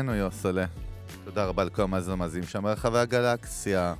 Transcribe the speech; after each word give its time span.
אמרנו 0.00 0.14
יוסלה. 0.14 0.64
תודה 1.24 1.44
רבה 1.46 1.64
לכל 1.64 1.82
המאזינים 1.82 2.48
שם 2.48 2.62
ברחבי 2.62 2.98
הגלקסיה. 2.98 3.94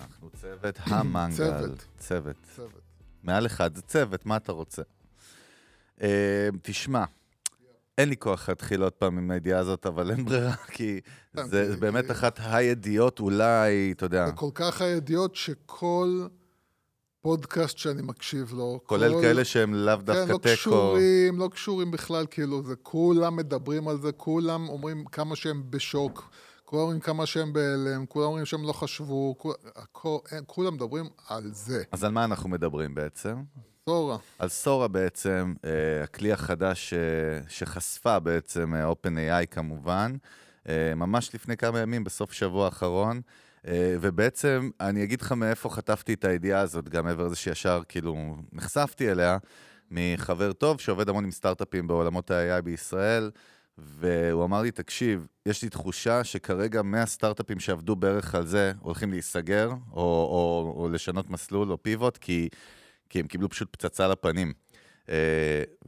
אנחנו 0.00 0.30
צוות 0.40 0.78
המנגל. 0.86 1.36
צוות. 1.36 1.86
צוות. 1.98 2.36
צוות. 2.56 2.80
מעל 3.22 3.46
אחד 3.46 3.74
זה 3.76 3.82
צוות, 3.82 4.26
מה 4.26 4.36
אתה 4.36 4.52
רוצה? 4.52 4.82
אה, 6.02 6.48
תשמע, 6.62 7.04
אין 7.98 8.08
לי 8.08 8.16
כוח 8.16 8.48
להתחיל 8.48 8.82
עוד 8.82 8.92
פעם 8.92 9.18
עם 9.18 9.30
הידיעה 9.30 9.60
הזאת, 9.60 9.86
אבל 9.86 10.10
אין 10.10 10.24
ברירה, 10.24 10.54
כי 10.74 11.00
זה 11.44 11.68
כי- 11.74 11.80
באמת 11.80 12.10
אחת 12.10 12.40
הידיעות, 12.42 13.20
אולי, 13.20 13.92
אתה 13.96 14.04
יודע, 14.06 14.26
זה 14.26 14.32
כל 14.32 14.50
כך 14.54 14.80
הידיעות 14.82 15.36
שכל 15.36 16.26
פודקאסט 17.28 17.78
שאני 17.78 18.02
מקשיב 18.02 18.52
לו, 18.54 18.80
כולל 18.86 19.12
כל- 19.12 19.20
כאלה 19.22 19.44
שהם 19.44 19.74
לאו 19.74 19.98
כן, 19.98 20.04
דווקא 20.04 20.32
לא 20.32 20.38
תיקו. 20.38 20.54
קשורים, 20.54 21.38
לא 21.38 21.48
קשורים 21.52 21.90
בכלל, 21.90 22.26
כאילו, 22.30 22.62
זה 22.62 22.74
כולם 22.82 23.36
מדברים 23.36 23.88
על 23.88 24.00
זה, 24.00 24.12
כולם 24.12 24.68
אומרים 24.68 25.04
כמה 25.04 25.36
שהם 25.36 25.62
בשוק, 25.70 26.30
כולם 26.64 26.82
אומרים 26.82 27.00
כמה 27.00 27.26
שהם 27.26 27.52
בהלם, 27.52 28.06
כולם 28.06 28.26
אומרים 28.26 28.44
שהם 28.46 28.62
לא 28.62 28.72
חשבו, 28.72 29.34
כול, 29.38 29.54
הכל, 29.76 30.18
אין, 30.32 30.44
כולם 30.46 30.74
מדברים 30.74 31.04
על 31.28 31.50
זה. 31.52 31.82
אז 31.92 32.04
על 32.04 32.10
מה 32.12 32.24
אנחנו 32.24 32.48
מדברים 32.48 32.94
בעצם? 32.94 33.36
סורה. 33.88 34.16
על 34.38 34.48
סורה 34.48 34.88
בעצם, 34.88 35.54
אה, 35.64 35.70
הכלי 36.04 36.32
החדש 36.32 36.92
אה, 36.92 36.98
שחשפה 37.48 38.18
בעצם 38.18 38.74
אה, 38.74 38.90
OpenAI 38.90 39.46
כמובן, 39.50 40.16
ממש 40.96 41.34
לפני 41.34 41.56
כמה 41.56 41.78
ימים, 41.78 42.04
בסוף 42.04 42.32
שבוע 42.32 42.64
האחרון. 42.64 43.20
אה, 43.68 43.96
ובעצם, 44.00 44.70
אני 44.80 45.04
אגיד 45.04 45.20
לך 45.20 45.32
מאיפה 45.32 45.70
חטפתי 45.70 46.14
את 46.14 46.24
הידיעה 46.24 46.60
הזאת, 46.60 46.88
גם 46.88 47.04
מעבר 47.04 47.26
לזה 47.26 47.36
שישר 47.36 47.82
כאילו 47.88 48.36
נחשפתי 48.52 49.10
אליה, 49.10 49.38
מחבר 49.90 50.52
טוב 50.52 50.80
שעובד 50.80 51.08
המון 51.08 51.24
עם 51.24 51.30
סטארט-אפים 51.30 51.88
בעולמות 51.88 52.30
ה-AI 52.30 52.62
בישראל, 52.62 53.30
והוא 53.78 54.44
אמר 54.44 54.62
לי, 54.62 54.70
תקשיב, 54.70 55.26
יש 55.46 55.62
לי 55.62 55.68
תחושה 55.68 56.24
שכרגע 56.24 56.82
100 56.82 57.06
סטארט-אפים 57.06 57.60
שעבדו 57.60 57.96
בערך 57.96 58.34
על 58.34 58.46
זה 58.46 58.72
הולכים 58.80 59.10
להיסגר, 59.10 59.70
או, 59.92 60.02
או, 60.02 60.74
או 60.76 60.88
לשנות 60.88 61.30
מסלול 61.30 61.72
או 61.72 61.82
פיבוט, 61.82 62.16
כי, 62.16 62.48
כי 63.08 63.20
הם 63.20 63.26
קיבלו 63.26 63.48
פשוט 63.48 63.68
פצצה 63.72 64.08
לפנים. 64.08 64.52
Uh, 65.06 65.10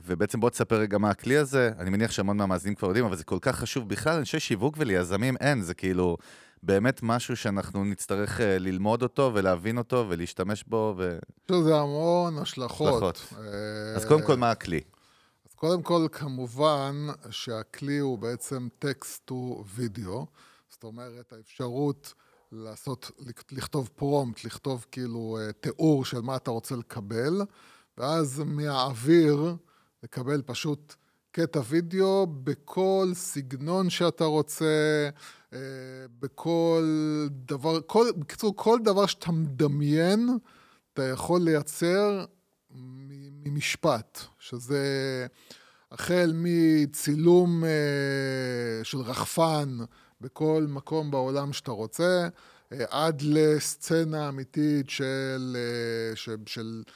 ובעצם 0.05 0.41
בוא 0.41 0.51
תספר 0.51 0.77
רגע 0.77 0.99
מה 0.99 1.11
הכלי 1.11 1.37
הזה, 1.37 1.71
אני 1.79 1.91
מניח 1.91 2.11
שהמון 2.11 2.37
מהמאזינים 2.37 2.75
כבר 2.75 2.89
יודעים, 2.89 3.05
אבל 3.05 3.17
זה 3.17 3.25
כל 3.25 3.39
כך 3.41 3.59
חשוב. 3.59 3.89
בכלל, 3.89 4.19
אנשי 4.19 4.41
שיווק 4.41 4.75
וליזמים 4.79 5.37
אין, 5.41 5.63
זה 5.63 5.75
כאילו 5.75 6.17
באמת 6.63 7.01
משהו 7.03 7.37
שאנחנו 7.37 7.85
נצטרך 7.85 8.41
uh, 8.41 8.43
ללמוד 8.43 9.03
אותו 9.03 9.31
ולהבין 9.35 9.79
אותו 9.79 10.07
ולהשתמש 10.09 10.65
בו. 10.65 10.95
ו... 10.99 11.19
יש 11.45 11.51
לזה 11.51 11.77
המון 11.77 12.39
השלכות. 12.39 12.89
השלכות. 12.89 13.35
אה, 13.39 13.97
אז 13.97 14.05
קודם 14.05 14.23
כל, 14.23 14.37
מה 14.37 14.51
הכלי? 14.51 14.81
אז 15.49 15.55
קודם 15.55 15.83
כל, 15.83 16.07
כמובן 16.13 17.07
שהכלי 17.31 17.99
הוא 17.99 18.19
בעצם 18.19 18.69
טקסט 18.79 19.31
to 19.31 19.35
וידאו, 19.75 20.27
זאת 20.71 20.85
אומרת, 20.85 21.33
האפשרות 21.33 22.15
לעשות, 22.53 23.11
לכתוב 23.53 23.91
פרומפט, 23.97 24.45
לכתוב 24.45 24.87
כאילו 24.91 25.39
אה, 25.41 25.53
תיאור 25.53 26.05
של 26.05 26.21
מה 26.21 26.37
אתה 26.37 26.51
רוצה 26.51 26.77
לקבל, 26.77 27.43
ואז 27.99 28.43
מהאוויר 28.47 29.57
לקבל 30.03 30.43
פשוט 30.47 30.95
קטע 31.33 31.61
וידאו 31.69 32.27
בכל 32.27 33.11
סגנון 33.15 33.91
שאתה 33.91 34.25
רוצה, 34.25 34.65
אה, 34.65 35.11
בכל 36.21 36.85
דבר, 37.31 37.81
כל, 37.87 38.07
בקיצור, 38.17 38.57
כל 38.57 38.79
דבר 38.85 39.07
שאתה 39.07 39.33
מדמיין, 39.33 40.29
אתה 40.93 41.03
יכול 41.03 41.41
לייצר 41.43 42.25
ממשפט, 43.45 44.19
שזה 44.39 45.27
החל 45.93 46.33
מצילום 46.35 47.65
אה, 47.65 48.85
של 48.85 48.99
רחפן 48.99 49.79
בכל 50.21 50.67
מקום 50.69 51.11
בעולם 51.11 51.53
שאתה 51.53 51.71
רוצה, 51.71 52.29
אה, 52.73 52.85
עד 52.91 53.23
לסצנה 53.23 54.29
אמיתית 54.29 54.91
של, 54.91 55.57
אה, 55.57 56.17
של, 56.17 56.37
של 56.47 56.83
אה, 56.87 56.93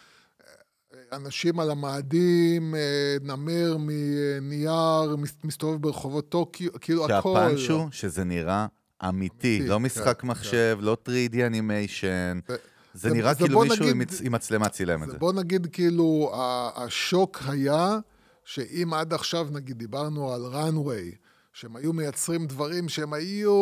אנשים 1.16 1.60
על 1.60 1.70
המאדים, 1.70 2.74
אה, 2.74 2.80
נמר 3.22 3.76
מנייר, 3.80 5.16
מס- 5.18 5.36
מסתובב 5.44 5.82
ברחובות 5.82 6.28
טוקיו, 6.28 6.68
כאילו 6.80 7.04
הכל. 7.04 7.12
שהפאנץ' 7.12 7.70
הוא 7.70 7.88
שזה 7.90 8.24
נראה 8.24 8.66
אמיתי, 9.08 9.56
אמיתי, 9.56 9.68
לא 9.68 9.76
כן, 9.76 9.82
משחק 9.82 10.20
כן. 10.20 10.26
מחשב, 10.28 10.78
לא 10.80 10.96
3D 11.08 11.46
אנימיישן. 11.46 12.38
ו- 12.48 12.54
זה 12.94 13.08
זה- 13.08 13.14
נראה 13.14 13.34
זה 13.34 13.38
כאילו 13.44 13.60
מישהו 13.60 13.84
נגיד- 13.90 14.08
עם 14.22 14.32
מצלמה 14.32 14.68
צילם 14.68 15.02
את 15.02 15.10
זה. 15.10 15.18
בוא 15.18 15.32
נגיד 15.32 15.66
כאילו, 15.72 16.32
השוק 16.76 17.38
היה 17.48 17.98
שאם 18.44 18.94
עד 18.94 19.12
עכשיו, 19.12 19.46
נגיד, 19.52 19.78
דיברנו 19.78 20.32
על 20.32 20.42
runway, 20.52 21.16
שהם 21.52 21.76
היו 21.76 21.92
מייצרים 21.92 22.46
דברים 22.46 22.88
שהם 22.88 23.12
היו, 23.12 23.54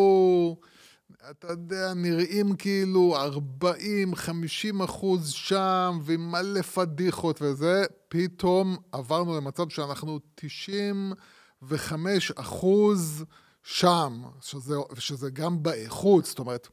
אתה 1.30 1.46
יודע, 1.50 1.94
נראים 1.94 2.56
כאילו 2.56 3.16
40-50 3.62 4.84
אחוז 4.84 5.30
שם, 5.30 5.98
ועם 6.02 6.30
מלא 6.30 6.62
פדיחות 6.62 7.42
וזה, 7.42 7.84
פתאום 8.08 8.76
עברנו 8.92 9.36
למצב 9.36 9.68
שאנחנו 9.68 10.20
95 10.34 12.30
אחוז 12.30 13.24
שם, 13.62 14.22
שזה, 14.40 14.74
שזה 14.98 15.30
גם 15.30 15.62
באיכות, 15.62 16.24
זאת 16.24 16.38
אומרת, 16.38 16.68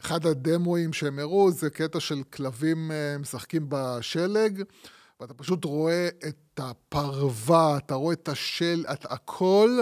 אחד 0.00 0.26
הדמואים 0.26 0.92
שהם 0.92 1.18
הראו 1.18 1.50
זה 1.50 1.70
קטע 1.70 2.00
של 2.00 2.22
כלבים 2.22 2.92
אה, 2.92 3.18
משחקים 3.18 3.66
בשלג, 3.68 4.62
ואתה 5.20 5.34
פשוט 5.34 5.64
רואה 5.64 6.08
את 6.28 6.60
הפרווה, 6.62 7.76
אתה 7.76 7.94
רואה 7.94 8.12
את 8.12 8.28
השל, 8.28 8.84
את 8.92 9.06
הכל 9.08 9.78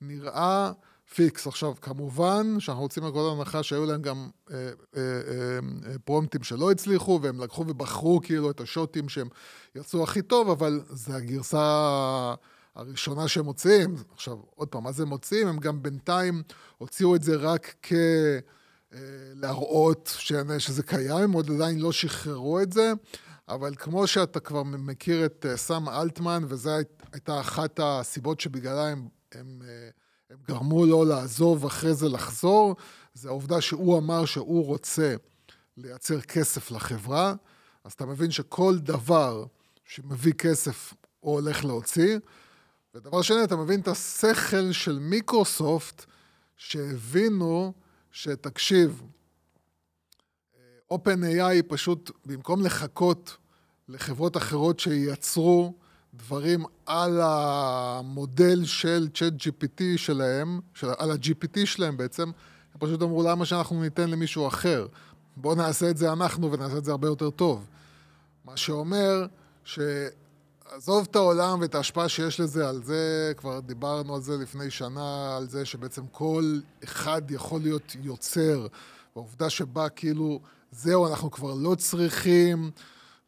נראה 0.00 0.72
פיקס. 1.14 1.46
עכשיו, 1.46 1.74
כמובן 1.80 2.56
שאנחנו 2.58 2.82
רוצים 2.82 3.04
לכל 3.04 3.30
הנחה 3.36 3.62
שהיו 3.62 3.86
להם 3.86 4.02
גם 4.02 4.28
אה, 4.50 4.56
אה, 4.56 4.70
אה, 4.96 5.98
פרומפטים 6.04 6.42
שלא 6.42 6.70
הצליחו, 6.70 7.18
והם 7.22 7.40
לקחו 7.40 7.64
ובחרו 7.68 8.20
כאילו 8.22 8.50
את 8.50 8.60
השוטים 8.60 9.08
שהם 9.08 9.28
יצאו 9.74 10.02
הכי 10.02 10.22
טוב, 10.22 10.50
אבל 10.50 10.80
זו 10.90 11.12
הגרסה 11.12 12.34
הראשונה 12.74 13.28
שהם 13.28 13.44
מוציאים. 13.44 13.94
עכשיו, 14.14 14.36
עוד 14.54 14.68
פעם, 14.68 14.84
מה 14.84 14.92
זה 14.92 15.06
מוציאים? 15.06 15.48
הם 15.48 15.58
גם 15.58 15.82
בינתיים 15.82 16.42
הוציאו 16.78 17.16
את 17.16 17.22
זה 17.22 17.36
רק 17.36 17.74
כ... 17.82 17.92
להראות 19.34 20.16
שזה 20.58 20.82
קיים, 20.82 21.16
הם 21.16 21.32
עוד 21.32 21.50
עדיין 21.50 21.78
לא 21.78 21.92
שחררו 21.92 22.60
את 22.60 22.72
זה, 22.72 22.92
אבל 23.48 23.74
כמו 23.74 24.06
שאתה 24.06 24.40
כבר 24.40 24.62
מכיר 24.62 25.24
את 25.24 25.46
סם 25.56 25.88
אלטמן, 25.88 26.42
וזו 26.48 26.70
היית- 26.70 27.02
הייתה 27.12 27.40
אחת 27.40 27.80
הסיבות 27.82 28.40
שבגללה 28.40 28.88
הם, 28.88 29.08
הם, 29.32 29.62
הם 30.32 30.38
גרמו 30.48 30.86
לו 30.86 31.04
לעזוב 31.04 31.64
ואחרי 31.64 31.94
זה 31.94 32.08
לחזור, 32.08 32.76
זה 33.14 33.28
העובדה 33.28 33.60
שהוא 33.60 33.98
אמר 33.98 34.24
שהוא 34.24 34.66
רוצה 34.66 35.14
לייצר 35.76 36.20
כסף 36.20 36.70
לחברה, 36.70 37.34
אז 37.84 37.92
אתה 37.92 38.06
מבין 38.06 38.30
שכל 38.30 38.78
דבר 38.78 39.44
שמביא 39.84 40.32
כסף 40.32 40.94
הוא 41.20 41.34
הולך 41.34 41.64
להוציא, 41.64 42.18
ודבר 42.94 43.22
שני, 43.22 43.44
אתה 43.44 43.56
מבין 43.56 43.80
את 43.80 43.88
השכל 43.88 44.72
של 44.72 44.98
מיקרוסופט, 44.98 46.04
שהבינו 46.56 47.72
שתקשיב, 48.12 49.02
OpenAI 50.92 51.62
פשוט, 51.68 52.10
במקום 52.26 52.62
לחכות 52.62 53.36
לחברות 53.88 54.36
אחרות 54.36 54.80
שייצרו 54.80 55.74
דברים 56.14 56.64
על 56.86 57.20
המודל 57.22 58.64
של 58.64 59.08
צ'אט 59.14 59.32
GPT 59.32 59.82
שלהם, 59.96 60.60
של, 60.74 60.86
על 60.98 61.10
ה-GPT 61.10 61.66
שלהם 61.66 61.96
בעצם, 61.96 62.30
הם 62.74 62.78
פשוט 62.78 63.02
אמרו, 63.02 63.22
למה 63.22 63.46
שאנחנו 63.46 63.82
ניתן 63.82 64.10
למישהו 64.10 64.48
אחר? 64.48 64.86
בואו 65.36 65.54
נעשה 65.54 65.90
את 65.90 65.96
זה 65.96 66.12
אנחנו 66.12 66.52
ונעשה 66.52 66.78
את 66.78 66.84
זה 66.84 66.90
הרבה 66.90 67.08
יותר 67.08 67.30
טוב. 67.30 67.66
מה 68.44 68.56
שאומר 68.56 69.26
ש... 69.64 69.78
עזוב 70.74 71.06
את 71.10 71.16
העולם 71.16 71.60
ואת 71.60 71.74
ההשפעה 71.74 72.08
שיש 72.08 72.40
לזה 72.40 72.68
על 72.68 72.82
זה, 72.82 73.32
כבר 73.36 73.60
דיברנו 73.60 74.14
על 74.14 74.20
זה 74.20 74.36
לפני 74.36 74.70
שנה, 74.70 75.36
על 75.36 75.48
זה 75.48 75.64
שבעצם 75.64 76.02
כל 76.12 76.58
אחד 76.84 77.30
יכול 77.30 77.60
להיות 77.60 77.96
יוצר. 78.02 78.66
והעובדה 79.16 79.50
שבה 79.50 79.88
כאילו, 79.88 80.40
זהו, 80.70 81.06
אנחנו 81.06 81.30
כבר 81.30 81.54
לא 81.54 81.74
צריכים 81.74 82.70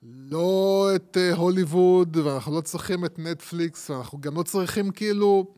לא 0.05 0.89
את 0.95 1.17
אה, 1.17 1.35
הוליווד, 1.35 2.17
ואנחנו 2.17 2.57
לא 2.57 2.61
צריכים 2.61 3.05
את 3.05 3.19
נטפליקס, 3.19 3.91
ואנחנו 3.91 4.21
גם 4.21 4.37
לא 4.37 4.43
צריכים 4.43 4.91
כאילו, 4.91 5.55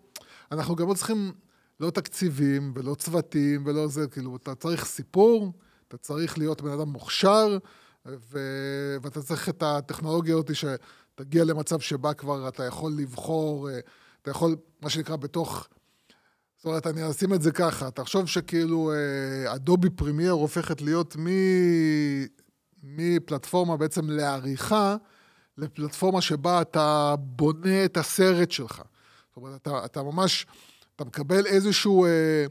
אנחנו 0.52 0.76
גם 0.76 0.88
לא 0.88 0.94
צריכים 0.94 1.32
לא 1.80 1.90
תקציבים 1.90 2.72
ולא 2.74 2.94
צוותים 2.94 3.62
ולא 3.66 3.88
זה, 3.88 4.06
כאילו, 4.06 4.36
אתה 4.36 4.54
צריך 4.54 4.84
סיפור, 4.84 5.52
אתה 5.88 5.96
צריך 5.96 6.38
להיות 6.38 6.62
בן 6.62 6.70
אדם 6.70 6.88
מוכשר, 6.88 7.58
ו... 8.06 8.38
ואתה 9.02 9.22
צריך 9.22 9.48
את 9.48 9.62
הטכנולוגיה 9.62 10.34
הזאת 10.34 10.50
שתגיע 10.54 11.44
למצב 11.44 11.80
שבה 11.80 12.14
כבר 12.14 12.48
אתה 12.48 12.64
יכול 12.64 12.92
לבחור, 12.92 13.70
אה, 13.70 13.78
אתה 14.22 14.30
יכול, 14.30 14.56
מה 14.82 14.90
שנקרא, 14.90 15.16
בתוך... 15.16 15.68
זאת 16.56 16.64
אומרת, 16.64 16.86
אני 16.86 17.10
אשים 17.10 17.34
את 17.34 17.42
זה 17.42 17.52
ככה, 17.52 17.90
תחשוב 17.90 18.26
שכאילו 18.26 18.92
Adobe 19.46 19.90
Premiere 19.90 20.32
הופכת 20.32 20.82
להיות 20.82 21.16
מ... 21.16 21.26
מפלטפורמה 22.86 23.76
בעצם 23.76 24.10
לעריכה, 24.10 24.96
לפלטפורמה 25.58 26.20
שבה 26.20 26.60
אתה 26.60 27.14
בונה 27.18 27.84
את 27.84 27.96
הסרט 27.96 28.50
שלך. 28.50 28.76
זאת 28.76 29.36
אומרת, 29.36 29.62
אתה, 29.62 29.84
אתה 29.84 30.02
ממש, 30.02 30.46
אתה 30.96 31.04
מקבל 31.04 31.46
איזשהו 31.46 32.04
אה, 32.06 32.46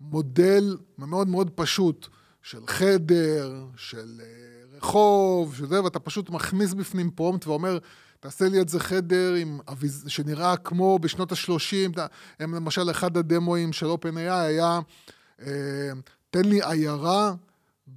מודל 0.00 0.76
מאוד 0.98 1.28
מאוד 1.28 1.50
פשוט 1.50 2.08
של 2.42 2.66
חדר, 2.66 3.64
של 3.76 4.20
אה, 4.20 4.76
רחוב, 4.76 5.54
של 5.54 5.66
זה, 5.66 5.84
ואתה 5.84 5.98
פשוט 5.98 6.30
מכניס 6.30 6.74
בפנים 6.74 7.10
פרומפט 7.10 7.46
ואומר, 7.46 7.78
תעשה 8.20 8.48
לי 8.48 8.60
את 8.60 8.68
זה 8.68 8.80
חדר 8.80 9.34
עם. 9.34 9.60
שנראה 10.06 10.56
כמו 10.56 10.98
בשנות 10.98 11.32
ה-30, 11.32 12.00
הם 12.40 12.54
למשל, 12.54 12.90
אחד 12.90 13.16
הדמואים 13.16 13.72
של 13.72 13.86
OpenAI 13.86 14.30
היה, 14.30 14.80
אה, 15.40 15.90
תן 16.30 16.44
לי 16.44 16.60
עיירה 16.62 17.34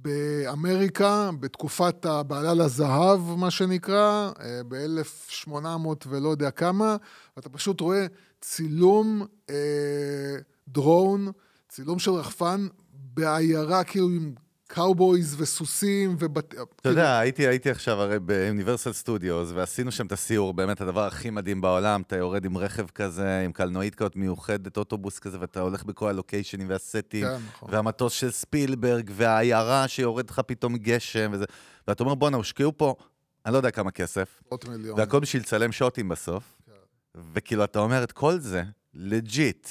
באמריקה, 0.02 1.30
בתקופת 1.40 2.06
הבעלה 2.06 2.54
לזהב, 2.54 3.20
מה 3.36 3.50
שנקרא, 3.50 4.30
אה, 4.40 4.60
ב-1800 4.68 6.06
ולא 6.06 6.28
יודע 6.28 6.50
כמה, 6.50 6.96
ואתה 7.36 7.48
פשוט 7.48 7.80
רואה 7.80 8.06
צילום 8.40 9.26
אה, 9.50 10.36
drone, 10.68 11.32
צילום 11.68 11.98
של 11.98 12.10
רחפן 12.10 12.66
בעיירה 12.92 13.84
כאילו 13.84 14.08
עם 14.08 14.34
cowboys 14.66 15.40
וסוסים 15.40 16.16
ובת... 16.18 16.54
אתה 16.80 16.88
יודע, 16.88 17.18
הייתי, 17.18 17.46
הייתי 17.46 17.70
עכשיו 17.70 18.00
הרי 18.00 18.18
ב 18.18 18.25
Universal 18.25 18.92
Studios, 18.92 19.50
ועשינו 19.54 19.92
שם 19.92 20.06
את 20.06 20.12
הסיור, 20.12 20.54
באמת 20.54 20.80
הדבר 20.80 21.06
הכי 21.06 21.30
מדהים 21.30 21.60
בעולם, 21.60 22.02
אתה 22.02 22.16
יורד 22.16 22.44
עם 22.44 22.58
רכב 22.58 22.86
כזה, 22.86 23.40
עם 23.40 23.52
קלנועית 23.52 23.94
כזאת 23.94 24.16
מיוחדת, 24.16 24.76
אוטובוס 24.76 25.18
כזה, 25.18 25.40
ואתה 25.40 25.60
הולך 25.60 25.84
בכל 25.84 26.08
הלוקיישנים 26.08 26.68
והסטים, 26.68 27.26
כן, 27.26 27.36
נכון. 27.48 27.68
והמטוס 27.72 28.12
של 28.12 28.30
ספילברג, 28.30 29.10
והעיירה 29.14 29.88
שיורד 29.88 30.30
לך 30.30 30.40
פתאום 30.46 30.76
גשם, 30.76 31.30
וזה, 31.34 31.44
ואתה 31.88 32.02
אומר, 32.02 32.14
בואנה, 32.14 32.36
הושקעו 32.36 32.72
פה, 32.76 32.94
אני 33.46 33.52
לא 33.52 33.58
יודע 33.58 33.70
כמה 33.70 33.90
כסף. 33.90 34.42
והכל 34.96 35.20
בשביל 35.20 35.42
לצלם 35.42 35.72
שוטים 35.72 36.08
בסוף, 36.08 36.56
וכאילו, 37.32 37.64
אתה 37.64 37.78
אומר 37.78 38.04
את 38.04 38.12
כל 38.12 38.38
זה, 38.38 38.62
לג'יט, 38.94 39.68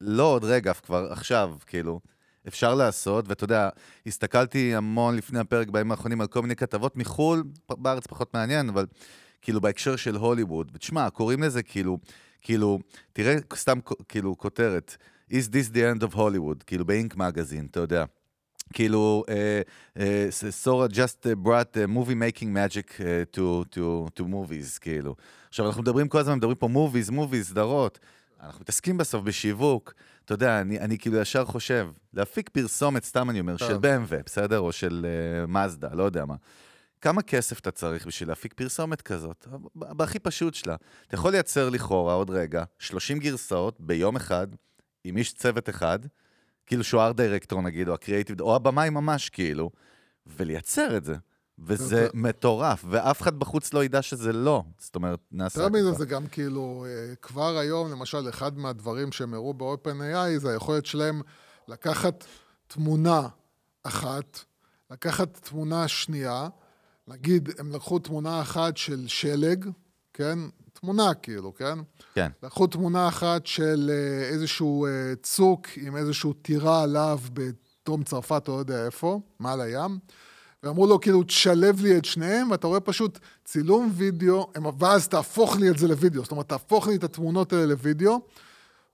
לא 0.00 0.22
עוד 0.22 0.44
רגע, 0.44 0.74
כבר 0.74 1.08
עכשיו, 1.12 1.54
כאילו. 1.66 2.00
אפשר 2.48 2.74
לעשות, 2.74 3.28
ואתה 3.28 3.44
יודע, 3.44 3.68
הסתכלתי 4.06 4.74
המון 4.74 5.16
לפני 5.16 5.38
הפרק 5.38 5.68
בימים 5.68 5.90
האחרונים 5.90 6.20
על 6.20 6.26
כל 6.26 6.42
מיני 6.42 6.56
כתבות 6.56 6.96
מחו"ל, 6.96 7.44
בארץ 7.68 8.06
פחות 8.06 8.34
מעניין, 8.34 8.68
אבל 8.68 8.86
כאילו 9.42 9.60
בהקשר 9.60 9.96
של 9.96 10.16
הוליווד. 10.16 10.70
ותשמע, 10.74 11.10
קוראים 11.10 11.42
לזה 11.42 11.62
כאילו, 11.62 11.98
כאילו, 12.42 12.78
תראה 13.12 13.36
סתם 13.54 13.78
כאילו 14.08 14.38
כותרת, 14.38 14.96
is 15.30 15.44
this 15.48 15.74
the 15.74 15.76
end 15.76 16.06
of 16.08 16.14
Hollywood, 16.14 16.64
כאילו 16.66 16.84
באינק 16.84 17.16
מגזין, 17.16 17.66
אתה 17.70 17.80
יודע. 17.80 18.04
כאילו, 18.72 19.24
uh, 19.26 19.98
uh, 19.98 20.00
סורה 20.50 20.86
just 20.86 21.26
brought 21.44 21.76
uh, 21.76 21.96
movie 21.96 22.14
making 22.14 22.48
magic 22.54 23.00
to, 23.32 23.64
to, 23.74 24.08
to 24.18 24.22
movies, 24.22 24.78
כאילו. 24.80 25.14
עכשיו, 25.48 25.66
אנחנו 25.66 25.82
מדברים 25.82 26.08
כל 26.08 26.18
הזמן, 26.18 26.34
מדברים 26.34 26.56
פה 26.56 26.68
movies, 26.68 27.10
movies, 27.10 27.42
סדרות. 27.42 27.98
אנחנו 28.42 28.60
מתעסקים 28.60 28.96
בסוף 28.96 29.24
בשיווק. 29.24 29.94
אתה 30.24 30.34
יודע, 30.34 30.60
אני, 30.60 30.80
אני 30.80 30.98
כאילו 30.98 31.18
ישר 31.18 31.44
חושב, 31.44 31.90
להפיק 32.14 32.48
פרסומת, 32.48 33.04
סתם 33.04 33.30
אני 33.30 33.40
אומר, 33.40 33.56
של 33.56 33.76
BMW, 33.76 34.22
בסדר? 34.26 34.58
או 34.58 34.72
של 34.72 35.06
uh, 35.44 35.46
מזדה, 35.50 35.88
לא 35.92 36.02
יודע 36.02 36.24
מה. 36.24 36.34
כמה 37.00 37.22
כסף 37.22 37.60
אתה 37.60 37.70
צריך 37.70 38.06
בשביל 38.06 38.28
להפיק 38.28 38.52
פרסומת 38.52 39.02
כזאת? 39.02 39.46
בהכי 39.74 40.18
פשוט 40.18 40.54
שלה. 40.54 40.76
אתה 41.06 41.14
יכול 41.14 41.32
לייצר 41.32 41.68
לכאורה, 41.68 42.14
עוד 42.14 42.30
רגע, 42.30 42.64
30 42.78 43.18
גרסאות 43.18 43.80
ביום 43.80 44.16
אחד, 44.16 44.46
עם 45.04 45.16
איש 45.16 45.32
צוות 45.32 45.68
אחד, 45.68 45.98
כאילו 46.66 46.84
שהוא 46.84 47.02
ארט 47.02 47.16
דירקטור 47.16 47.62
נגיד, 47.62 47.88
או 47.88 47.94
הקריאיטיב, 47.94 48.40
או 48.40 48.56
הבמאי 48.56 48.90
ממש 48.90 49.30
כאילו, 49.30 49.70
ולייצר 50.26 50.96
את 50.96 51.04
זה. 51.04 51.14
וזה 51.58 52.08
מטורף, 52.14 52.84
ואף 52.90 53.22
אחד 53.22 53.38
בחוץ 53.38 53.74
לא 53.74 53.84
ידע 53.84 54.02
שזה 54.02 54.32
לא. 54.32 54.62
זאת 54.78 54.94
אומרת, 54.94 55.18
נעשה... 55.32 55.60
יותר 55.60 55.72
מזה, 55.72 55.92
זה 55.92 56.06
גם 56.06 56.26
כאילו, 56.26 56.86
אה, 56.88 57.14
כבר 57.22 57.58
היום, 57.58 57.90
למשל, 57.90 58.28
אחד 58.28 58.58
מהדברים 58.58 59.12
שהם 59.12 59.34
הראו 59.34 59.54
ב-OpenAI, 59.54 60.38
זה 60.38 60.50
היכולת 60.50 60.86
שלהם 60.86 61.22
לקחת 61.68 62.24
תמונה 62.66 63.28
אחת, 63.82 64.38
לקחת 64.90 65.38
תמונה 65.48 65.88
שנייה, 65.88 66.48
נגיד, 67.08 67.48
הם 67.58 67.72
לקחו 67.72 67.98
תמונה 67.98 68.40
אחת 68.40 68.76
של 68.76 69.08
שלג, 69.08 69.68
כן? 70.12 70.38
תמונה 70.72 71.14
כאילו, 71.14 71.54
כן? 71.54 71.78
כן. 72.14 72.30
לקחו 72.42 72.66
תמונה 72.66 73.08
אחת 73.08 73.46
של 73.46 73.90
אה, 73.92 74.28
איזשהו 74.28 74.86
אה, 74.86 75.12
צוק 75.22 75.66
עם 75.76 75.96
איזשהו 75.96 76.32
טירה 76.32 76.82
עליו 76.82 77.18
בדרום 77.32 78.04
צרפת, 78.04 78.48
או 78.48 78.52
לא 78.52 78.58
יודע 78.58 78.86
איפה, 78.86 79.20
מעל 79.38 79.60
הים. 79.60 79.98
ואמרו 80.64 80.86
לו, 80.86 81.00
כאילו, 81.00 81.22
תשלב 81.22 81.80
לי 81.80 81.98
את 81.98 82.04
שניהם, 82.04 82.50
ואתה 82.50 82.66
רואה 82.66 82.80
פשוט 82.80 83.18
צילום 83.44 83.90
וידאו, 83.94 84.50
ואז 84.78 85.08
תהפוך 85.08 85.56
לי 85.56 85.70
את 85.70 85.78
זה 85.78 85.88
לוידאו. 85.88 86.22
זאת 86.22 86.30
אומרת, 86.32 86.48
תהפוך 86.48 86.88
לי 86.88 86.96
את 86.96 87.04
התמונות 87.04 87.52
האלה 87.52 87.66
לוידאו, 87.66 88.20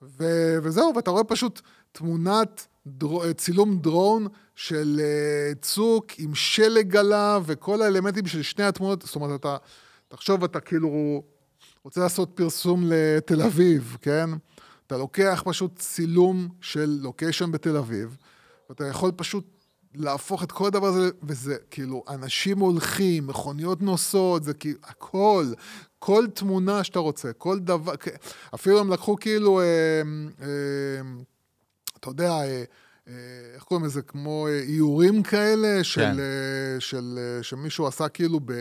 ו- 0.03 0.57
וזהו, 0.63 0.93
ואתה 0.97 1.11
רואה 1.11 1.25
פשוט 1.25 1.61
תמונת, 1.93 2.67
דר- 2.87 3.33
צילום 3.33 3.79
דרון 3.79 4.27
של 4.55 5.01
uh, 5.01 5.59
צוק 5.63 6.07
עם 6.19 6.35
שלג 6.35 6.97
עליו, 6.97 7.43
וכל 7.47 7.83
האלמנטים 7.83 8.27
של 8.27 8.43
שני 8.43 8.65
התמונות, 8.65 9.03
זאת 9.03 9.15
אומרת, 9.15 9.41
אתה, 9.41 9.57
תחשוב, 10.09 10.45
אתה 10.45 10.61
כאילו 10.61 11.23
רוצה 11.85 12.01
לעשות 12.01 12.31
פרסום 12.35 12.85
לתל 12.87 13.43
אביב, 13.43 13.97
כן? 14.01 14.31
אתה 14.87 14.99
לוקח 14.99 15.43
פשוט 15.47 15.79
צילום 15.79 16.49
של 16.61 16.99
לוקיישן 17.03 17.53
בתל 17.53 17.77
אביב, 17.77 18.17
ואתה 18.69 18.87
יכול 18.87 19.13
פשוט 19.17 19.60
להפוך 19.95 20.43
את 20.43 20.53
כל 20.53 20.67
הדבר 20.67 20.87
הזה, 20.87 21.11
וזה 21.23 21.57
כאילו, 21.71 22.05
אנשים 22.09 22.59
הולכים, 22.59 23.27
מכוניות 23.27 23.83
נוסעות, 23.83 24.45
זה 24.45 24.55
כאילו, 24.55 24.79
הכל, 24.85 25.47
כל 25.99 26.27
תמונה 26.35 26.85
שאתה 26.85 26.99
רוצה, 26.99 27.33
כל 27.33 27.59
דבר, 27.59 27.95
אפילו 28.55 28.81
הם 28.81 28.93
לקחו 28.93 29.17
כאילו, 29.21 29.61
אה, 29.61 29.65
אה, 30.43 30.47
אתה 32.01 32.11
יודע, 32.11 32.31
אה, 32.31 32.65
אה, 33.09 33.15
איך 33.55 33.63
קוראים 33.63 33.87
לזה, 33.87 34.03
כמו 34.03 34.47
אה, 34.47 34.61
איורים 34.61 35.23
כאלה, 35.23 35.85
של, 35.85 36.01
כן. 36.01 36.19
אה, 36.19 36.81
של, 36.81 37.19
אה, 37.19 37.43
שמישהו 37.43 37.87
עשה 37.87 38.09
כאילו 38.09 38.41
ב, 38.45 38.53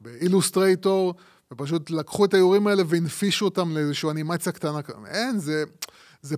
באילוסטרייטור, 0.00 1.14
ופשוט 1.52 1.90
לקחו 1.90 2.24
את 2.24 2.34
האיורים 2.34 2.66
האלה 2.66 2.82
והנפישו 2.86 3.44
אותם 3.44 3.74
לאיזושהי 3.74 4.10
אנימציה 4.10 4.52
קטנה, 4.52 4.80
אין, 5.06 5.38
זה, 5.38 5.64
זה, 6.22 6.36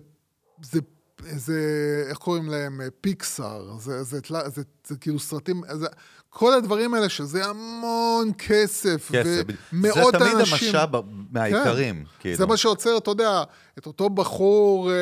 זה 0.62 0.80
זה, 1.23 1.61
איך 2.08 2.18
קוראים 2.18 2.49
להם? 2.49 2.80
פיקסאר. 3.00 3.78
זה, 3.78 4.02
זה, 4.02 4.20
זה, 4.28 4.38
זה, 4.49 4.62
זה 4.87 4.96
כאילו 4.96 5.18
סרטים, 5.18 5.62
זה, 5.75 5.87
כל 6.30 6.54
הדברים 6.54 6.94
האלה, 6.94 7.08
שזה 7.08 7.46
המון 7.46 8.32
כסף, 8.38 9.11
כסף. 9.12 9.42
ומאות 9.73 10.12
זה 10.12 10.18
תמיד 10.18 10.35
אנשים. 10.37 10.68
המשאב 10.68 10.90
מהעיקרים, 11.30 12.04
כן. 12.04 12.11
כאילו. 12.20 12.37
זה 12.37 12.46
מה 12.46 12.56
שעוצר, 12.56 12.96
אתה 12.96 13.11
יודע, 13.11 13.42
את 13.78 13.87
אותו 13.87 14.11
בחור, 14.11 14.90
אה, 14.90 14.94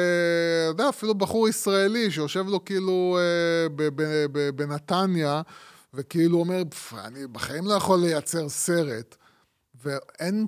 אתה 0.70 0.82
יודע, 0.82 0.88
אפילו 0.88 1.14
בחור 1.14 1.48
ישראלי, 1.48 2.10
שיושב 2.10 2.46
לו 2.46 2.64
כאילו 2.64 3.18
אה, 3.20 3.84
בנתניה, 4.54 5.42
וכאילו 5.94 6.38
אומר, 6.38 6.62
"פף, 6.70 6.94
אני 7.04 7.26
בחיים 7.26 7.66
לא 7.66 7.74
יכול 7.74 8.00
לייצר 8.00 8.48
סרט, 8.48 9.16
ואין 9.84 10.46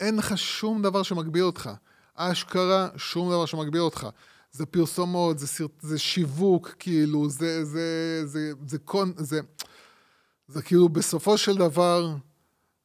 אין 0.00 0.16
לך 0.16 0.38
שום 0.38 0.82
דבר 0.82 1.02
שמגביל 1.02 1.42
אותך. 1.42 1.70
אשכרה, 2.14 2.88
שום 2.96 3.30
דבר 3.30 3.46
שמגביל 3.46 3.80
אותך. 3.80 4.06
זה 4.50 4.66
פרסומות, 4.66 5.38
זה, 5.38 5.46
סרט, 5.46 5.70
זה 5.80 5.98
שיווק, 5.98 6.74
כאילו, 6.78 7.30
זה, 7.30 7.64
זה, 7.64 8.20
זה, 8.26 8.52
זה, 8.66 8.78
קון, 8.78 9.12
זה, 9.16 9.40
זה 10.48 10.62
כאילו 10.62 10.88
בסופו 10.88 11.38
של 11.38 11.56
דבר, 11.56 12.14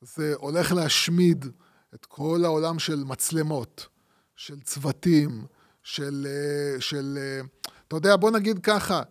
זה 0.02 0.34
הולך 0.38 0.72
להשמיד 0.72 1.46
את 1.94 2.06
כל 2.06 2.42
העולם 2.46 2.80
של 2.80 3.04
מצלמות, 3.04 3.88
של 4.36 4.60
צוותים, 4.60 5.46
של, 5.84 6.28
אה, 6.30 6.82
של, 6.82 7.18
אה, 7.22 7.42
אתה 7.88 7.96
יודע, 7.96 8.16
בוא 8.16 8.32
נגיד 8.32 8.60
ככה, 8.60 9.02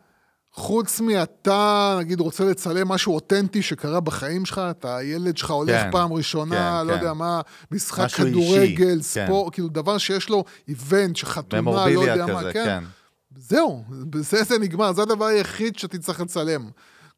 חוץ 0.54 1.00
מאתה, 1.00 1.96
נגיד, 1.98 2.20
רוצה 2.20 2.44
לצלם 2.44 2.88
משהו 2.88 3.14
אותנטי 3.14 3.62
שקרה 3.62 4.00
בחיים 4.00 4.44
שלך, 4.44 4.60
אתה, 4.70 4.96
הילד 4.96 5.36
שלך 5.36 5.50
הולך 5.50 5.82
כן, 5.82 5.90
פעם 5.92 6.12
ראשונה, 6.12 6.78
כן, 6.80 6.86
לא 6.86 6.92
כן. 6.92 6.98
יודע 6.98 7.12
מה, 7.12 7.40
משחק 7.70 8.04
משהו 8.04 8.24
אישי, 8.24 8.32
כדורגל, 8.32 8.96
כן. 8.96 9.02
ספורט, 9.02 9.54
כאילו 9.54 9.68
דבר 9.68 9.98
שיש 9.98 10.28
לו 10.28 10.44
event, 10.68 11.16
שחתונה, 11.16 11.86
לא 11.88 12.00
יודע 12.00 12.22
כזה, 12.24 12.32
מה, 12.32 12.52
כן. 12.52 12.84
זהו, 13.36 13.84
בזה 13.88 14.42
זה 14.42 14.58
נגמר, 14.58 14.92
זה 14.92 15.02
הדבר 15.02 15.24
היחיד 15.24 15.78
שתצטרך 15.78 16.20
לצלם. 16.20 16.70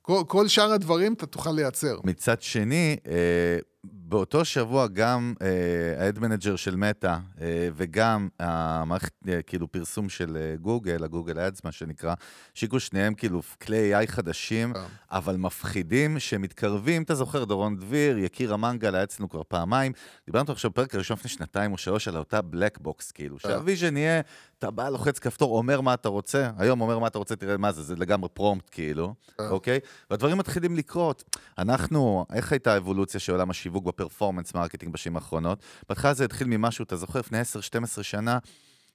כל, 0.02 0.22
כל 0.26 0.48
שאר 0.48 0.72
הדברים 0.72 1.12
אתה 1.12 1.26
תוכל 1.26 1.50
לייצר. 1.50 1.96
מצד 2.04 2.42
שני, 2.42 2.96
אה, 3.06 3.58
באותו 3.92 4.44
שבוע 4.44 4.86
גם 4.86 5.34
אה, 5.42 6.04
ה 6.04 6.09
ad 6.09 6.18
manager 6.18 6.56
של 6.56 6.76
מטא 6.76 7.16
אה, 7.40 7.68
וגם 7.76 8.28
המערכת, 8.40 9.12
אה, 9.28 9.42
כאילו, 9.42 9.72
פרסום 9.72 10.08
של 10.08 10.36
אה, 10.36 10.56
גוגל, 10.56 11.04
ה 11.04 11.09
Google 11.09 11.38
Ads, 11.38 11.64
מה 11.64 11.72
שנקרא, 11.72 12.14
השיקו 12.54 12.80
שניהם 12.80 13.14
כאילו 13.14 13.42
כלי 13.62 14.02
AI 14.02 14.06
חדשים, 14.06 14.72
כן. 14.74 14.80
אבל 15.10 15.36
מפחידים, 15.36 16.18
שמתקרבים, 16.18 17.02
אתה 17.02 17.14
זוכר, 17.14 17.44
דורון 17.44 17.76
דביר, 17.76 18.18
יקיר 18.18 18.54
המנגל, 18.54 18.94
היה 18.94 19.04
אצלנו 19.04 19.28
כבר 19.28 19.42
פעמיים. 19.48 19.92
דיברנו 20.26 20.52
עכשיו 20.52 20.70
בפרק 20.70 20.94
הראשון 20.94 21.16
לפני 21.16 21.30
שנתיים 21.30 21.72
או 21.72 21.78
שלוש 21.78 22.08
על 22.08 22.16
אותה 22.16 22.42
black 22.42 22.78
box, 22.78 23.12
כאילו, 23.12 23.38
שה 23.38 23.58
vision 23.58 23.96
יהיה, 23.96 24.20
אתה 24.58 24.70
בא, 24.70 24.88
לוחץ 24.88 25.18
כפתור, 25.18 25.58
אומר 25.58 25.80
מה 25.80 25.94
אתה 25.94 26.08
רוצה, 26.08 26.50
היום 26.58 26.80
אומר 26.80 26.98
מה 26.98 27.06
אתה 27.06 27.18
רוצה, 27.18 27.36
תראה 27.36 27.56
מה 27.56 27.72
זה, 27.72 27.82
זה 27.82 27.96
לגמרי 27.96 28.28
prompt, 28.28 28.68
כאילו, 28.70 29.14
כן. 29.38 29.48
אוקיי? 29.48 29.78
והדברים 30.10 30.38
מתחילים 30.38 30.76
לקרות. 30.76 31.24
אנחנו, 31.58 32.26
איך 32.32 32.52
הייתה 32.52 32.74
האבולוציה 32.74 33.20
של 33.20 33.32
עולם 33.32 33.50
השיווק 33.50 33.84
ב 33.84 33.90
performance 33.90 34.54
marketing 34.54 34.92
בשנים 34.92 35.16
האחרונות? 35.16 35.62
בהתחלה 35.88 36.14
זה 36.14 36.24
התחיל 36.24 36.46
ממשהו, 36.46 36.82
אתה 36.82 36.96
זוכר, 36.96 37.18
לפני 37.18 37.40
10-12 37.40 38.02
שנה, 38.02 38.38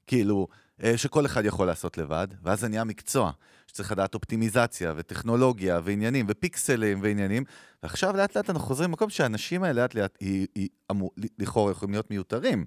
כאילו, 0.08 0.48
אה, 0.84 0.98
שכל 0.98 1.25
אחד 1.25 1.46
יכול 1.46 1.68
לעשות 1.68 1.98
לבד, 1.98 2.28
ואז 2.44 2.60
זה 2.60 2.68
נהיה 2.68 2.84
מקצוע, 2.84 3.32
שצריך 3.68 3.92
לדעת 3.92 4.16
אופטימיזציה 4.16 4.94
וטכנולוגיה 4.96 5.80
ועניינים 5.84 6.25
ופיקסלים 6.30 7.00
ועניינים, 7.01 7.44
ועכשיו 7.84 8.18
לאט 8.18 8.38
לאט 8.38 8.50
אנחנו 8.50 8.68
חוזרים 8.68 8.89
למקום 8.89 9.10
שהאנשים 9.10 9.63
האלה 9.63 9.82
לאט 9.82 9.96
לאט, 9.96 10.18
לכאורה 11.39 11.72
יכולים 11.72 11.94
להיות 11.94 12.12
מיותרים. 12.12 12.66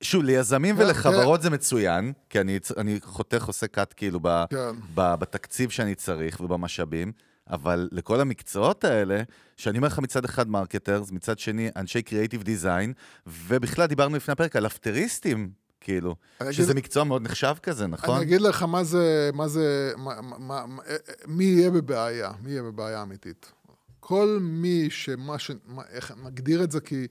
שוב, 0.00 0.22
ליזמים 0.24 0.76
כן, 0.76 0.82
ולחברות 0.82 1.42
זה 1.42 1.50
מצוין, 1.50 2.12
כי 2.30 2.40
אני, 2.40 2.58
אני 2.76 2.98
חותך, 3.02 3.44
עושה 3.44 3.66
cut 3.66 3.94
כאילו 3.96 4.18
ב, 4.22 4.44
כן. 4.50 4.76
ב, 4.94 5.14
בתקציב 5.14 5.70
שאני 5.70 5.94
צריך 5.94 6.40
ובמשאבים, 6.40 7.12
אבל 7.50 7.88
לכל 7.92 8.20
המקצועות 8.20 8.84
האלה, 8.84 9.22
שאני 9.56 9.78
אומר 9.78 9.88
לך 9.88 9.98
מצד 9.98 10.24
אחד 10.24 10.48
marketers, 10.48 11.12
מצד 11.12 11.38
שני 11.38 11.70
אנשי 11.76 12.02
creative 12.02 12.42
design, 12.42 12.92
ובכלל 13.26 13.86
דיברנו 13.86 14.16
לפני 14.16 14.32
הפרק 14.32 14.56
על 14.56 14.66
אפטריסטים, 14.66 15.50
כאילו, 15.80 16.16
שזה 16.50 16.72
אגיד- 16.72 16.76
מקצוע 16.76 17.04
מאוד 17.04 17.22
נחשב 17.22 17.54
כזה, 17.62 17.86
נכון? 17.86 18.16
אני 18.16 18.24
אגיד 18.24 18.40
לך 18.40 18.62
מה 18.62 18.84
זה, 18.84 19.30
מה 19.34 19.48
זה, 19.48 19.92
מה, 19.96 20.20
מה, 20.20 20.66
מה, 20.66 20.82
מי 21.26 21.44
יהיה 21.44 21.70
בבעיה, 21.70 22.32
מי 22.42 22.50
יהיה 22.50 22.62
בבעיה 22.62 23.02
אמיתית. 23.02 23.52
כל 24.00 24.38
מי 24.40 24.86
שמה 24.90 25.38
ש... 25.38 25.50
מה, 25.66 25.82
איך 25.90 26.12
נגדיר 26.24 26.64
את 26.64 26.70
זה? 26.72 26.80
כי 26.80 27.06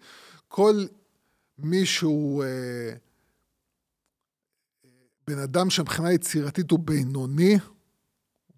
כל 0.47 0.85
מי 1.57 1.85
שהוא 1.85 2.43
אה, 2.43 2.93
בן 5.27 5.39
אדם 5.39 5.69
שמבחינה 5.69 6.13
יצירתית 6.13 6.71
הוא 6.71 6.79
בינוני, 6.79 7.57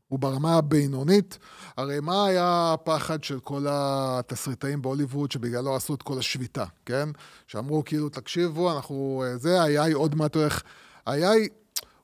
הוא 0.08 0.20
ברמה 0.20 0.58
הבינונית, 0.58 1.38
הרי 1.78 2.00
מה 2.00 2.26
היה 2.26 2.74
הפחד 2.74 3.24
של 3.24 3.40
כל 3.40 3.66
התסריטאים 3.70 4.82
בהוליווד 4.82 5.32
שבגללו 5.32 5.76
עשו 5.76 5.96
את 5.96 6.02
כל 6.02 6.20
השביתה, 6.20 6.66
כן? 6.86 7.10
שאמרו 7.48 7.84
כאילו, 7.86 8.10
תקשיבו, 8.10 8.76
אנחנו... 8.76 9.24
אה, 9.26 9.38
זה 9.38 9.62
ה-AI 9.62 9.94
עוד 9.94 10.16
מעט 10.16 10.36
הולך... 10.36 10.62
ה-AI 11.06 11.50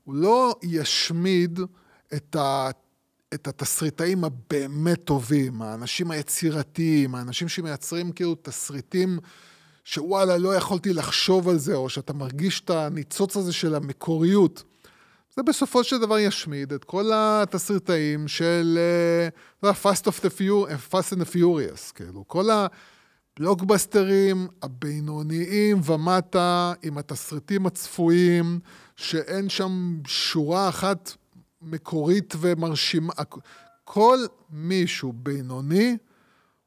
הוא 0.04 0.16
לא 0.16 0.56
ישמיד 0.64 1.60
את, 2.16 2.36
ה, 2.36 2.70
את 3.34 3.48
התסריטאים 3.48 4.24
הבאמת 4.24 5.04
טובים, 5.04 5.62
האנשים 5.62 6.12
היצירתיים, 6.12 7.16
האנשים 7.16 7.50
שמייצרים 7.50 8.12
כאילו 8.12 8.36
תסריטים 8.42 9.20
שוואלה, 9.84 10.38
לא 10.38 10.56
יכולתי 10.56 10.94
לחשוב 10.94 11.50
על 11.50 11.58
זה, 11.58 11.76
או 11.76 11.90
שאתה 11.90 12.14
מרגיש 12.14 12.62
את 12.66 12.70
הניצוץ 12.70 13.38
הזה 13.38 13.54
של 13.54 13.76
המקוריות. 13.76 14.64
זה 15.36 15.44
בסופו 15.44 15.84
של 15.84 16.00
דבר 16.00 16.20
ישמיד 16.20 16.74
את 16.74 16.84
כל 16.84 17.12
התסריטאים 17.14 18.28
של 18.28 18.78
אה, 18.78 19.28
אתה 19.28 19.68
יודע, 19.68 19.80
Fast, 19.84 20.04
of 20.04 20.20
the 20.20 20.30
Fu- 20.40 20.92
Fast 20.92 21.14
and 21.14 21.22
the 21.22 21.34
Furious, 21.34 21.94
כאילו, 21.96 22.24
כל 22.28 22.46
הבלוקבאסטרים 23.38 24.48
הבינוניים 24.62 25.82
ומטה, 25.86 26.74
עם 26.84 26.98
התסריטים 26.98 27.66
הצפויים, 27.66 28.60
שאין 28.96 29.50
שם 29.50 29.98
שורה 30.08 30.70
אחת 30.70 31.14
מקורית 31.62 32.34
ומרשימה. 32.40 33.14
כל 33.84 34.18
מישהו 34.50 35.14
בינוני 35.14 35.98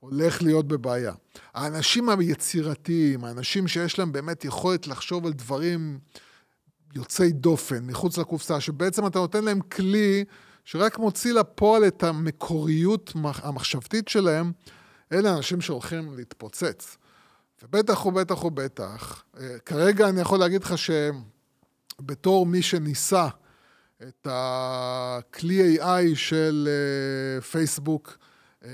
הולך 0.00 0.42
להיות 0.42 0.68
בבעיה. 0.68 1.12
האנשים 1.54 2.08
היצירתיים, 2.08 3.24
האנשים 3.24 3.68
שיש 3.68 3.98
להם 3.98 4.12
באמת 4.12 4.44
יכולת 4.44 4.86
לחשוב 4.86 5.26
על 5.26 5.32
דברים 5.32 5.98
יוצאי 6.94 7.32
דופן, 7.32 7.86
מחוץ 7.86 8.18
לקופסה, 8.18 8.60
שבעצם 8.60 9.06
אתה 9.06 9.18
נותן 9.18 9.44
להם 9.44 9.60
כלי 9.60 10.24
שרק 10.64 10.98
מוציא 10.98 11.32
לפועל 11.32 11.86
את 11.86 12.02
המקוריות 12.02 13.12
המחשבתית 13.42 14.08
שלהם, 14.08 14.52
אלה 15.12 15.36
אנשים 15.36 15.60
שהולכים 15.60 16.16
להתפוצץ. 16.16 16.96
ובטח 17.62 18.06
ובטח 18.06 18.44
ובטח, 18.44 19.24
אה, 19.40 19.58
כרגע 19.58 20.08
אני 20.08 20.20
יכול 20.20 20.38
להגיד 20.38 20.64
לך 20.64 20.74
שבתור 21.98 22.46
מי 22.46 22.62
שניסה 22.62 23.28
את 24.02 24.26
הכלי 24.30 25.78
AI 25.80 26.14
של 26.14 26.68
אה, 26.68 27.40
פייסבוק, 27.40 28.18
אה, 28.64 28.70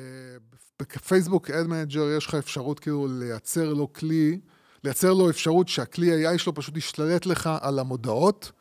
בפייסבוק 0.80 1.50
ad 1.50 1.66
manager 1.66 2.10
יש 2.16 2.26
לך 2.26 2.34
אפשרות 2.34 2.80
כאילו 2.80 3.06
לייצר 3.10 3.74
לו 3.74 3.92
כלי, 3.92 4.40
לייצר 4.84 5.12
לו 5.12 5.30
אפשרות 5.30 5.68
שהכלי 5.68 6.26
AI 6.26 6.38
שלו 6.38 6.54
פשוט 6.54 6.76
ישתלט 6.76 7.26
לך 7.26 7.50
על 7.60 7.78
המודעות 7.78 8.52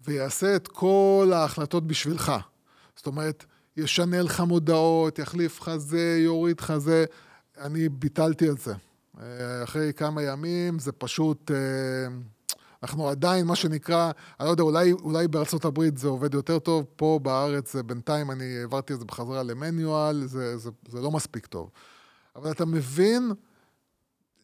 ויעשה 0.00 0.56
את 0.56 0.68
כל 0.68 1.30
ההחלטות 1.34 1.86
בשבילך. 1.86 2.32
זאת 2.96 3.06
אומרת, 3.06 3.44
ישנה 3.76 4.22
לך 4.22 4.40
מודעות, 4.40 5.18
יחליף 5.18 5.60
לך 5.60 5.76
זה, 5.76 6.18
יוריד 6.24 6.60
לך 6.60 6.76
זה. 6.76 7.04
אני 7.58 7.88
ביטלתי 7.88 8.50
את 8.50 8.58
זה. 8.58 8.74
אה, 9.20 9.64
אחרי 9.64 9.92
כמה 9.92 10.22
ימים 10.22 10.78
זה 10.78 10.92
פשוט... 10.92 11.50
אה, 12.82 12.88
אנחנו 12.88 13.08
עדיין, 13.08 13.46
מה 13.46 13.56
שנקרא, 13.56 14.10
אני 14.40 14.46
לא 14.46 14.50
יודע, 14.50 14.62
אולי, 14.62 14.92
אולי 14.92 15.28
בארצות 15.28 15.64
הברית 15.64 15.98
זה 15.98 16.08
עובד 16.08 16.34
יותר 16.34 16.58
טוב, 16.58 16.84
פה 16.96 17.20
בארץ 17.22 17.72
זה 17.72 17.82
בינתיים 17.82 18.30
אני 18.30 18.58
העברתי 18.58 18.92
את 18.92 18.98
זה 18.98 19.04
בחזרה 19.04 19.42
למניואל, 19.42 20.26
זה, 20.26 20.56
זה, 20.56 20.70
זה 20.88 21.00
לא 21.00 21.10
מספיק 21.10 21.46
טוב. 21.46 21.70
אבל 22.36 22.50
אתה 22.50 22.64
מבין 22.64 23.32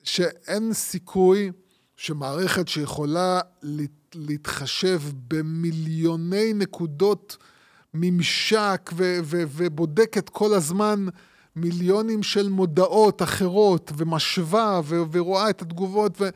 שאין 0.02 0.72
סיכוי 0.72 1.52
שמערכת 1.96 2.68
שיכולה 2.68 3.40
להת- 3.62 3.90
להתחשב 4.14 5.00
במיליוני 5.28 6.52
נקודות 6.52 7.36
ממשק 7.94 8.90
ו- 8.94 9.18
ו- 9.24 9.42
ובודקת 9.48 10.28
כל 10.28 10.54
הזמן 10.54 11.06
מיליונים 11.56 12.22
של 12.22 12.48
מודעות 12.48 13.22
אחרות 13.22 13.92
ומשווה 13.96 14.80
ו- 14.84 15.02
ורואה 15.12 15.50
את 15.50 15.62
התגובות 15.62 16.20
ו... 16.20 16.28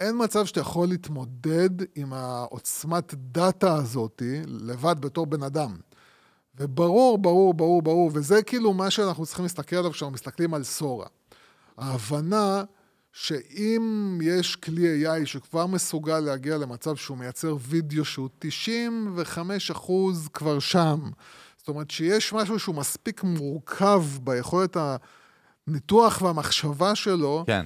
אין 0.00 0.24
מצב 0.24 0.46
שאתה 0.46 0.60
יכול 0.60 0.88
להתמודד 0.88 1.70
עם 1.94 2.12
העוצמת 2.12 3.14
דאטה 3.14 3.74
הזאת 3.74 4.22
לבד 4.46 4.96
בתור 5.00 5.26
בן 5.26 5.42
אדם. 5.42 5.76
וברור, 6.60 7.18
ברור, 7.18 7.54
ברור, 7.54 7.82
ברור, 7.82 8.10
וזה 8.14 8.42
כאילו 8.42 8.72
מה 8.72 8.90
שאנחנו 8.90 9.26
צריכים 9.26 9.44
להסתכל 9.44 9.76
עליו 9.76 9.90
כשאנחנו 9.90 10.14
מסתכלים 10.14 10.54
על 10.54 10.64
סורה. 10.64 11.06
ההבנה 11.78 12.64
שאם 13.12 14.18
יש 14.22 14.56
כלי 14.56 15.06
AI 15.06 15.26
שכבר 15.26 15.66
מסוגל 15.66 16.20
להגיע 16.20 16.58
למצב 16.58 16.96
שהוא 16.96 17.18
מייצר 17.18 17.56
וידאו 17.60 18.04
שהוא 18.04 18.28
95 18.38 19.70
אחוז 19.70 20.28
כבר 20.32 20.58
שם, 20.58 21.00
זאת 21.58 21.68
אומרת 21.68 21.90
שיש 21.90 22.32
משהו 22.32 22.58
שהוא 22.58 22.74
מספיק 22.74 23.22
מורכב 23.22 24.04
ביכולת 24.22 24.76
הניתוח 25.66 26.22
והמחשבה 26.22 26.94
שלו, 26.94 27.44
כן. 27.46 27.64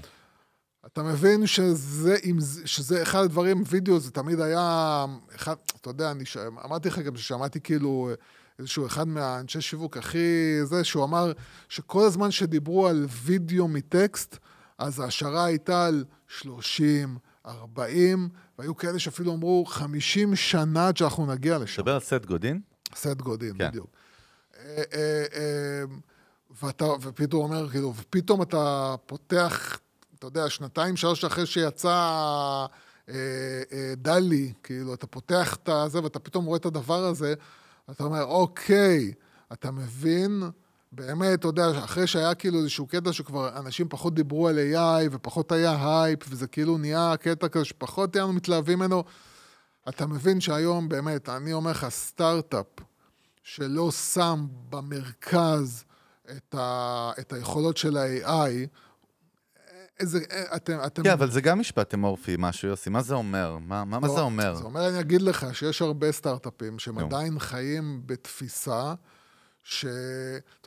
אתה 0.86 1.02
מבין 1.02 1.46
שזה, 1.46 2.16
שזה 2.64 3.02
אחד 3.02 3.22
הדברים, 3.22 3.62
וידאו 3.66 4.00
זה 4.00 4.10
תמיד 4.10 4.40
היה, 4.40 5.04
אחד, 5.34 5.54
אתה 5.80 5.90
יודע, 5.90 6.10
אני 6.10 6.24
ש... 6.24 6.36
אמרתי 6.36 6.88
לך 6.88 6.98
גם 6.98 7.16
ששמעתי 7.16 7.60
כאילו 7.60 8.10
איזשהו 8.58 8.86
אחד 8.86 9.08
מהאנשי 9.08 9.60
שיווק 9.60 9.96
הכי 9.96 10.18
זה, 10.64 10.84
שהוא 10.84 11.04
אמר 11.04 11.32
שכל 11.68 12.04
הזמן 12.04 12.30
שדיברו 12.30 12.88
על 12.88 13.06
וידאו 13.24 13.68
מטקסט, 13.68 14.38
אז 14.78 15.00
ההשערה 15.00 15.44
הייתה 15.44 15.86
על 15.86 16.04
30, 16.28 17.18
40, 17.46 18.28
והיו 18.58 18.76
כאלה 18.76 18.98
שאפילו 18.98 19.34
אמרו 19.34 19.64
50 19.64 20.36
שנה 20.36 20.88
עד 20.88 20.96
שאנחנו 20.96 21.26
נגיע 21.26 21.58
לשם. 21.58 21.82
מדבר 21.82 21.94
על 21.94 22.00
סט 22.00 22.26
גודין? 22.26 22.60
Seth 22.94 23.16
Godin, 23.16 23.58
כן. 23.58 23.68
בדיוק. 23.68 23.86
אה, 24.58 24.82
אה, 24.94 25.24
אה, 25.34 25.84
ואתה, 26.62 26.84
ופתאום 26.84 27.42
אומר, 27.42 27.68
כאילו, 27.68 27.94
ופתאום 27.96 28.42
אתה 28.42 28.94
פותח, 29.06 29.78
אתה 30.22 30.28
יודע, 30.28 30.50
שנתיים, 30.50 30.96
שלוש 30.96 31.24
אחרי 31.24 31.46
שיצא 31.46 31.88
אה, 31.88 33.14
אה, 33.72 33.94
DALL-E, 33.96 34.52
כאילו, 34.62 34.94
אתה 34.94 35.06
פותח 35.06 35.54
את 35.54 35.68
הזה, 35.68 36.02
ואתה 36.02 36.18
פתאום 36.18 36.44
רואה 36.44 36.56
את 36.56 36.66
הדבר 36.66 37.04
הזה, 37.04 37.34
אתה 37.90 38.04
אומר, 38.04 38.24
אוקיי, 38.24 39.12
אתה 39.52 39.70
מבין, 39.70 40.42
באמת, 40.92 41.38
אתה 41.38 41.48
יודע, 41.48 41.84
אחרי 41.84 42.06
שהיה 42.06 42.34
כאילו 42.34 42.58
איזשהו 42.58 42.86
קטע 42.86 43.12
שכבר 43.12 43.58
אנשים 43.58 43.88
פחות 43.88 44.14
דיברו 44.14 44.48
על 44.48 44.58
AI, 44.58 45.08
ופחות 45.10 45.52
היה 45.52 46.02
הייפ, 46.02 46.20
וזה 46.28 46.46
כאילו 46.46 46.78
נהיה 46.78 47.14
קטע 47.20 47.48
כזה 47.48 47.64
שפחות 47.64 48.16
היינו 48.16 48.32
מתלהבים 48.32 48.78
ממנו, 48.78 49.04
אתה 49.88 50.06
מבין 50.06 50.40
שהיום 50.40 50.88
באמת, 50.88 51.28
אני 51.28 51.52
אומר 51.52 51.70
לך, 51.70 51.86
סטארט-אפ 51.88 52.66
שלא 53.42 53.90
שם 53.90 54.46
במרכז 54.70 55.84
את, 56.30 56.54
ה, 56.54 57.10
את 57.20 57.32
היכולות 57.32 57.76
של 57.76 57.96
ה-AI, 57.96 58.68
איזה, 60.00 60.18
אתם... 60.56 60.78
אתם 60.86 61.02
כן, 61.02 61.10
אבל 61.10 61.30
זה 61.30 61.40
גם 61.40 61.58
משפט 61.60 61.94
אמורפי, 61.94 62.36
משהו, 62.38 62.68
יוסי. 62.68 62.90
מה 62.90 63.02
זה 63.02 63.14
אומר? 63.14 63.58
מה, 63.66 63.84
מה, 63.84 63.98
מה 64.00 64.06
לא, 64.08 64.14
זה 64.14 64.20
אומר? 64.20 64.54
זה 64.54 64.64
אומר, 64.64 64.88
אני 64.88 65.00
אגיד 65.00 65.22
לך, 65.22 65.46
שיש 65.52 65.82
הרבה 65.82 66.12
סטארט-אפים 66.12 66.78
שהם 66.78 66.98
עדיין 66.98 67.38
חיים 67.38 68.02
בתפיסה, 68.06 68.94
שאתה 69.64 69.90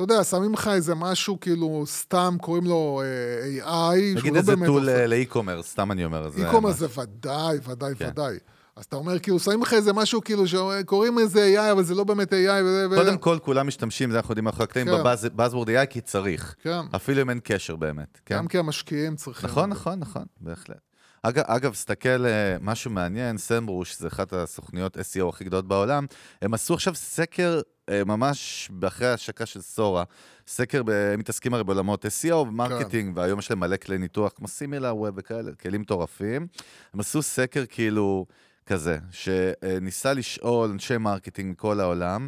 יודע, 0.03 0.23
שמים 0.23 0.53
לך 0.53 0.67
איזה 0.73 0.95
משהו, 0.95 1.39
כאילו, 1.39 1.83
סתם 1.87 2.37
קוראים 2.41 2.63
לו 2.65 3.01
אה, 3.05 3.63
AI, 3.63 3.97
שהוא 3.99 4.19
נגיד 4.19 4.33
לא 4.33 4.37
איזה 4.39 4.55
באמת... 4.55 4.65
טול 4.67 4.89
עושה- 4.89 5.07
לאי-קומרס, 5.07 5.71
סתם 5.71 5.91
אני 5.91 6.05
אומר. 6.05 6.27
משהו. 6.27 6.71
זה 6.71 7.01
ודאי, 7.01 7.57
ודאי, 7.67 7.95
כן. 7.95 8.07
ודאי. 8.07 8.37
אז 8.77 8.85
אתה 8.85 8.95
אומר, 8.95 9.19
כאילו, 9.19 9.39
שמים 9.39 9.61
לך 9.61 9.73
איזה 9.73 9.93
משהו, 9.93 10.21
כאילו, 10.21 10.43
שקוראים 10.47 11.19
איזה 11.19 11.53
AI, 11.55 11.71
אבל 11.71 11.83
זה 11.83 11.95
לא 11.95 12.03
באמת 12.03 12.33
AI, 12.33 12.63
וזה... 12.65 12.87
ו- 12.91 12.95
קודם 12.95 13.17
כל, 13.17 13.37
כולם 13.41 13.67
משתמשים, 13.67 14.11
זה 14.11 14.17
אנחנו 14.17 14.31
יודעים 14.31 14.45
מאחורי 14.45 14.63
הקלעים, 14.63 14.87
כן. 14.87 15.03
בבאזוורד 15.33 15.69
AI, 15.69 15.85
כי 15.89 16.01
צריך. 16.01 16.55
כן. 16.61 16.79
אפילו 16.95 17.21
אם 17.21 17.29
אין 17.29 17.39
קשר 17.43 17.75
באמת. 17.75 18.19
כן? 18.25 18.35
גם 18.35 18.47
כי 18.47 18.57
המשקיעים 18.57 19.15
צריכים... 19.15 19.49
נכון. 19.49 19.69
נכון, 19.69 19.99
נכון, 19.99 20.25
בהחלט. 20.41 20.77
אגב, 21.23 21.43
אגב, 21.47 21.73
סתכל, 21.73 22.25
אה, 22.25 22.57
משהו 22.61 22.91
מעניין, 22.91 23.37
סמברוש, 23.37 23.99
זה 23.99 24.07
אחת 24.07 24.33
הסוכניות 24.33 24.97
SEO 24.97 25.29
הכי 25.29 25.43
גדולות 25.43 25.67
בעולם, 25.67 26.05
הם 26.41 26.53
עשו 26.53 26.73
עכשיו 26.73 26.95
סקר, 26.95 27.61
אה, 27.89 28.03
ממש 28.05 28.69
אחרי 28.87 29.07
ההשקה 29.07 29.45
של 29.45 29.61
סורה, 29.61 30.03
סקר, 30.47 30.83
ב- 30.83 30.89
הם 30.89 31.19
מתעסקים 31.19 31.53
הרי 31.53 31.63
בעולמות 31.63 32.05
SEO 32.05 32.33
ו 32.35 32.43
marketing, 32.43 33.17
והיום 33.17 33.39
יש 33.39 33.49
להם 33.49 33.59
מלא 33.59 33.77
כלי 33.77 33.97
ניתוח, 33.97 34.31
כמו 34.35 34.47
Similarweb 34.47 35.13
וכאלה, 35.17 35.51
כלים 35.61 35.81
מטורפים. 35.81 36.47
הם 36.93 36.99
עשו 36.99 37.21
סקר 37.21 37.63
כאילו 37.69 38.25
כזה, 38.65 38.97
שניסה 39.11 40.13
לשאול 40.13 40.69
אנשי 40.69 40.97
marketing 40.97 41.51
מכל 41.51 41.79
העולם, 41.79 42.27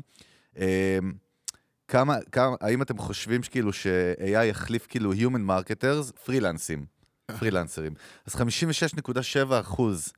אה, 0.58 1.00
כמה, 1.88 2.18
כמה, 2.32 2.56
האם 2.62 2.82
אתם 2.82 2.98
חושבים 2.98 3.44
שכאילו 3.44 3.74
ש-AI 3.74 4.44
יחליף 4.44 4.88
כאילו 4.88 5.14
Human 5.14 5.50
Marketers, 5.50 6.12
פרילנסים, 6.26 6.86
פרילנסרים. 7.40 7.94
אז 8.26 8.36
56.7 8.36 9.60
אחוז 9.62 10.14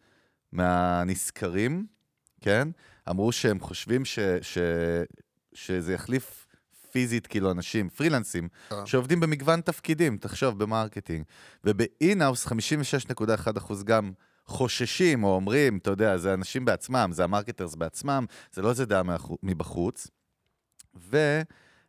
מהנסקרים, 0.52 1.86
כן, 2.42 2.68
אמרו 3.10 3.32
שהם 3.32 3.60
חושבים 3.60 4.06
ש, 4.06 4.20
ש, 4.42 4.58
שזה 5.54 5.94
יחליף 5.94 6.48
פיזית 6.92 7.28
כאילו 7.28 7.52
אנשים, 7.52 7.90
פרילנסים, 7.90 8.48
כן. 8.70 8.86
שעובדים 8.86 9.20
במגוון 9.20 9.62
תפקידים, 9.62 10.18
תחשוב, 10.18 10.64
ב 10.64 10.69
marketing. 10.69 11.24
וב 11.64 11.81
in-house 11.81 12.48
56.1 12.48 13.58
אחוז 13.58 13.84
גם 13.84 14.12
חוששים 14.50 15.24
או 15.24 15.36
אומרים, 15.36 15.78
אתה 15.78 15.90
יודע, 15.90 16.18
זה 16.18 16.34
אנשים 16.34 16.66
בעצמם, 16.66 17.10
זה 17.14 17.24
ה 17.24 17.29
marketers 17.29 17.76
בעצמם, 17.76 18.26
זה 18.54 18.62
לא 18.62 18.70
איזה 18.70 18.86
דעה 18.86 19.02
מבחוץ. 19.44 20.08
ו, 21.12 21.42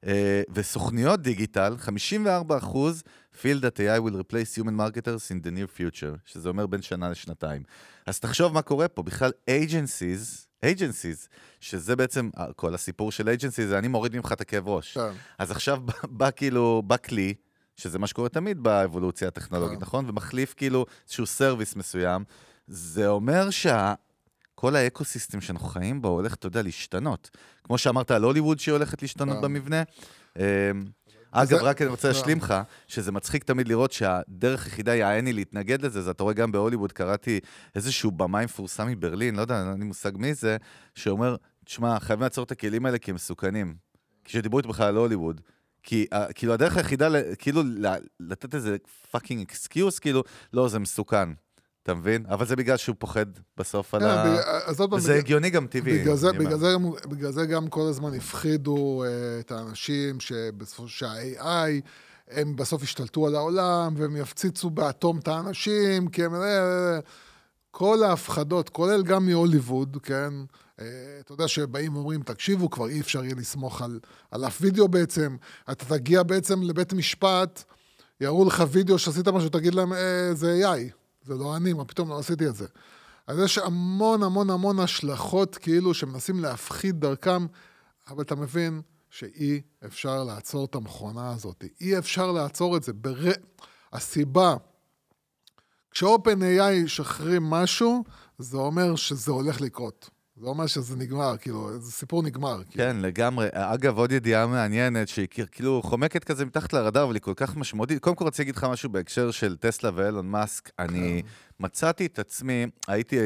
אה, 0.06 0.42
וסוכניות 0.54 1.22
דיגיטל, 1.22 1.76
54 1.78 2.58
אחוז 2.58 3.02
feel 3.34 3.60
that 3.60 3.78
AI 3.78 4.00
will 4.00 4.16
replace 4.16 4.60
human 4.60 4.76
marketers 4.76 5.30
in 5.30 5.46
the 5.46 5.50
near 5.50 5.78
future, 5.78 6.18
שזה 6.24 6.48
אומר 6.48 6.66
בין 6.66 6.82
שנה 6.82 7.10
לשנתיים. 7.10 7.62
אז 8.06 8.20
תחשוב 8.20 8.52
מה 8.52 8.62
קורה 8.62 8.88
פה, 8.88 9.02
בכלל 9.02 9.30
agencies, 9.50 10.46
agencies, 10.64 11.28
שזה 11.60 11.96
בעצם, 11.96 12.30
אה, 12.38 12.52
כל 12.56 12.74
הסיפור 12.74 13.12
של 13.12 13.28
agencies 13.28 13.66
זה 13.68 13.78
אני 13.78 13.88
מוריד 13.88 14.16
ממך 14.16 14.32
את 14.32 14.40
הכאב 14.40 14.68
ראש. 14.68 14.94
כן. 14.94 15.12
אז 15.38 15.50
עכשיו 15.50 15.80
בא, 15.80 15.92
בא 16.10 16.30
כאילו, 16.30 16.82
בא 16.86 16.96
כלי, 16.96 17.34
שזה 17.76 17.98
מה 17.98 18.06
שקורה 18.06 18.28
תמיד 18.28 18.62
באבולוציה 18.62 19.28
הטכנולוגית, 19.28 19.78
כן. 19.78 19.82
נכון? 19.82 20.10
ומחליף 20.10 20.54
כאילו 20.56 20.86
איזשהו 21.06 21.26
service 21.26 21.76
מסוים. 21.76 22.24
זה 22.70 23.08
אומר 23.08 23.50
שה... 23.50 23.94
כל 24.54 24.76
ה 24.76 24.83
ecosystem 24.83 25.40
שאנחנו 25.40 25.68
חיים 25.68 26.02
בו 26.02 26.08
הולך, 26.08 26.34
אתה 26.34 26.46
יודע, 26.46 26.62
להשתנות. 26.62 27.30
כמו 27.64 27.78
שאמרת 27.78 28.10
על 28.10 28.22
הוליווד 28.22 28.58
שהיא 28.58 28.72
הולכת 28.72 29.02
להשתנות 29.02 29.36
כן. 29.36 29.42
במבנה. 29.42 29.82
אמ, 30.38 30.42
אגב, 31.30 31.58
רק 31.62 31.82
אני 31.82 31.90
רוצה 31.90 32.02
כן. 32.02 32.08
להשלים 32.08 32.38
לך, 32.38 32.54
שזה 32.86 33.12
מצחיק 33.12 33.44
תמיד 33.44 33.68
לראות 33.68 33.92
שהדרך 33.92 34.64
היחידה 34.64 34.94
יעני 34.94 35.32
להתנגד 35.32 35.82
לזה, 35.82 36.02
זה 36.02 36.10
אתה 36.10 36.22
רואה 36.22 36.34
גם 36.34 36.52
בהוליווד, 36.52 36.92
קראתי 36.92 37.40
איזשהו 37.74 38.10
במאי 38.10 38.44
מפורסם 38.44 38.86
מברלין, 38.86 39.36
לא 39.36 39.40
יודע, 39.40 39.60
אין 39.60 39.78
לי 39.78 39.84
מושג 39.84 40.12
מי 40.14 40.34
זה, 40.34 40.56
שאומר, 40.94 41.36
תשמע, 41.64 42.00
חייבים 42.00 42.22
לעצור 42.22 42.44
את 42.44 42.50
הכלים 42.50 42.86
האלה 42.86 42.98
כי 42.98 43.10
הם 43.10 43.14
מסוכנים. 43.14 43.74
כשדיברו 44.24 44.58
איתו 44.58 44.68
בכלל 44.68 44.88
על 44.88 44.96
הוליווד. 44.96 45.40
כי 45.82 46.06
אה, 46.12 46.32
כאילו 46.32 46.52
הדרך 46.52 46.76
היחידה, 46.76 47.08
כאילו 47.38 47.62
לתת 48.20 48.54
איזה 48.54 48.76
fucking 49.10 49.42
excuse, 49.42 49.98
כאילו, 49.98 50.22
לא, 50.52 50.68
זה 50.68 50.78
מסוכן. 50.78 51.28
אתה 51.82 51.94
מבין? 51.94 52.24
אבל 52.28 52.46
זה 52.46 52.56
בגלל 52.56 52.76
שהוא 52.76 52.96
פוחד 52.98 53.26
בסוף 53.56 53.94
על 53.94 54.00
כן, 54.00 54.06
ה... 54.06 54.24
בגלל- 54.24 55.18
הגיוני 55.18 55.50
גם 55.50 55.66
טבעי. 55.66 55.98
בגלל 55.98 56.14
זה, 56.16 56.28
זה, 56.56 57.46
גם- 57.46 57.62
זה 57.62 57.70
כל 57.70 57.86
הזמן 57.88 58.14
הפחידו 58.14 59.04
uh, 59.04 59.06
את 59.40 59.52
האנשים 59.52 60.20
שבסופו 60.20 60.88
שה-AI, 60.88 61.80
הם 62.30 62.56
בסוף 62.56 62.82
ישתלטו 62.82 63.26
על 63.26 63.34
העולם, 63.34 63.94
והם 63.96 64.16
יפציצו 64.16 64.70
באטום 64.70 65.18
את 65.18 65.28
האנשים, 65.28 66.08
כי 66.08 66.24
הם... 66.24 66.34
אה, 66.34 66.98
כל 67.70 68.02
ההפחדות, 68.02 68.68
כולל 68.68 69.02
גם 69.02 69.26
מהוליווד, 69.26 69.96
כן? 70.02 70.32
אה, 70.80 70.86
אתה 71.20 71.32
יודע 71.32 71.48
שבאים 71.48 71.94
ואומרים, 71.94 72.22
תקשיבו, 72.22 72.70
כבר 72.70 72.88
אי 72.88 73.00
אפשר 73.00 73.24
יהיה 73.24 73.34
לסמוך 73.34 73.82
על, 73.82 74.00
על 74.30 74.44
אף 74.46 74.58
וידאו 74.60 74.88
בעצם. 74.88 75.36
אתה 75.70 75.84
תגיע 75.84 76.22
בעצם 76.22 76.62
לבית 76.62 76.92
משפט, 76.92 77.64
יראו 78.20 78.44
לך 78.44 78.64
וידאו 78.70 78.98
שעשית 78.98 79.28
משהו, 79.28 79.48
תגיד 79.48 79.74
להם, 79.74 79.92
אה, 79.92 80.30
זה 80.34 80.60
AI, 80.64 80.99
זה 81.22 81.34
לא 81.34 81.56
אני, 81.56 81.72
מה 81.72 81.84
פתאום 81.84 82.08
לא 82.08 82.18
עשיתי 82.18 82.46
את 82.46 82.54
זה. 82.54 82.66
אז 83.26 83.38
יש 83.38 83.58
המון 83.58 84.22
המון 84.22 84.50
המון 84.50 84.78
השלכות 84.78 85.56
כאילו 85.56 85.94
שמנסים 85.94 86.40
להפחיד 86.40 87.00
דרכם, 87.00 87.46
אבל 88.08 88.22
אתה 88.22 88.34
מבין 88.34 88.82
שאי 89.10 89.60
אפשר 89.86 90.24
לעצור 90.24 90.64
את 90.64 90.74
המכונה 90.74 91.32
הזאת. 91.32 91.64
אי 91.80 91.98
אפשר 91.98 92.32
לעצור 92.32 92.76
את 92.76 92.82
זה. 92.82 92.92
בר... 92.92 93.30
הסיבה, 93.92 94.54
כשאופן 95.90 96.42
AI 96.42 96.70
ישחררים 96.70 97.42
משהו, 97.42 98.04
זה 98.38 98.56
אומר 98.56 98.96
שזה 98.96 99.32
הולך 99.32 99.60
לקרות. 99.60 100.10
זה 100.40 100.46
אומר 100.46 100.66
שזה 100.66 100.96
נגמר, 100.96 101.36
כאילו, 101.40 101.80
זה 101.80 101.92
סיפור 101.92 102.22
נגמר. 102.22 102.62
כאילו. 102.70 102.84
כן, 102.84 102.96
לגמרי. 102.96 103.48
אגב, 103.52 103.98
עוד 103.98 104.12
ידיעה 104.12 104.46
מעניינת, 104.46 105.08
שהיא 105.08 105.26
כאילו 105.52 105.82
חומקת 105.84 106.24
כזה 106.24 106.44
מתחת 106.44 106.72
לרדאר, 106.72 107.04
אבל 107.04 107.14
היא 107.14 107.22
כל 107.22 107.32
כך 107.36 107.56
משמעותית. 107.56 108.02
קודם 108.02 108.16
כל 108.16 108.24
רציתי 108.24 108.42
להגיד 108.42 108.56
לך 108.56 108.64
משהו 108.64 108.90
בהקשר 108.90 109.30
של 109.30 109.56
טסלה 109.56 109.90
ואילון 109.94 110.26
מאסק. 110.26 110.70
אני 110.78 111.22
כן. 111.22 111.28
מצאתי 111.60 112.06
את 112.06 112.18
עצמי, 112.18 112.66
הייתי, 112.88 113.16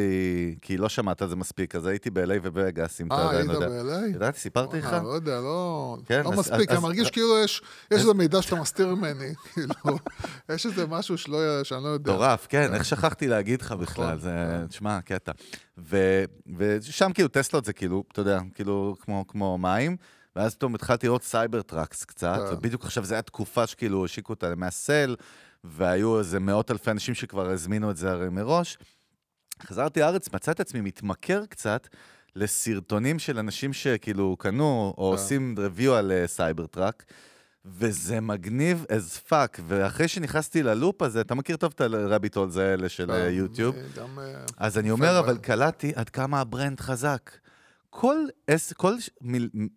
כי 0.62 0.76
לא 0.76 0.88
שמעת 0.88 1.22
על 1.22 1.28
זה 1.28 1.36
מספיק, 1.36 1.74
אז 1.74 1.86
הייתי 1.86 2.10
ב-LA 2.10 2.32
ובווגאס, 2.42 3.00
אם 3.00 3.06
אתה 3.06 3.14
אה, 3.14 3.22
יודע, 3.24 3.36
היית 3.38 3.48
לא 3.48 3.52
יודע. 3.52 3.68
ב-LA? 3.68 4.16
ידעתי, 4.16 4.40
סיפרתי 4.40 4.78
לך? 4.78 4.84
וואלה, 4.84 5.02
לא 5.02 5.08
יודע, 5.08 5.40
לא, 5.40 5.96
כן, 6.06 6.22
לא 6.24 6.32
אז- 6.32 6.38
מספיק, 6.38 6.70
אז- 6.70 6.76
אני 6.76 6.82
מרגיש 6.82 7.10
כאילו 7.10 7.38
יש, 7.44 7.62
איזה 7.90 8.14
מידע 8.14 8.42
שאתה 8.42 8.56
מסתיר 8.56 8.94
ממני, 8.94 9.34
כאילו, 9.54 9.74
יש 10.48 10.66
איזה 10.66 10.86
משהו 10.86 11.18
שלא, 11.18 11.38
שאני 11.64 11.82
לא 11.84 11.88
יודע. 11.88 12.12
מטורף, 12.12 12.46
כן, 12.50 12.74
איך 12.74 12.84
שכחתי 12.84 13.28
להגיד 13.28 13.62
לך 13.62 13.72
בכלל, 13.72 14.04
נכון, 14.06 14.18
זה, 14.18 14.30
כן. 14.60 14.66
תשמע, 14.66 15.00
קטע. 15.00 15.32
ו- 15.78 16.24
ושם 16.56 17.10
כאילו 17.14 17.28
טסלות 17.28 17.64
זה 17.64 17.72
כאילו, 17.72 18.04
אתה 18.12 18.20
יודע, 18.20 18.40
כאילו 18.54 18.96
כמו, 19.00 19.24
כמו 19.28 19.58
מים, 19.58 19.96
ואז 20.36 20.54
פתאום 20.54 20.74
התחלתי 20.74 21.06
לראות 21.06 21.22
Cybertrucks 21.22 22.04
קצת, 22.04 22.38
כן. 22.48 22.54
ובדיוק 22.54 22.84
עכשיו 22.84 23.04
זו 23.04 23.14
הייתה 23.14 23.26
תקופה 23.26 23.66
שכאילו 23.66 24.04
השיקו 24.04 24.32
אותה 24.32 24.54
מהסל, 24.54 25.16
והיו 25.64 26.18
איזה 26.18 26.40
מאות 26.40 26.70
אלפי 26.70 26.90
אנשים 26.90 27.14
שכבר 27.14 27.50
הזמינו 27.50 27.90
את 27.90 27.96
זה 27.96 28.10
הרי 28.10 28.28
מראש. 28.28 28.78
חזרתי 29.62 30.00
לארץ, 30.00 30.28
מצאתי 30.32 30.50
את 30.50 30.60
עצמי 30.60 30.80
מתמכר 30.80 31.46
קצת 31.46 31.88
לסרטונים 32.36 33.18
של 33.18 33.38
אנשים 33.38 33.72
שכאילו 33.72 34.36
קנו, 34.36 34.94
או 34.98 35.10
כן. 35.10 35.22
עושים 35.22 35.54
review 35.58 35.90
על 35.90 36.12
אה, 36.12 36.26
Cybertruck. 36.26 37.04
וזה 37.66 38.20
מגניב 38.20 38.84
as 38.88 39.30
fuck, 39.30 39.60
ואחרי 39.66 40.08
שנכנסתי 40.08 40.62
ללופ 40.62 41.02
הזה, 41.02 41.20
אתה 41.20 41.34
מכיר 41.34 41.56
טוב 41.56 41.72
את 41.74 41.80
ה 41.80 41.88
rabbit 41.88 42.36
holes 42.36 42.56
האלה 42.56 42.88
של 42.88 43.10
אה, 43.10 43.28
יוטיוב? 43.28 43.76
אני 43.76 43.84
גם, 43.96 44.18
אה, 44.18 44.44
אז 44.56 44.78
אני 44.78 44.90
אומר. 44.90 45.18
אבל 45.18 45.38
קלטתי 45.38 45.92
עד 45.94 46.08
כמה 46.08 46.40
ה 46.40 46.47
brand 46.47 46.80
חזק. 46.80 47.30
כל, 47.90 48.16
כל 48.76 48.94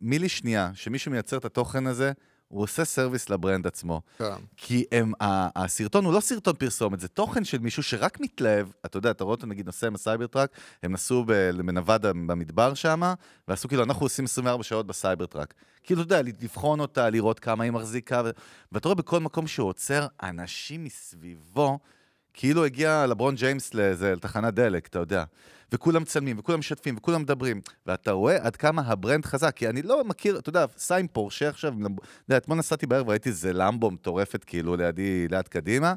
מילי 0.01 0.29
שנייה 0.29 0.71
שמישהו 0.73 1.11
מייצר 1.11 1.37
את 1.37 1.45
התוכן 1.45 1.87
הזה, 1.87 2.11
הוא 2.47 2.63
עושה 2.63 2.85
service 2.85 3.29
ל 3.29 3.35
brand 3.35 3.67
עצמו. 3.67 4.01
כן. 4.17 4.33
כי 4.57 4.83
הם, 4.91 5.11
הסרטון 5.55 6.05
הוא 6.05 6.13
לא 6.13 6.19
סרטון 6.19 6.55
פרסומת, 6.55 6.99
זה 6.99 7.07
תוכן 7.07 7.43
של 7.43 7.57
מישהו 7.57 7.83
שרק 7.83 8.19
מתלהב. 8.19 8.67
אתה 8.85 8.97
יודע, 8.97 9.11
אתה 9.11 9.23
רואה 9.23 9.35
אותו 9.35 9.47
נגיד 9.47 9.65
נוסע 9.65 9.87
עם 9.87 9.95
ה 9.95 10.27
Cybertruck, 10.27 10.51
הם 10.83 10.91
נסעו 10.91 11.25
בנבדה 11.25 12.13
במדבר 12.13 12.73
שם, 12.73 13.13
ועשו 13.47 13.67
כאילו, 13.67 13.83
אנחנו 13.83 14.05
עושים 14.05 14.25
24 14.25 14.63
שעות 14.63 14.87
ב 14.87 15.25
Cybertruck. 15.25 15.53
כאילו, 15.83 16.01
אתה 16.01 16.15
יודע, 16.15 16.31
לבחון 16.41 16.79
אותה, 16.79 17.09
לראות 17.09 17.39
כמה 17.39 17.63
היא 17.63 17.71
מחזיקה, 17.71 18.21
ו... 18.25 18.29
ואתה 18.71 18.87
רואה 18.87 18.95
בכל 18.95 19.19
מקום 19.19 19.47
שהוא 19.47 19.69
עוצר, 19.69 20.07
אנשים 20.23 20.83
מסביבו, 20.83 21.79
כאילו 22.37 22.65
הגיע 22.65 23.05
לברון 23.07 23.35
ג'יימס 23.35 23.73
לאיזה, 23.73 24.13
לתחנת 24.15 24.53
דלק, 24.53 24.87
אתה 24.87 24.99
יודע. 24.99 25.23
וכולם 25.71 26.01
מצלמים, 26.01 26.39
וכולם 26.39 26.59
משתפים, 26.59 26.97
וכולם 26.97 27.21
מדברים. 27.21 27.61
ואתה 27.85 28.11
רואה 28.11 28.37
עד 28.45 28.55
כמה 28.55 28.81
ה 28.81 28.88
brand 28.88 29.25
חזק, 29.25 29.55
כי 29.55 29.69
אני 29.69 29.81
לא 29.81 30.03
מכיר, 30.03 30.39
אתה 30.39 30.49
יודע, 30.49 30.65
סע 30.77 30.95
עם 30.95 31.07
פורשה 31.07 31.49
עכשיו, 31.49 31.73
אתה 31.73 31.87
יודע, 32.29 32.37
אתמול 32.37 32.57
נסעתי 32.57 32.87
בערב, 32.87 33.09
ראיתי 33.09 33.29
איזה 33.29 33.53
למבו 33.53 33.91
מטורפת, 33.91 34.43
כאילו, 34.43 34.75
לידי, 34.75 35.27
ליד 35.27 35.47
קדימה. 35.47 35.93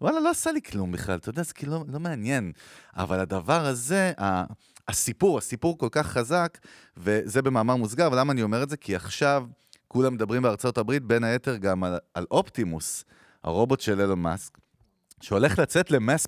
וואלה, 0.00 0.20
לא 0.20 0.30
עשה 0.30 0.52
לי 0.52 0.62
כלום 0.62 0.92
בכלל, 0.92 1.16
אתה 1.16 1.28
יודע, 1.28 1.42
זה 1.42 1.54
כאילו 1.54 1.72
לא, 1.72 1.84
לא 1.88 2.00
מעניין. 2.00 2.52
אבל 2.96 3.20
הדבר 3.20 3.66
הזה, 3.66 4.12
הסיפור, 4.88 5.38
הסיפור 5.38 5.78
כל 5.78 5.88
כך 5.90 6.06
חזק, 6.06 6.58
וזה 6.96 7.42
במאמר 7.42 7.76
מוסגר, 7.76 8.06
אבל 8.06 8.18
למה 8.18 8.32
אני 8.32 8.42
אומר 8.42 8.62
את 8.62 8.68
זה? 8.68 8.76
כי 8.76 8.96
עכשיו 8.96 9.46
כולם 9.88 10.14
מדברים 10.14 10.42
בארצות 10.42 10.78
הברית, 10.78 11.02
בין 11.02 11.24
היתר 11.24 11.56
גם 11.56 11.84
על, 11.84 11.98
על 12.14 12.26
אופטימוס, 12.30 13.04
הרובוט 13.44 13.80
של 13.80 14.00
אילון 14.00 14.22
מאסק, 14.22 14.58
שהולך 15.20 15.58
לצאת 15.58 15.90
ל 15.90 15.97
mass 15.97 16.26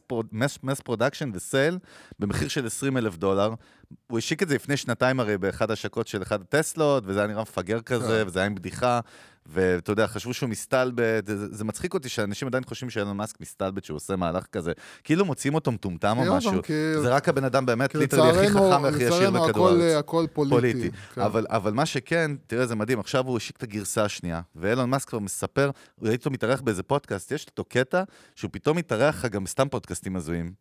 production 0.84 1.30
ו 1.34 1.43
sale 1.43 1.78
במחיר 2.18 2.48
של 2.48 2.66
20 2.66 2.96
אלף 2.96 3.16
דולר. 3.16 3.54
הוא 4.06 4.18
השיק 4.18 4.42
את 4.42 4.48
זה 4.48 4.54
לפני 4.54 4.76
שנתיים 4.76 5.20
הרי 5.20 5.38
באחד 5.38 5.70
השקות 5.70 6.06
של 6.06 6.22
אחד 6.22 6.40
הטסלות, 6.40 7.04
וזה 7.06 7.18
היה 7.18 7.28
נראה 7.28 7.42
מפגר 7.42 7.80
כזה, 7.80 8.20
כן. 8.22 8.28
וזה 8.28 8.38
היה 8.38 8.46
עם 8.46 8.54
בדיחה, 8.54 9.00
ואתה 9.48 9.92
יודע, 9.92 10.06
חשבו 10.06 10.34
שהוא 10.34 10.48
מסתלבט, 10.50 11.26
זה, 11.26 11.54
זה 11.54 11.64
מצחיק 11.64 11.94
אותי 11.94 12.08
שאנשים 12.08 12.48
עדיין 12.48 12.64
חושבים 12.64 12.90
שאילון 12.90 13.16
מאסק 13.16 13.40
מסתלבט, 13.40 13.84
שהוא 13.84 13.96
עושה 13.96 14.16
מהלך 14.16 14.46
כזה, 14.46 14.72
כאילו 15.04 15.24
מוצאים 15.24 15.54
אותו 15.54 15.72
מטומטם 15.72 16.16
או 16.18 16.36
משהו. 16.36 16.62
כי- 16.62 16.72
זה 17.02 17.08
רק 17.08 17.28
הבן 17.28 17.44
אדם 17.44 17.66
באמת 17.66 17.94
literally 17.94 18.30
הכי 18.30 18.46
לצערנו- 18.46 18.70
חכם 18.72 18.82
והכי 18.82 18.96
ישיר 19.04 19.30
לצערנו 19.30 19.42
בכדור 19.46 19.68
הארץ. 19.68 19.96
הכל 19.98 20.26
פוליטי. 20.32 20.54
פוליטי. 20.72 20.90
כן. 21.14 21.20
אבל, 21.20 21.46
אבל 21.48 21.72
מה 21.72 21.86
שכן, 21.86 22.30
תראה, 22.46 22.66
זה 22.66 22.74
מדהים, 22.74 23.00
עכשיו 23.00 23.26
הוא 23.26 23.36
השיק 23.36 23.56
את 23.56 23.62
הגרסה 23.62 24.04
השנייה, 24.04 24.40
ואילון 24.56 24.90
מאסק 24.90 25.08
כבר 25.08 25.18
מספר, 25.18 25.70
ראיתי 26.02 26.16
אותו 26.20 26.30
מתארח 26.30 26.60
באיזה 26.60 26.82
פודקאסט, 26.82 27.32
יש 27.32 27.46
אותו 27.46 27.64
קטע 27.64 28.02
שהוא 28.34 28.50
פתאום 28.52 28.76
מתארח 28.76 29.24
גם 29.24 29.44
בסתם 29.44 29.68
פודקאסטים 29.68 30.16
הזויים. 30.16 30.52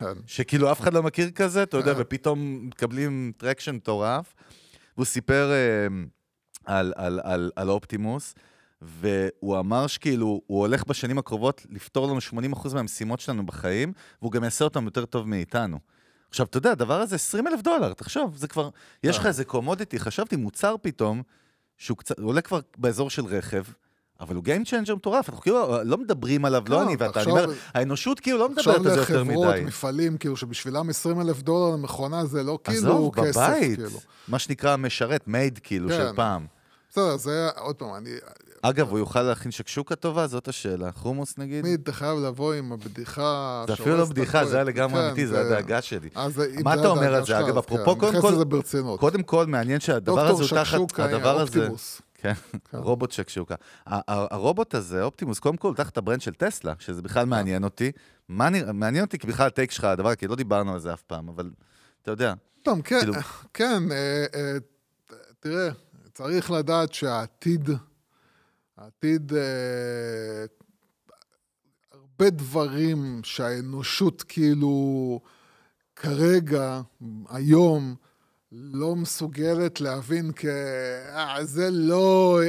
כן. 0.00 0.06
שכאילו 0.26 0.72
אף 0.72 0.80
אחד 0.80 0.94
לא 0.94 1.02
מכיר 1.02 1.30
כזה, 1.30 1.62
אתה 1.62 1.76
יודע, 1.76 1.94
כן. 1.94 2.00
ופתאום 2.02 2.66
מקבלים 2.68 3.32
traction 3.36 3.74
מטורף. 3.74 4.34
והוא 4.96 5.04
סיפר 5.06 5.50
אה, 5.52 5.86
על, 6.66 6.92
על, 6.96 7.20
על, 7.24 7.50
על 7.56 7.70
אופטימוס, 7.70 8.34
והוא 8.82 9.58
אמר 9.58 9.86
שכאילו, 9.86 10.40
הוא 10.46 10.60
הולך 10.60 10.86
בשנים 10.86 11.18
הקרובות 11.18 11.66
לפתור 11.70 12.06
לנו 12.06 12.18
80% 12.54 12.74
מהמשימות 12.74 13.20
שלנו 13.20 13.46
בחיים, 13.46 13.92
והוא 14.22 14.32
גם 14.32 14.44
יעשה 14.44 14.64
אותם 14.64 14.84
יותר 14.84 15.06
טוב 15.06 15.28
מאיתנו. 15.28 15.78
עכשיו, 16.28 16.46
אתה 16.46 16.58
יודע, 16.58 16.70
הדבר 16.70 17.00
הזה 17.00 17.14
20 17.14 17.46
אלף 17.46 17.62
דולר, 17.62 17.92
תחשוב, 17.92 18.36
זה 18.36 18.48
כבר, 18.48 18.68
יש 19.04 19.16
לך 19.16 19.22
כן. 19.22 19.28
איזה 19.28 19.44
קומודיטי, 19.44 19.98
חשבתי, 19.98 20.36
מוצר 20.36 20.74
פתאום, 20.82 21.22
שהוא 21.76 21.98
קצת, 21.98 22.18
עולה 22.18 22.40
כבר 22.40 22.60
באזור 22.78 23.10
של 23.10 23.24
רכב, 23.24 23.62
אבל 24.20 24.34
הוא 24.36 24.44
Game 24.44 24.68
Changer 24.68 24.94
מטורף, 24.94 25.28
אנחנו 25.28 25.42
כאילו 25.42 25.82
לא 25.84 25.98
מדברים 25.98 26.44
עליו, 26.44 26.62
לא 26.68 26.76
כן, 26.76 26.82
אני 26.82 26.96
ואתה, 26.98 27.22
אני 27.22 27.30
אומר, 27.30 27.46
האנושות 27.74 28.20
כאילו 28.20 28.38
לא 28.38 28.48
עכשיו 28.56 28.72
מדברת 28.72 28.86
על 28.86 28.92
זה 28.94 29.00
יותר 29.00 29.22
לחברות, 29.22 29.54
מדי. 29.54 29.64
מפעלים, 29.64 30.18
כאילו, 30.18 30.36
שבשבילם 30.36 30.90
20 30.90 31.20
אלף 31.20 31.42
דולר 31.42 31.74
למכונה 31.74 32.26
זה 32.26 32.42
לא 32.42 32.58
כאילו 32.64 32.78
עזוב, 32.78 33.14
כסף, 33.14 33.36
בבית, 33.36 33.76
כאילו. 33.76 34.00
מה 34.28 34.38
שנקרא 34.38 34.76
משרת, 34.76 35.28
מייד 35.28 35.58
כאילו, 35.62 35.88
כן. 35.88 35.96
של 35.96 36.16
פעם. 36.16 36.46
בסדר, 36.96 37.16
זה, 37.16 37.48
עוד 37.56 37.76
פעם, 37.76 37.94
אני... 37.94 38.10
אגב, 38.62 38.90
הוא 38.90 38.98
יוכל 38.98 39.22
להכין 39.22 39.50
שקשוקה 39.50 39.96
טובה? 39.96 40.26
זאת 40.26 40.48
השאלה. 40.48 40.92
חומוס 40.92 41.38
נגיד? 41.38 41.62
תמיד 41.64 41.80
אתה 41.82 41.92
חייב 41.92 42.18
לבוא 42.18 42.52
עם 42.54 42.72
הבדיחה... 42.72 43.64
זה 43.66 43.72
אפילו 43.72 43.96
לא 43.96 44.04
בדיחה. 44.04 44.44
זה 44.44 44.56
היה 44.56 44.64
לגמרי 44.64 45.00
כן, 45.00 45.06
אמיתי, 45.06 45.26
זה 45.26 45.40
הדאגה 45.40 45.82
שלי. 45.82 46.08
מה 46.64 46.74
אתה 46.74 46.88
אומר 46.88 47.14
על 47.14 47.26
זה? 47.26 47.38
אגב, 47.38 47.58
אפרופו, 47.58 47.98
כן, 47.98 48.20
קודם 48.20 48.50
כל-. 48.50 48.96
קודם 49.00 49.22
כל, 49.22 49.46
מעניין 49.46 49.80
שהדבר 49.80 50.14
דוקטור 50.14 50.42
הזה 50.42 50.54
הוא 50.54 50.64
תחת... 50.64 50.72
שקשוקה, 50.72 51.04
הדבר 51.04 51.40
הזה... 51.40 51.58
אופטימוס. 51.58 52.02
כן, 52.14 52.32
כן. 52.70 52.78
רובוט 52.78 53.10
שקשוקה. 53.12 53.54
הרובוט 54.06 54.74
הזה, 54.74 55.02
אופטימוס, 55.02 55.38
קודם 55.38 55.56
כל, 55.56 55.74
תחת 55.74 55.96
ה 55.96 56.00
brand 56.00 56.20
של 56.20 56.34
טסלה, 56.34 56.74
שזה 56.78 57.02
בכלל. 57.02 57.24
מעניין 57.26 57.64
אותי. 57.64 57.92
מעניין 58.28 59.04
אותי 59.04 59.18
כי 59.18 59.26
בכלל 59.26 59.46
ה 59.46 59.51
take 59.51 59.70
שלך, 59.70 59.84
הדבר, 59.84 60.14
כי 60.14 60.26
לא 60.26 60.36
דיברנו 60.36 60.72
על 60.72 60.80
זה 60.80 60.92
אף 60.92 61.02
פעם, 61.02 61.28
אבל 61.28 61.50
אתה 62.02 62.10
יודע. 62.10 62.34
טוב, 62.62 62.80
כן, 62.84 63.00
כאילו- 63.00 63.14
כן, 63.54 63.82
אה, 63.92 64.24
אה, 64.34 64.56
תראה, 65.40 65.68
צריך 66.16 66.50
לדעת 66.50 66.92
שהעתיד, 66.92 67.70
העתיד, 68.76 69.32
אה, 69.32 70.44
הרבה 71.92 72.30
דברים 72.30 73.20
שהאנושות 73.24 74.22
כאילו 74.22 75.20
כרגע, 75.96 76.80
היום, 77.28 77.94
לא 78.52 78.96
מסוגלת 78.96 79.80
להבין 79.80 80.30
כ... 80.36 80.44
אה, 80.44 81.44
זה 81.44 81.70
לא... 81.70 82.40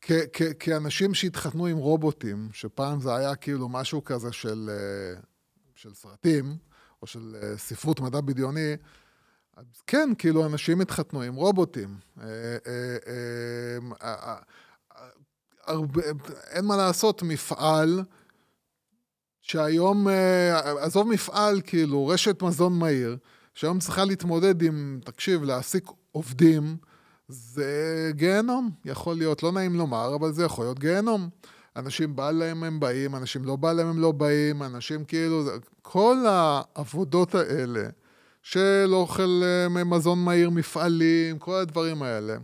כ- 0.00 0.26
כ- 0.32 0.52
כאנשים 0.58 1.14
שהתחתנו 1.14 1.66
עם 1.66 1.76
רובוטים, 1.76 2.48
שפעם 2.52 3.00
זה 3.00 3.16
היה 3.16 3.34
כאילו 3.34 3.68
משהו 3.68 4.04
כזה 4.04 4.32
של, 4.32 4.70
אה, 4.72 5.20
של 5.74 5.94
סרטים, 5.94 6.56
או 7.02 7.06
של 7.06 7.36
אה, 7.42 7.56
ספרות 7.56 8.00
מדע 8.00 8.20
בדיוני, 8.20 8.76
אז 9.56 9.64
כן, 9.86 10.10
כאילו 10.18 10.46
אנשים 10.46 10.80
התחתנו 10.80 11.22
עם 11.22 11.34
רובוטים. 11.34 11.96
אה, 12.20 12.26
אה, 12.66 12.96
אה, 15.68 15.88
אין 16.50 16.64
מה 16.64 16.76
לעשות, 16.76 17.22
מפעל 17.22 18.02
שהיום, 19.40 20.06
עזוב 20.80 21.08
מפעל, 21.08 21.60
כאילו, 21.64 22.06
רשת 22.06 22.42
מזון 22.42 22.78
מהיר, 22.78 23.16
שהיום 23.54 23.78
צריכה 23.78 24.04
להתמודד 24.04 24.62
עם, 24.62 25.00
תקשיב, 25.04 25.42
להעסיק 25.42 25.84
עובדים, 26.12 26.76
זה 27.28 28.10
גיהנום, 28.14 28.70
יכול 28.84 29.16
להיות, 29.16 29.42
לא 29.42 29.52
נעים 29.52 29.74
לומר, 29.74 30.14
אבל 30.14 30.32
זה 30.32 30.44
יכול 30.44 30.64
להיות 30.64 30.78
גיהנום. 30.78 31.28
אנשים 31.76 32.16
בא 32.16 32.30
להם 32.30 32.64
הם 32.64 32.80
באים, 32.80 33.16
אנשים 33.16 33.44
לא 33.44 33.56
בא 33.56 33.72
להם 33.72 33.86
הם 33.86 33.98
לא 33.98 34.12
באים, 34.12 34.62
אנשים 34.62 35.04
כאילו, 35.04 35.44
כל 35.82 36.16
העבודות 36.26 37.34
האלה 37.34 37.88
של 38.42 38.88
אוכל 38.92 39.40
אה, 39.44 39.84
מזון 39.84 40.24
מהיר, 40.24 40.50
מפעלים, 40.50 41.38
כל 41.38 41.54
הדברים 41.54 42.02
האלה. 42.02 42.36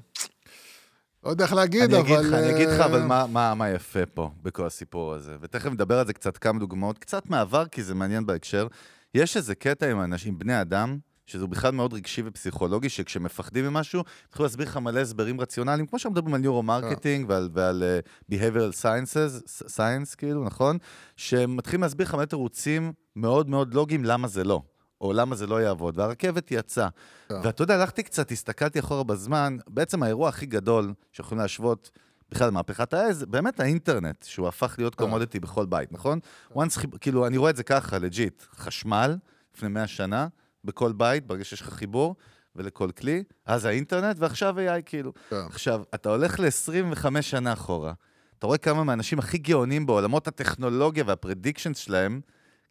לא 1.25 1.31
יודע 1.31 1.45
איך 1.45 1.53
להגיד, 1.53 1.83
אני 1.83 2.01
אבל... 2.01 2.07
אגיד 2.17 2.27
לך, 2.27 2.35
אני 2.35 2.51
אגיד 2.55 2.69
לך, 2.69 2.81
אה, 2.81 2.87
אבל 2.87 3.03
מה- 3.03 3.27
מה 3.27 3.55
מה 3.55 3.69
יפה 3.71 4.07
פה, 4.07 4.31
בכל 4.43 4.67
הסיפור 4.67 5.15
הזה. 5.15 5.37
ותכף 5.41 5.71
נדבר 5.71 5.99
על 5.99 6.07
זה 6.07 6.13
קצת, 6.13 6.37
כמה 6.37 6.59
דוגמאות, 6.59 6.99
קצת 6.99 7.31
מעבר, 7.31 7.67
כי 7.67 7.83
זה 7.83 7.95
מעניין 7.95 8.27
בהקשר. 8.27 8.67
יש 9.15 9.37
איזה 9.37 9.55
קטע 9.55 9.91
עם 9.91 10.01
אנשים, 10.01 10.39
בני 10.39 10.61
אדם, 10.61 10.99
שזה 11.27 11.47
בכלל 11.47 11.71
מאוד 11.71 11.93
רגשי 11.95 12.23
ופסיכולוגי, 12.25 12.89
שכשמפחדים 12.89 13.65
ממשהו, 13.65 14.03
התחילו 14.29 14.45
להסביר 14.45 14.67
לך 14.69 14.77
מלא 14.77 15.01
הסברים 15.01 15.41
רציונליים, 15.41 15.87
כמו 15.87 15.99
שמדברים 15.99 16.35
על 16.35 16.41
neuro-marketing 16.41 17.27
ועל, 17.29 17.49
ועל 17.53 17.83
uh, 18.29 18.33
behavioral 18.35 18.83
sciences, 18.83 19.49
science, 19.77 20.17
כאילו, 20.17 20.45
נכון? 20.45 20.79
שמתחילים 21.17 21.83
להסביר 21.83 22.07
לך 22.07 22.15
מלא 22.15 22.25
תירוצים 22.25 22.93
מאוד 23.17 23.51
מאוד 23.51 23.75
לוגיים 23.75 24.05
למה 24.05 24.29
זה 24.29 24.45
לא. 24.45 24.63
או 25.01 25.13
למה 25.13 25.37
זה 25.37 25.47
לא 25.47 25.63
יעבוד, 25.63 25.99
והרכבת 25.99 26.51
יצאה. 26.51 26.89
כן. 27.29 27.35
ואתה 27.45 27.63
יודע, 27.63 27.75
הלכתי 27.75 28.03
קצת, 28.03 28.31
הסתכלתי 28.31 28.79
אחורה 28.81 29.05
בזמן, 29.05 29.57
בעצם 29.69 30.03
האירוע 30.03 30.29
הכי 30.29 30.47
גדול 30.47 30.93
שיכולים 31.13 31.43
להשוות 31.43 31.91
בכלל 32.31 32.49
למהפכת 32.49 32.93
ה-AI, 32.95 33.16
זה 33.16 33.25
באמת 33.25 33.61
האינטרנט, 33.61 34.23
שהוא 34.23 34.49
הפך 34.49 34.75
להיות 34.79 34.95
כן. 34.95 35.05
commodity 35.05 35.41
בכל 35.41 35.67
בית, 35.67 35.93
נכון? 35.93 36.19
once, 36.55 36.71
חיב- 36.79 36.97
כאילו, 37.01 37.27
אני 37.27 37.37
רואה 37.37 37.51
את 37.51 37.57
זה 37.57 37.63
ככה, 37.63 37.99
legit, 37.99 38.43
חשמל, 38.57 39.17
לפני 39.57 39.69
100 39.69 39.87
שנה, 39.87 40.27
בכל 40.65 40.93
בית, 40.93 41.27
ברגע 41.27 41.45
שיש 41.45 41.61
לך 41.61 41.69
חיבור, 41.69 42.17
ולכל 42.57 42.91
כלי, 42.91 43.23
אז 43.47 43.65
האינטרנט, 43.65 44.17
ועכשיו 44.19 44.57
AI, 44.59 44.83
כאילו. 44.87 45.13
כן. 45.31 45.37
עכשיו, 45.47 45.83
אתה 45.95 46.09
הולך 46.11 46.41
ל-25 46.41 47.23
שנה 47.23 47.53
אחורה, 47.53 47.93
אתה 48.39 48.47
רואה 48.47 48.59
כמה 48.59 48.85
מהאנשים 48.85 49.19
הכי 49.19 49.39
גאונים 49.39 49.87
בעולמות 49.87 50.29
הטכנולוגיה 50.29 51.05
והפרדיקשנס 51.07 51.77
שלהם, 51.79 52.21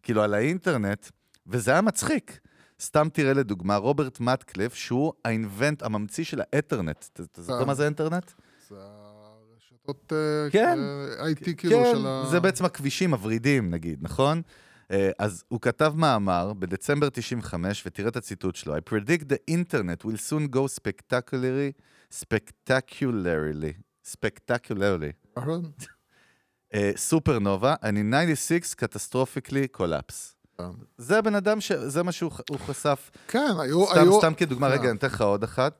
כאילו, 0.02 0.22
על 0.22 0.34
האינטרנט, 0.34 1.06
וזה 1.48 1.70
היה 1.70 1.80
מצחיק. 1.80 2.40
סתם 2.80 3.08
תראה 3.12 3.32
לדוגמה, 3.32 3.76
רוברט 3.76 4.20
מטקלף, 4.20 4.74
שהוא 4.74 5.12
האינבנט, 5.24 5.82
הממציא 5.82 6.24
של 6.24 6.40
האתרנט. 6.40 7.04
אתה 7.12 7.42
זוכר 7.42 7.60
כן. 7.60 7.66
מה 7.66 7.74
זה 7.74 7.84
אינטרנט? 7.84 8.30
זה 8.68 8.76
הרשתות 8.78 10.12
אה, 10.12 10.50
כן. 10.50 10.78
אה, 10.78 11.30
IT 11.30 11.54
כאילו 11.56 11.84
כן, 11.84 11.92
של 11.92 12.06
ה... 12.06 12.24
זה 12.30 12.40
בעצם 12.40 12.64
הכבישים 12.64 13.14
הוורידים, 13.14 13.70
נגיד, 13.70 13.98
נכון? 14.02 14.42
אה, 14.90 15.10
אז 15.18 15.44
הוא 15.48 15.60
כתב 15.60 15.92
מאמר 15.96 16.52
בדצמבר 16.52 17.08
95, 17.10 17.82
ותראה 17.86 18.08
את 18.08 18.16
הציטוט 18.16 18.56
שלו: 18.56 18.76
I 18.76 18.80
predict 18.90 19.22
the 19.22 19.54
internet 19.54 20.04
will 20.04 20.18
soon 20.30 20.54
go 20.54 20.80
spectacularly, 20.80 21.72
spectacularly, 22.14 23.72
spectacularly, 24.06 25.12
נכון? 25.36 25.62
סופרנובה, 26.96 27.74
and 27.82 27.96
in 27.96 28.10
96 28.10 28.74
catastrophically 28.74 29.78
collapse. 29.78 30.37
כן. 30.58 30.64
זה 30.98 31.18
הבן 31.18 31.34
אדם, 31.34 31.60
ש... 31.60 31.72
זה 31.72 32.02
מה 32.02 32.12
שהוא 32.12 32.30
חשף. 32.58 33.10
כן, 33.28 33.52
היו... 33.60 33.86
סתם, 33.86 34.00
היו... 34.00 34.18
סתם 34.18 34.34
כדוגמה, 34.34 34.66
כן. 34.68 34.72
רגע, 34.72 34.88
אני 34.90 34.98
אתן 34.98 35.06
לך 35.06 35.20
עוד 35.20 35.42
אחת. 35.44 35.78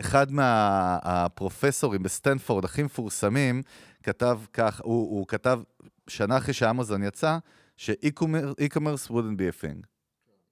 אחד 0.00 0.26
מהפרופסורים 0.32 2.02
בסטנפורד 2.02 2.64
הכי 2.64 2.82
מפורסמים 2.82 3.62
כתב 4.02 4.38
כך, 4.52 4.80
הוא, 4.84 5.18
הוא 5.18 5.26
כתב 5.28 5.60
שנה 6.08 6.36
אחרי 6.36 6.54
שאמזון 6.54 7.02
יצא, 7.02 7.38
ש-e-commerce 7.76 9.10
wouldn't 9.10 9.36
be 9.38 9.60
a 9.60 9.62
thing, 9.62 9.86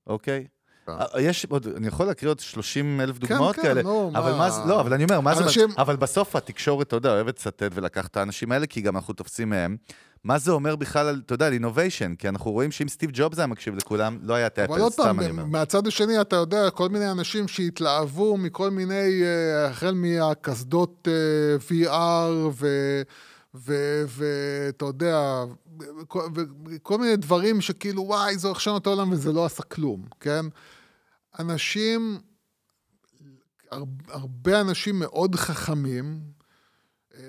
אוקיי? 0.07 0.47
כן. 0.87 0.93
אה, 0.93 1.21
יש 1.21 1.45
עוד, 1.45 1.67
אני 1.77 1.87
יכול 1.87 2.07
להקריא 2.07 2.31
עוד 2.31 2.41
30 2.41 3.01
אלף 3.01 3.19
כן, 3.19 3.27
דוגמאות 3.27 3.57
כן, 3.57 3.63
כאלה, 3.63 3.83
נו, 3.83 4.13
אבל 4.15 4.33
מה- 4.33 4.39
מה 4.39 4.51
זה, 4.51 4.61
לא, 4.67 4.81
אבל 4.81 4.93
אני 4.95 5.05
אומר, 5.05 5.21
מה 5.21 5.35
זה, 5.35 5.45
אנשים- 5.45 5.69
אבל 5.79 5.97
בסוף 5.97 6.37
התקשורת, 6.37 6.87
אתה 6.87 6.97
יודע, 6.97 7.11
אוהבת 7.11 7.35
לצטט 7.39 7.63
ולקח 7.75 8.07
את 8.07 8.17
האנשים 8.17 8.53
האלה, 8.53 8.67
כי 8.67 8.81
גם 8.81 8.97
אנחנו 8.97 9.15
תופסים 9.15 9.51
מהם. 9.51 9.77
מה 10.25 10.39
זה 10.39 10.51
אומר 10.53 10.77
בכלל, 10.77 11.07
על, 11.07 11.23
אתה 11.27 11.35
יודע, 11.35 11.47
על 11.47 11.53
innovation? 11.57 12.17
כי 12.19 12.29
אנחנו 12.29 12.51
רואים 12.51 12.71
שאם 12.73 12.89
סטיב 12.89 13.11
ג'ובס 13.15 13.39
היה 13.39 13.47
מקשיב 13.47 13.75
לכולם, 13.77 14.19
לא 14.23 14.35
היה 14.35 14.47
את 14.47 14.59
אבל 14.59 14.73
אפל, 14.75 14.83
עוד 14.83 14.93
סתם 14.93 15.03
פעם, 15.03 15.21
אני 15.21 15.31
אומר. 15.31 15.45
מהצד 15.45 15.87
השני, 15.87 16.21
אתה 16.21 16.37
יודע, 16.37 16.71
כל 16.71 16.89
מיני 16.89 17.11
אנשים 17.11 17.49
שהתלהבו 17.49 18.37
מכל 18.37 18.71
מיני, 18.71 19.23
אה, 19.23 19.67
החל 19.67 19.95
מהקסדות 19.95 21.09
אה, 21.11 21.57
VR. 21.69 22.31
ואתה 23.55 24.85
יודע, 24.85 25.45
כל- 26.09 26.29
וכל 26.67 26.99
מיני 26.99 27.17
דברים 27.17 27.61
שכאילו, 27.61 28.03
וואי, 28.03 28.39
זה 28.39 28.51
עכשיו 28.51 28.77
את 28.77 28.87
העולם, 28.87 29.13
וזה 29.13 29.33
לא 29.33 29.45
עשה 29.45 29.63
כלום, 29.63 30.05
כן? 30.21 30.47
אנשים, 31.39 32.19
הר- 33.71 33.83
הרבה 34.09 34.61
אנשים 34.61 34.99
מאוד 34.99 35.35
חכמים, 35.35 36.21
אה, 37.15 37.25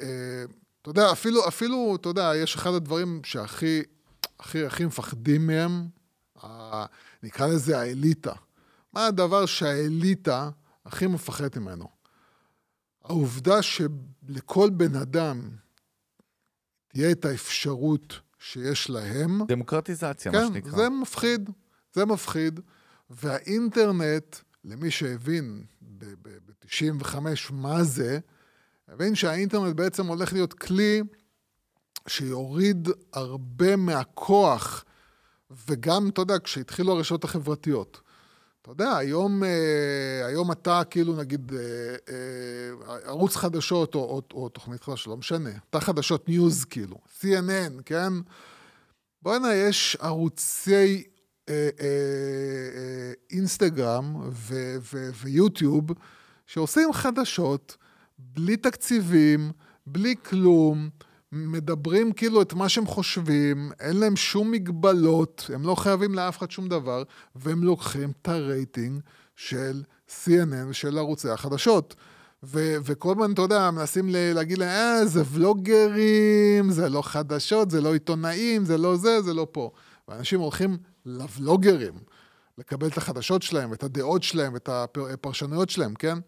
אה, 0.00 0.44
אתה 0.82 0.90
יודע, 0.90 1.12
אפילו, 1.12 1.48
אפילו, 1.48 1.96
אתה 2.00 2.08
יודע, 2.08 2.32
יש 2.36 2.54
אחד 2.54 2.70
הדברים 2.70 3.20
שהכי, 3.24 3.82
הכי, 4.40 4.66
הכי 4.66 4.84
מפחדים 4.84 5.46
מהם, 5.46 5.88
ה- 6.42 6.84
נקרא 7.22 7.46
לזה 7.46 7.78
האליטה. 7.80 8.32
מה 8.92 9.06
הדבר 9.06 9.46
שהאליטה 9.46 10.50
הכי 10.86 11.06
מפחדת 11.06 11.56
ממנו? 11.56 11.88
העובדה 13.04 13.62
שלכל 13.62 14.70
בן 14.70 14.94
אדם 14.96 15.50
תהיה 16.88 17.10
את 17.10 17.24
האפשרות 17.24 18.20
שיש 18.38 18.90
להם, 18.90 19.40
דמוקרטיזציה, 19.48 20.32
מה 20.32 20.38
כן, 20.38 20.46
שנקרא. 20.46 20.76
זה 20.76 20.88
מפחיד, 20.88 21.50
זה 21.92 22.04
מפחיד. 22.04 22.60
והאינטרנט, 23.10 24.36
למי 24.64 24.90
שהבין 24.90 25.64
ב-95 25.98 27.16
מה 27.52 27.84
זה, 27.84 28.18
הבין 28.88 29.14
שהאינטרנט 29.14 29.76
בעצם 29.76 30.06
הולך 30.06 30.32
להיות 30.32 30.52
כלי 30.52 31.02
שיוריד 32.06 32.88
הרבה 33.12 33.76
מהכוח, 33.76 34.84
וגם, 35.66 36.08
אתה 36.08 36.20
יודע, 36.20 36.34
כשהתחילו 36.44 36.92
הרשתות 36.92 37.24
החברתיות. 37.24 38.00
אתה 38.62 38.70
יודע, 38.70 38.96
היום, 38.96 39.44
אה, 39.44 40.26
היום 40.26 40.52
אתה 40.52 40.82
כאילו 40.90 41.16
נגיד 41.16 41.52
אה, 41.52 41.58
אה, 42.08 42.96
ערוץ 43.04 43.36
חדשות 43.36 43.94
או, 43.94 44.00
או, 44.00 44.22
או 44.42 44.48
תוכנית 44.48 44.82
חדשה, 44.84 45.10
לא 45.10 45.16
משנה, 45.16 45.50
אתה 45.70 45.80
חדשות 45.80 46.28
ניוז 46.28 46.64
כאילו, 46.64 46.98
CNN, 47.20 47.82
כן? 47.84 48.12
בוא'נה, 49.22 49.54
יש 49.54 49.96
ערוצי 50.00 51.04
אינסטגרם 53.30 54.30
ויוטיוב 55.22 55.84
שעושים 56.46 56.92
חדשות 56.92 57.76
בלי 58.34 58.56
תקציבים, 58.56 59.52
בלי 59.86 60.14
כלום, 60.22 60.88
מדברים 61.32 62.12
כאילו 62.12 62.42
את 62.42 62.54
מה 62.54 62.68
שהם 62.68 62.86
חושבים, 62.86 63.70
אין 63.80 63.96
להם 63.96 64.16
שום 64.16 64.50
מגבלות, 64.50 65.50
הם 65.54 65.62
לא 65.62 65.74
חייבים 65.74 66.14
לאף 66.14 66.38
אחד 66.38 66.50
שום 66.50 66.68
דבר, 66.68 67.02
והם 67.36 67.64
לוקחים 67.64 68.12
את 68.22 68.28
הרייטינג 68.28 69.00
של 69.36 69.82
CNN 70.08 70.68
ושל 70.68 70.98
ערוצי 70.98 71.28
החדשות. 71.28 71.94
ו- 72.42 72.76
וכל 72.84 73.12
הזמן, 73.12 73.32
אתה 73.32 73.42
יודע, 73.42 73.70
מנסים 73.70 74.08
להגיד 74.10 74.58
להם, 74.58 74.68
אה, 74.68 75.06
זה 75.06 75.22
ולוגרים, 75.32 76.70
זה 76.70 76.88
לא 76.88 77.02
חדשות, 77.02 77.70
זה 77.70 77.80
לא 77.80 77.92
עיתונאים, 77.92 78.64
זה 78.64 78.78
לא 78.78 78.96
זה, 78.96 79.22
זה 79.22 79.34
לא 79.34 79.46
פה. 79.52 79.70
ואנשים 80.08 80.40
הולכים 80.40 80.76
לוולוגרים, 81.06 81.94
לקבל 82.58 82.86
את 82.86 82.96
החדשות 82.96 83.42
שלהם, 83.42 83.72
את 83.72 83.82
הדעות 83.82 84.22
שלהם, 84.22 84.56
את 84.56 84.68
הפרשנויות 85.12 85.70
שלהם, 85.70 85.94
כן? 85.94 86.18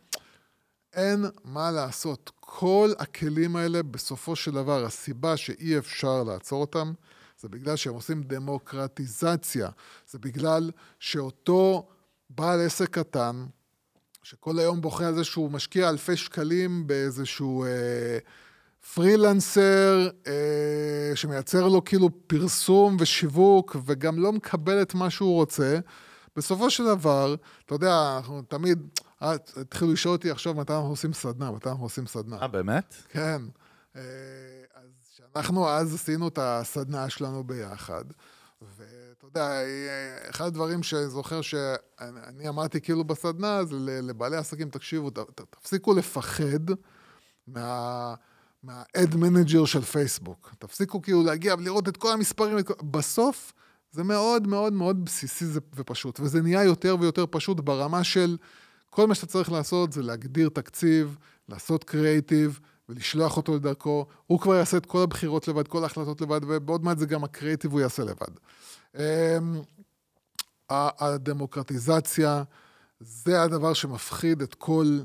אין 0.95 1.25
מה 1.45 1.71
לעשות. 1.71 2.31
כל 2.41 2.93
הכלים 2.99 3.57
האלה, 3.57 3.83
בסופו 3.83 4.37
של 4.37 4.51
דבר, 4.51 4.85
הסיבה 4.85 5.37
שאי 5.37 5.79
אפשר 5.79 6.23
לעצור 6.23 6.61
אותם, 6.61 6.93
זה 7.41 7.49
בגלל 7.49 7.77
שהם 7.77 7.95
עושים 7.95 8.23
דמוקרטיזציה. 8.23 9.69
זה 10.11 10.19
בגלל 10.19 10.71
שאותו 10.99 11.89
בעל 12.31 12.67
עסק 12.67 12.91
קטן, 12.91 13.47
שכל 14.23 14.59
היום 14.59 14.81
בוכה 14.81 15.07
על 15.07 15.15
זה 15.15 15.25
שהוא 15.25 15.51
משקיע 15.51 15.89
אלפי 15.89 16.17
שקלים 16.17 16.87
באיזשהו 16.87 17.65
אה, 17.65 18.19
פרילנסר 18.95 20.09
אה, 20.27 21.13
שמייצר 21.15 21.69
לו 21.69 21.85
כאילו 21.85 22.11
פרסום 22.27 22.97
ושיווק 23.01 23.77
וגם 23.85 24.19
לא 24.19 24.33
מקבל 24.33 24.83
את 24.83 24.95
מה 24.95 25.11
שהוא 25.11 25.35
רוצה. 25.35 25.79
בסופו 26.37 26.71
של 26.71 26.85
דבר, 26.85 27.35
אתה 27.67 27.75
יודע, 27.75 28.17
אנחנו 28.17 28.43
תמיד, 28.43 28.79
אה, 29.23 29.33
התחילו 29.57 29.93
לשאול 29.93 30.13
אותי 30.13 30.31
עכשיו 30.31 30.55
מתי 30.55 30.73
אנחנו 30.73 30.89
עושים 30.89 31.13
סדנה, 31.13 31.51
מתי 31.51 31.69
אנחנו 31.69 31.85
עושים 31.85 32.07
סדנה. 32.07 32.39
אה, 32.43 32.49
באמת? 32.49 32.95
כן. 33.09 33.43
אה, 33.97 34.03
אז 34.75 34.91
שאנחנו 35.17 35.69
אז 35.69 35.95
עשינו 35.95 36.29
את 36.29 36.39
הסדנה 36.43 37.11
שלנו 37.11 37.45
ביחד, 37.45 38.05
ואתה 38.63 39.27
יודע, 39.27 39.51
אה, 39.51 40.31
אחד 40.31 40.47
הדברים 40.47 40.83
שזוכר 40.83 41.41
שאני 41.41 42.49
אמרתי 42.49 42.81
כאילו 42.81 43.05
בסדנה, 43.05 43.65
זה 43.65 43.77
לבעלי 44.03 44.37
עסקים, 44.37 44.71
תקשיבו, 44.71 45.11
תפסיקו 45.11 45.95
לפחד 45.95 46.71
מה... 47.47 48.15
מה-ad 48.63 49.15
manager 49.15 49.67
של 49.67 49.81
פייסבוק. 49.81 50.55
תפסיקו 50.59 51.03
כאילו 51.03 51.23
להגיע 51.23 51.55
ולראות 51.55 51.89
את 51.89 51.97
כל 51.97 52.13
המספרים. 52.13 52.59
את. 52.59 52.83
בסוף 52.83 53.53
זה 53.93 54.05
מאוד 54.05 54.47
מאוד 54.47 54.73
מאוד 54.73 55.05
בסיסי 55.05 55.45
ופשוט, 55.75 56.21
וזה 56.21 56.43
נהיה 56.43 56.65
יותר 56.65 56.97
ויותר 57.01 57.25
פשוט 57.31 57.61
ברמה 57.61 58.05
של 58.05 58.37
כל 58.91 59.07
מה 59.07 59.15
שאתה 59.15 59.27
צריך 59.27 59.53
לעשות 59.53 59.93
זה 59.93 60.03
להגדיר 60.03 60.49
תקציב, 60.49 61.17
לעשות 61.49 61.85
קריאיטיב 61.85 62.61
ולשלוח 62.89 63.37
אותו 63.37 63.57
לדרכו. 63.57 64.07
הוא 64.27 64.41
כבר 64.41 64.55
יעשה 64.55 64.77
את 64.77 64.87
כל 64.87 65.03
הבחירות 65.03 65.49
לבד, 65.49 65.69
כל 65.69 65.83
ההחלטות 65.83 66.21
לבד, 66.21 66.41
ובעוד 66.49 66.85
מעט 66.85 66.99
זה 66.99 67.07
גם 67.07 67.25
הקריאיטיב 67.25 67.73
הוא 67.73 67.81
יעשה 67.81 68.05
לבד. 68.05 68.31
אמ, 68.97 69.03
הדמוקרטיזציה 70.71 72.43
זה 73.01 73.43
הדבר 73.43 73.73
שמפחיד 73.73 74.43
את 74.43 74.55
כל 74.55 74.99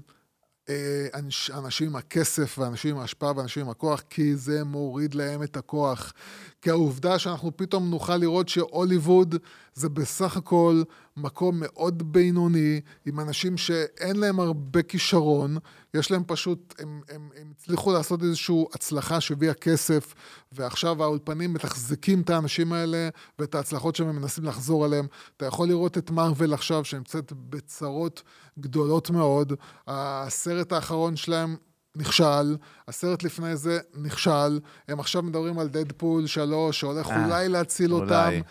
אה, 0.69 1.07
אנש, 1.13 1.51
אנשים 1.51 1.87
עם 1.87 1.95
הכסף 1.95 2.55
ואנשים 2.59 2.95
עם 2.95 3.01
ההשפעה 3.01 3.33
ואנשים 3.35 3.63
עם 3.63 3.69
הכוח, 3.69 4.03
כי 4.09 4.35
זה 4.35 4.63
מוריד 4.63 5.13
להם 5.13 5.43
את 5.43 5.57
הכוח. 5.57 6.13
כי 6.61 6.69
העובדה 6.69 7.19
שאנחנו 7.19 7.57
פתאום 7.57 7.89
נוכל 7.89 8.17
לראות 8.17 8.49
שהוליווד 8.49 9.35
זה 9.75 9.89
בסך 9.89 10.37
הכל 10.37 10.83
מקום 11.17 11.55
מאוד 11.59 12.13
בינוני, 12.13 12.81
עם 13.05 13.19
אנשים 13.19 13.57
שאין 13.57 14.15
להם 14.15 14.39
הרבה 14.39 14.81
כישרון, 14.81 15.57
יש 15.93 16.11
להם 16.11 16.23
פשוט, 16.27 16.75
הם, 16.79 17.01
הם, 17.09 17.29
הם 17.41 17.51
הצליחו 17.51 17.93
לעשות 17.93 18.23
איזושהי 18.23 18.65
הצלחה 18.73 19.21
שהביאה 19.21 19.53
כסף, 19.53 20.13
ועכשיו 20.51 21.03
האולפנים 21.03 21.53
מתחזקים 21.53 22.21
את 22.21 22.29
האנשים 22.29 22.73
האלה, 22.73 23.09
ואת 23.39 23.55
ההצלחות 23.55 23.95
שהם 23.95 24.15
מנסים 24.15 24.43
לחזור 24.43 24.85
עליהם. 24.85 25.07
אתה 25.37 25.45
יכול 25.45 25.67
לראות 25.67 25.97
את 25.97 26.11
מארוול 26.11 26.53
עכשיו, 26.53 26.85
שנמצאת 26.85 27.33
בצרות 27.33 28.23
גדולות 28.59 29.09
מאוד. 29.09 29.53
הסרט 29.87 30.71
האחרון 30.71 31.15
שלהם 31.15 31.55
נכשל, 31.95 32.57
הסרט 32.87 33.23
לפני 33.23 33.55
זה 33.55 33.79
נכשל, 33.95 34.59
הם 34.87 34.99
עכשיו 34.99 35.23
מדברים 35.23 35.59
על 35.59 35.67
דדפול 35.67 36.27
3, 36.27 36.79
שהולך 36.79 37.07
אה, 37.07 37.25
אולי 37.25 37.49
להציל 37.49 37.93
אולי. 37.93 38.03
אותם. 38.03 38.41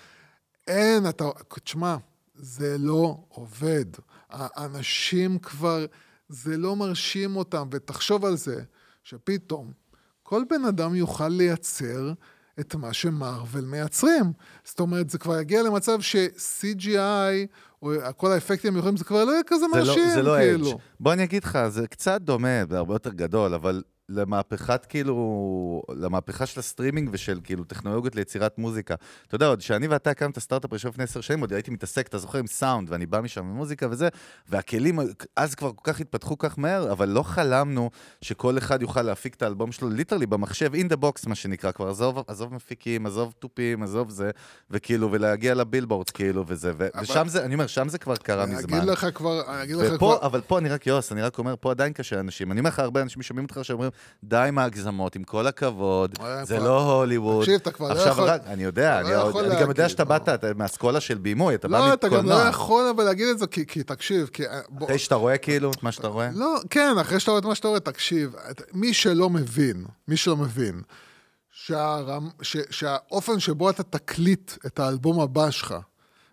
אין, 0.67 1.09
אתה... 1.09 1.25
תשמע, 1.65 1.97
זה 2.35 2.77
לא 2.79 3.19
עובד. 3.29 3.85
האנשים 4.31 5.39
כבר, 5.39 5.87
זה 6.29 6.57
לא 6.57 6.77
מרשים 6.77 7.37
אותם, 7.37 7.69
ותחשוב 7.71 8.25
על 8.25 8.37
זה, 8.37 8.63
שפתאום 9.03 9.73
כל 10.23 10.43
בן 10.51 10.65
אדם 10.65 10.95
יוכל 10.95 11.29
לייצר 11.29 12.13
את 12.61 12.75
מה 12.75 12.93
שמארוול 12.93 13.65
מייצרים. 13.65 14.33
זאת 14.65 14.81
אומרת, 14.81 15.11
זה 15.11 15.19
כבר 15.19 15.41
יגיע 15.41 15.63
למצב 15.63 16.01
ש-CGI, 16.01 17.47
או 17.83 17.93
כל 18.17 18.33
האפקטים 18.33 18.71
המיוחדים, 18.71 18.97
זה 18.97 19.05
כבר 19.05 19.25
לא 19.25 19.31
יהיה 19.31 19.43
כזה 19.47 19.61
זה 19.61 19.79
מרשים, 19.79 20.09
לא, 20.09 20.15
זה 20.15 20.23
לא 20.23 20.37
כאילו. 20.39 20.71
Edge. 20.71 20.79
בוא 21.01 21.13
אני 21.13 21.25
אגיד 21.25 21.45
לך, 21.45 21.59
זה 21.69 21.87
קצת 21.87 22.21
דומה, 22.21 22.67
זה 22.71 22.79
הרבה 22.79 22.95
יותר 22.95 23.11
גדול, 23.11 23.55
אבל 23.55 23.83
למהפכת 24.09 24.85
כאילו, 24.85 25.83
למהפכה 25.89 26.47
של 26.47 26.61
הסטרימינג 26.61 27.09
ושל 27.13 27.41
כאילו 27.45 27.65
טכנולוגיות 27.65 28.17
ליצירת 28.17 28.59
מוזיקה. 28.59 28.95
אתה 29.27 29.35
יודע, 29.35 29.47
עוד 29.47 29.61
שאני 29.61 29.87
ואתה 29.87 30.11
הקמנו 30.11 30.31
את 30.31 30.37
הסטארט-אפ 30.37 30.73
ראשון 30.73 30.91
לפני 30.91 31.05
עשר 31.05 31.21
שנים, 31.21 31.41
עוד 31.41 31.53
הייתי 31.53 31.71
מתעסק, 31.71 32.07
אתה 32.09 32.19
זוכר, 32.19 32.39
עם 32.39 32.47
סאונד, 32.47 32.91
ואני 32.91 33.07
בא 33.07 33.21
משם 33.21 33.41
עם 33.41 33.55
מוזיקה 33.55 33.87
וזה, 33.91 34.09
והכלים 34.49 34.99
אז 35.37 35.55
כבר 35.55 35.71
כל 35.73 35.93
כך 35.93 36.01
התפתחו 36.01 36.39
כך 36.39 36.59
מהר, 36.59 36.93
אבל 36.93 37.09
לא 37.09 37.23
חלמנו 37.23 37.91
שכל 38.21 38.59
אחד 38.59 38.83
יוכל 38.83 39.03
להפיק 39.03 39.35
את 39.35 39.43
האלבום 39.43 39.73
שלו 39.73 39.91
ליטרלי 39.91 40.27
במחשב, 40.27 40.73
in 40.75 40.93
the 40.93 40.97
box, 40.97 41.29
מה 41.29 41.35
שנקרא, 41.35 41.73
כבר 41.73 41.89
עזוב, 41.89 42.19
עזוב 42.27 42.55
מפיקים, 42.55 43.07
עזוב 43.07 43.35
תופים, 43.39 43.83
עזוב 43.83 44.11
זה, 44.11 44.31
וכאילו, 44.71 45.13
ולהגיע 45.13 45.55
לבילבורד, 45.55 46.11
כאילו, 46.11 46.45
וזה, 46.47 46.73
ו- 46.77 46.89
אבל- 46.95 47.03
ושם 47.03 47.25
זה, 47.29 47.45
אני 47.45 47.55
אומר, 47.55 47.67
שם 47.67 47.89
זה 47.89 47.99
כבר 47.99 48.17
קרה 48.17 48.45
אני 48.45 48.55
מזמן. 48.55 48.79
אגיד 48.79 48.89
לך 48.89 49.07
כבר, 49.15 49.55
אני 49.55 49.63
אגיד 49.63 49.77
לך 49.77 49.93
ופה, 49.95 49.97
כבר... 50.19 50.27
אבל 50.27 50.41
פה 50.41 50.59
אני 50.59 50.69
רק, 50.69 50.87
יוס, 50.87 51.13
אני 51.13 51.23
רק 51.23 51.39
אומר, 51.39 51.55
פה 51.61 51.71
עדיין 51.71 51.93
קשה 51.93 52.17
לאנשים. 52.17 52.53
אני 52.53 52.61
אומר 52.61 52.69
לך, 52.71 52.79
הרבה 52.79 53.03
אנשים 53.03 53.23
שומעים 53.23 53.45
אותך 53.45 53.59
שאומרים, 53.63 53.91
די 54.25 54.37
עם 54.49 54.59
ההגזמות, 54.59 55.17
עם 55.17 55.25
כל 55.25 55.47
הכבוד, 55.47 56.19
זה 56.43 56.59
לא 56.59 56.93
הוליווד. 56.95 57.41
תקשיב, 57.45 57.55
אתה 57.61 57.71
כבר 57.71 57.89
לא 57.89 57.93
עכשיו, 57.93 58.13
יכול- 58.13 58.25
רק, 58.29 58.43
אני 58.47 58.63
יודע, 58.65 59.01
אני, 59.01 59.11
לא 59.11 59.41
אני 59.41 59.61
גם 59.63 59.69
יודע 59.69 59.89
שאתה 59.89 60.03
לא. 60.05 60.09
באת 60.09 60.45
מהאסכולה 60.57 61.01
של 61.01 61.19
בימוי, 61.19 61.55
אתה 61.55 61.69
בא 61.69 61.79
לא, 61.79 61.95
אתה 61.95 62.09
גם 62.09 62.15
לא 62.15 62.21
מקולנוע. 62.23 62.49
יכול 62.49 62.85
אבל 62.97 63.05
להגיד 63.05 63.27
את 63.29 63.39
זה, 63.39 63.47
כי, 63.47 63.83
תקשיב, 63.83 64.27
כי... 64.33 64.47
אה, 64.47 64.61
אחרי 64.85 64.99
שאתה 64.99 65.15
רואה 65.15 65.39
כאילו 65.39 65.71
את 65.73 65.83
מה 65.83 65.93
שאתה 65.93 66.09
רואה? 66.09 66.31
לא, 66.35 66.57
כן, 66.71 66.95
אחרי 67.01 67.21
שאתה 67.21 67.31
רואה 67.31 67.41
את 67.41 67.47
מה 67.47 67.55
שאתה 67.55 67.69
רואה, 67.69 67.81
תקשיב, 67.81 68.35
מי 68.73 68.95
שלא 68.95 69.31
מבין, 69.31 69.85
מי 70.09 70.17
שלא 70.17 70.37
מבין, 70.37 70.83
שהרמ, 71.53 72.29
ש, 72.43 72.57
שהאופן 72.71 73.41
שבו 73.41 73.71
אתה 73.71 73.83
תקליט 73.83 74.53
את 74.67 74.79
האלבום 74.79 75.21
הבא 75.21 75.51
שלך, 75.51 75.75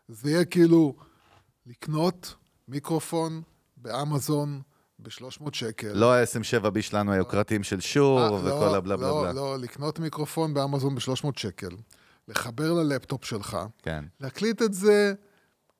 זה 0.07 0.31
יהיה 0.31 0.45
כאילו 0.45 0.93
לקנות 1.67 2.33
מיקרופון 2.67 3.41
באמזון 3.77 4.61
ב-300 5.01 5.49
שקל. 5.53 5.91
לא 5.93 6.13
ה-SM7B 6.13 6.81
שלנו 6.81 7.11
היוקרתיים 7.11 7.63
של 7.63 7.79
שור 7.79 8.19
אה, 8.19 8.33
וכל 8.33 8.47
לא, 8.47 8.75
הבלה 8.75 8.97
בלה 8.97 9.07
לא, 9.07 9.21
בלה. 9.21 9.33
לא, 9.33 9.59
לקנות 9.59 9.99
מיקרופון 9.99 10.53
באמזון 10.53 10.95
ב-300 10.95 11.27
שקל, 11.35 11.75
לחבר 12.27 12.73
ללפטופ 12.73 13.25
שלך, 13.25 13.57
כן. 13.83 14.05
להקליט 14.19 14.61
את 14.61 14.73
זה 14.73 15.13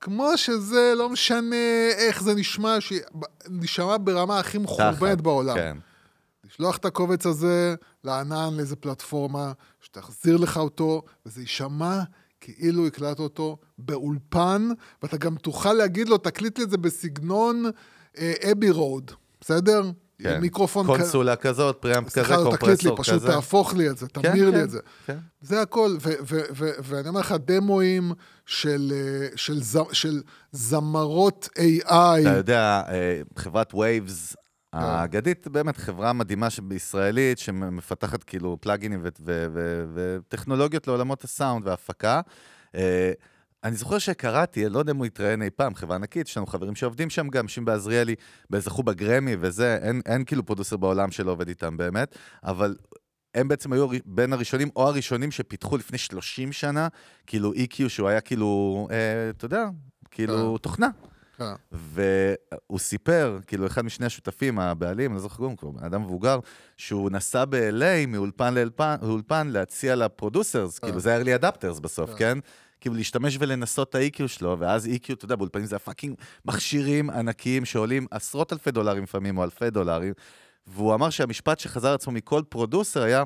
כמו 0.00 0.36
שזה, 0.36 0.92
לא 0.96 1.08
משנה 1.08 1.88
איך 1.96 2.22
זה 2.22 2.34
נשמע, 2.34 2.76
שנשמע 2.80 3.96
ברמה 4.00 4.38
הכי 4.38 4.58
מחורבנת 4.58 5.20
בעולם. 5.20 5.56
כן. 5.56 5.76
לשלוח 6.44 6.76
את 6.76 6.84
הקובץ 6.84 7.26
הזה 7.26 7.74
לענן 8.04 8.54
לאיזה 8.56 8.76
פלטפורמה, 8.76 9.52
שתחזיר 9.80 10.36
לך 10.36 10.56
אותו, 10.56 11.02
וזה 11.26 11.40
יישמע 11.40 12.00
כאילו 12.42 12.86
הקלטת 12.86 13.18
אותו 13.18 13.56
באולפן, 13.78 14.68
ואתה 15.02 15.16
גם 15.16 15.36
תוכל 15.36 15.72
להגיד 15.72 16.08
לו, 16.08 16.18
תקליט 16.18 16.58
לי 16.58 16.64
את 16.64 16.70
זה 16.70 16.76
בסגנון 16.76 17.64
Abbey 18.52 18.70
Road, 18.70 19.10
בסדר? 19.40 19.82
כן. 20.18 20.40
מיקרופון 20.40 20.86
קונסולה 20.86 21.36
כזאת, 21.36 21.76
preamp 21.80 22.06
כזה, 22.06 22.14
סליחה, 22.14 22.36
לא 22.36 22.50
תקליט 22.56 22.82
לי, 22.82 22.88
קומפרסור 22.88 22.96
פשוט 23.04 23.14
כזה. 23.14 23.26
תהפוך 23.26 23.74
לי 23.74 23.90
את 23.90 23.98
זה, 23.98 24.06
כן, 24.08 24.30
תמיר 24.32 24.50
לי 24.50 24.56
כן, 24.56 24.64
את 24.64 24.70
זה. 24.70 24.78
כן. 25.06 25.18
זה 25.40 25.60
הכל, 25.62 25.96
ואני 26.84 27.08
אומר 27.08 27.20
לך, 27.20 27.34
דמואים 27.44 28.12
של, 28.46 28.92
אה, 28.94 29.28
של, 29.36 29.62
ז- 29.62 29.92
של 29.92 30.22
זמרות 30.52 31.48
AI, 31.58 31.90
אתה 32.20 32.36
יודע, 32.36 32.82
אה, 32.88 33.20
חברת 33.36 33.74
Waves 33.74 34.36
האגדית, 34.72 35.48
באמת 35.48 35.76
חברה 35.76 36.12
מדהימה 36.12 36.48
בישראלית, 36.62 37.38
שמפתחת 37.38 38.22
כאילו 38.22 38.56
plugin־ים 38.60 39.04
וטכנולוגיות 39.94 40.86
לעולמות 40.86 41.24
הסאונד 41.24 41.66
וההפקה. 41.66 42.20
אה, 42.74 43.12
אני 43.64 43.76
זוכר 43.76 43.98
שקראתי, 43.98 44.68
לא 44.68 44.78
יודע 44.78 44.92
אם 44.92 44.96
הוא 44.96 45.06
התראיין 45.06 45.42
אי 45.42 45.50
פעם, 45.50 45.74
חברה 45.74 45.96
ענקית, 45.96 46.28
יש 46.28 46.36
לנו 46.36 46.46
חברים 46.46 46.74
שעובדים 46.74 47.10
שם 47.10 47.28
גם, 47.28 47.48
שימבה 47.48 47.74
עזריאלי, 47.74 48.14
זכו 48.58 48.82
בגרמי 48.82 49.36
וזה, 49.40 49.78
אין, 49.82 50.00
אין 50.06 50.24
כאילו 50.24 50.46
producer 50.46 50.76
בעולם 50.76 51.10
שלא 51.10 51.30
עובד 51.30 51.48
איתם 51.48 51.76
באמת, 51.76 52.16
אבל 52.44 52.76
הם 53.34 53.48
בעצם 53.48 53.72
היו 53.72 53.88
בין 54.04 54.32
הראשונים, 54.32 54.68
או 54.76 54.88
הראשונים 54.88 55.30
שפיתחו 55.30 55.76
לפני 55.76 55.98
30 55.98 56.52
שנה, 56.52 56.88
כאילו 57.26 57.52
EQ, 57.52 57.88
שהוא 57.88 58.08
היה 58.08 58.20
כאילו, 58.20 58.88
אה, 58.90 59.30
אתה 59.30 59.44
יודע, 59.44 59.64
כאילו 60.10 60.58
תוכנה. 60.58 60.88
כן. 61.42 61.76
והוא 61.76 62.78
סיפר, 62.78 63.38
כאילו, 63.46 63.66
אחד 63.66 63.82
משני 63.82 64.06
השותפים, 64.06 64.58
הבעלים, 64.58 65.10
אני 65.10 65.16
לא 65.16 65.22
זוכר 65.22 65.36
קוראים, 65.36 65.56
כבר 65.56 65.70
בן 65.70 65.84
אדם 65.84 66.02
מבוגר, 66.02 66.38
שהוא 66.76 67.10
נסע 67.10 67.44
ב-LA 67.44 68.06
מאולפן 68.08 68.54
לאולפן, 68.54 69.48
להציע 69.48 69.96
ל 69.96 70.03
producers, 70.03 70.78
כאילו, 70.78 71.00
זה 71.00 71.10
היה 71.14 71.38
early 71.38 71.42
adapters 71.42 71.80
בסוף, 71.80 72.10
כן? 72.14 72.38
כאילו, 72.80 72.94
להשתמש 72.94 73.36
ולנסות 73.40 73.88
את 73.88 73.94
ה-EQ 73.94 74.28
שלו, 74.28 74.56
ואז 74.58 74.86
EQ, 74.86 75.12
אתה 75.12 75.24
יודע, 75.24 75.36
באולפנים 75.36 75.66
זה 75.66 75.76
ה 75.76 75.81
fucking 75.81 76.14
מכשירים 76.44 77.10
ענקיים 77.10 77.64
שעולים 77.64 78.06
עשרות 78.10 78.52
אלפי 78.52 78.70
דולרים 78.70 79.02
לפעמים, 79.02 79.38
או 79.38 79.44
אלפי 79.44 79.70
דולרים, 79.70 80.12
והוא 80.66 80.94
אמר 80.94 81.10
שהמשפט 81.10 81.58
שחזר 81.58 81.94
עצמו 81.94 82.12
מכל 82.12 82.42
פרודוסר 82.48 83.02
היה, 83.02 83.22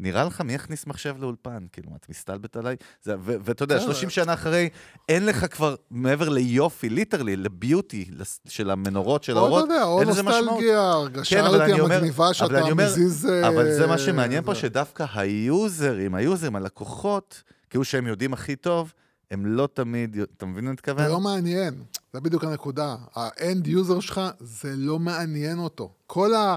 נראה 0.00 0.24
לך 0.24 0.40
מי 0.40 0.52
יכניס 0.52 0.86
מחשב 0.86 1.14
לאולפן? 1.18 1.66
כאילו, 1.72 1.90
את 1.96 2.06
מסתלבט 2.08 2.56
עליי? 2.56 2.76
ואתה 3.06 3.62
יודע, 3.62 3.78
כן. 3.78 3.84
30 3.84 4.10
שנה 4.10 4.34
אחרי, 4.34 4.68
אין 5.08 5.26
לך 5.26 5.54
כבר, 5.54 5.74
מעבר 5.90 6.28
ליופי, 6.28 6.88
literally, 6.88 7.36
ל 7.36 7.47
beauty 7.47 8.10
של 8.48 8.70
המנורות, 8.70 9.24
של 9.24 9.38
או 9.38 9.44
האורות, 9.44 9.68
או 9.82 10.00
אין 10.00 10.08
לזה 10.08 10.22
משמעות. 10.22 10.44
נוסטלגיה, 10.44 10.80
הרגשה 10.80 11.36
כן, 11.36 11.44
המגניבה 11.44 12.24
אבל 12.24 12.32
שאתה 12.32 12.74
מזיז... 12.74 13.26
אה, 13.26 13.48
אבל 13.48 13.72
זה 13.72 13.86
מה 13.86 13.98
שמעניין 13.98 14.44
פה. 14.44 14.54
שדווקא 14.54 15.06
ה 15.14 15.28
users, 15.28 16.14
ה 16.14 16.20
users, 16.20 16.56
הלקוחות, 16.56 17.42
כאילו 17.70 17.84
שהם 17.84 18.06
יודעים 18.06 18.32
הכי 18.32 18.56
טוב, 18.56 18.92
הם 19.30 19.46
לא 19.46 19.68
תמיד, 19.74 20.16
אתה 20.36 20.46
מבין 20.46 20.64
מה 20.64 20.70
אני 20.70 20.74
מתכוון? 20.74 21.04
זה 21.04 21.12
לא 21.12 21.20
מעניין, 21.20 21.74
זה 22.12 22.20
בדיוק 22.20 22.44
הנקודה. 22.44 22.96
ה 23.14 23.27
end 23.27 23.66
user 23.66 24.00
שלך, 24.00 24.20
זה 24.40 24.72
לא 24.76 24.98
מעניין 24.98 25.58
אותו. 25.58 25.92
כל 26.06 26.34
ה... 26.34 26.56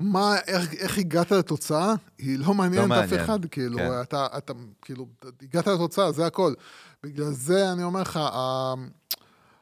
מה, 0.00 0.36
איך, 0.46 0.72
איך 0.74 0.98
הגעת 0.98 1.32
לתוצאה, 1.32 1.94
היא 2.18 2.38
לא 2.38 2.54
מעניינת 2.54 2.88
לא 2.88 2.94
אף 2.94 3.00
מעניין, 3.00 3.20
אחד, 3.20 3.46
כאילו, 3.46 3.78
כן. 3.78 4.00
אתה, 4.02 4.26
אתה, 4.36 4.52
כאילו, 4.82 5.06
הגעת 5.42 5.66
לתוצאה, 5.66 6.12
זה 6.12 6.26
הכל. 6.26 6.54
בגלל 7.02 7.30
זה 7.32 7.72
אני 7.72 7.82
אומר 7.82 8.00
לך, 8.00 8.16
ה- 8.16 8.74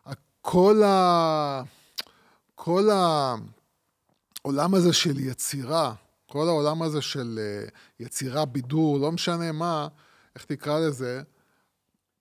ה- 0.07 0.13
כל 0.41 0.83
ה... 0.83 1.63
כל 2.55 2.89
העולם 4.45 4.75
הזה 4.75 4.93
של 4.93 5.21
יצירה, 5.21 5.95
כל 6.27 6.49
העולם 6.49 6.83
הזה 6.83 7.03
של 7.03 7.39
אה, 7.43 7.69
יצירה, 8.01 8.45
בידור, 8.45 8.99
לא 8.99 9.13
משנה 9.13 9.53
מה, 9.53 9.89
איך 10.35 10.45
תקרא 10.45 10.79
לזה, 10.79 11.23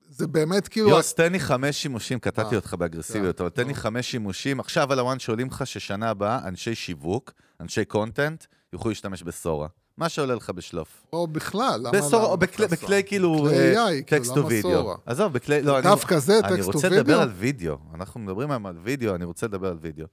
זה 0.09 0.27
באמת 0.27 0.67
כאילו... 0.67 0.89
יוס, 0.89 1.13
תן 1.13 1.31
לי 1.31 1.39
חמש 1.39 1.75
שימושים, 1.81 2.19
קטעתי 2.19 2.51
אה, 2.51 2.55
אותך 2.55 2.73
באגרסיביות, 2.73 3.37
כן, 3.37 3.43
אבל 3.43 3.49
תן 3.49 3.67
לי. 3.67 3.75
חמש 3.75 4.11
שימושים. 4.11 4.59
עכשיו 4.59 4.91
על 4.91 4.99
ה 4.99 5.04
one 5.04 5.19
שעולים 5.19 5.47
לך 5.47 5.67
ששנה 5.67 6.09
הבאה, 6.09 6.47
אנשי 6.47 6.75
שיווק, 6.75 7.31
אנשי 7.63 7.85
content, 7.85 8.45
יוכלו 8.73 8.89
להשתמש 8.91 9.23
בסורה. 9.23 9.67
מה 9.97 10.09
שעולה 10.09 10.35
לך 10.35 10.49
בשלוף. 10.49 11.05
או 11.13 11.27
בכלל, 11.27 11.79
למה... 11.79 11.91
בסורה, 11.91 12.25
או 12.25 12.37
בכלי- 12.37 12.67
בכלי 12.67 13.03
כאילו... 13.05 13.43
בכלי 13.43 13.75
AI, 13.77 14.03
text 14.07 14.27
to 14.27 14.37
video. 14.37 14.71
סורה? 14.71 14.95
עזוב, 15.05 15.33
בכלי... 15.33 15.61
לא, 15.61 15.75
אני- 15.79 15.83
דווקא 15.83 16.19
זה 16.19 16.39
אני 16.39 16.55
טקסט 16.55 16.65
רוצה 16.67 16.77
to 16.87 16.90
video? 16.90 16.97
לדבר 16.99 17.21
על 17.21 17.29
וידאו. 17.35 17.77
אנחנו 17.95 18.19
מדברים 18.19 18.51
היום 18.51 18.65
על 18.65 18.77
וידאו, 18.83 19.15
אני 19.15 19.25
רוצה 19.25 19.47
לדבר 19.47 19.67
על 19.67 19.77
וידאו. 19.81 20.05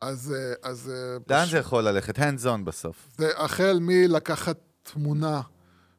אז... 0.00 0.34
אה, 0.36 0.70
אז 0.70 0.90
אה, 0.94 1.16
לאן 1.36 1.46
זה 1.48 1.58
יכול 1.58 1.82
ללכת? 1.84 2.18
hands 2.18 2.44
on 2.44 2.64
בסוף. 2.64 3.08
זה 3.18 3.28
החל 3.36 3.78
מלקחת 3.80 4.56
תמונה 4.82 5.40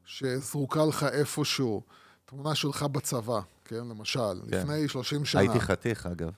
שזרוקה 0.06 0.86
לך 0.86 1.04
איפשהו, 1.04 1.82
תמונה 2.26 2.56
שלך 2.56 2.84
בצבא, 2.84 3.39
כן, 3.66 3.76
למשל, 3.89 4.20
כן. 4.52 4.58
לפני 4.60 4.88
30 4.88 5.26
שנה. 5.26 5.42
הייתי 5.42 5.60
חתיך, 5.60 6.06
אגב. 6.06 6.32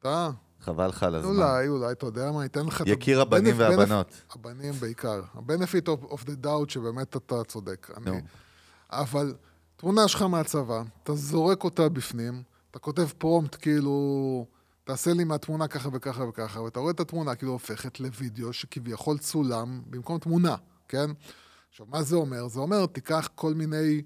אתה, 0.00 0.30
חבל 0.60 0.86
לך 0.88 1.02
על 1.02 1.14
הזמן. 1.14 1.30
אולי, 1.36 1.68
אולי, 1.68 1.92
אתה 1.92 2.06
יודע 2.06 2.32
מה, 2.32 2.42
ייתן 2.42 2.66
לך... 2.66 2.82
את 2.82 2.86
יקיר 2.86 3.18
ה- 3.18 3.22
הבנים 3.22 3.54
benef- 3.54 3.58
והבנות. 3.58 4.22
הבנים 4.30 4.72
בעיקר. 4.72 5.22
ה-benefit 5.34 5.86
of, 5.88 6.12
of 6.12 6.22
the 6.24 6.44
doubt 6.44 6.68
שבאמת 6.68 7.16
אתה 7.16 7.44
צודק. 7.44 7.90
נו. 8.06 8.12
אני, 8.12 8.20
אבל 8.90 9.34
תמונה 9.76 10.08
שלך 10.08 10.22
מהצבא, 10.22 10.82
אתה 11.02 11.14
זורק 11.14 11.64
אותה 11.64 11.88
בפנים, 11.88 12.42
אתה 12.70 12.78
כותב 12.78 13.08
פרומפט 13.18 13.56
כאילו, 13.62 14.46
תעשה 14.84 15.12
לי 15.12 15.24
מהתמונה 15.24 15.68
ככה 15.68 15.88
וככה 15.92 16.24
וככה, 16.24 16.60
ואתה 16.60 16.80
רואה 16.80 16.90
את 16.92 17.00
התמונה 17.00 17.34
כאילו 17.34 17.52
הופכת 17.52 18.00
לוידאו 18.00 18.52
שכביכול 18.52 19.18
צולם 19.18 19.82
במקום 19.90 20.18
תמונה, 20.18 20.56
כן? 20.88 21.10
עכשיו, 21.70 21.86
מה 21.90 22.02
זה 22.02 22.16
אומר? 22.16 22.48
זה 22.48 22.60
אומר, 22.60 22.86
תיקח 22.86 23.28
כל 23.34 23.54
מיני, 23.54 24.02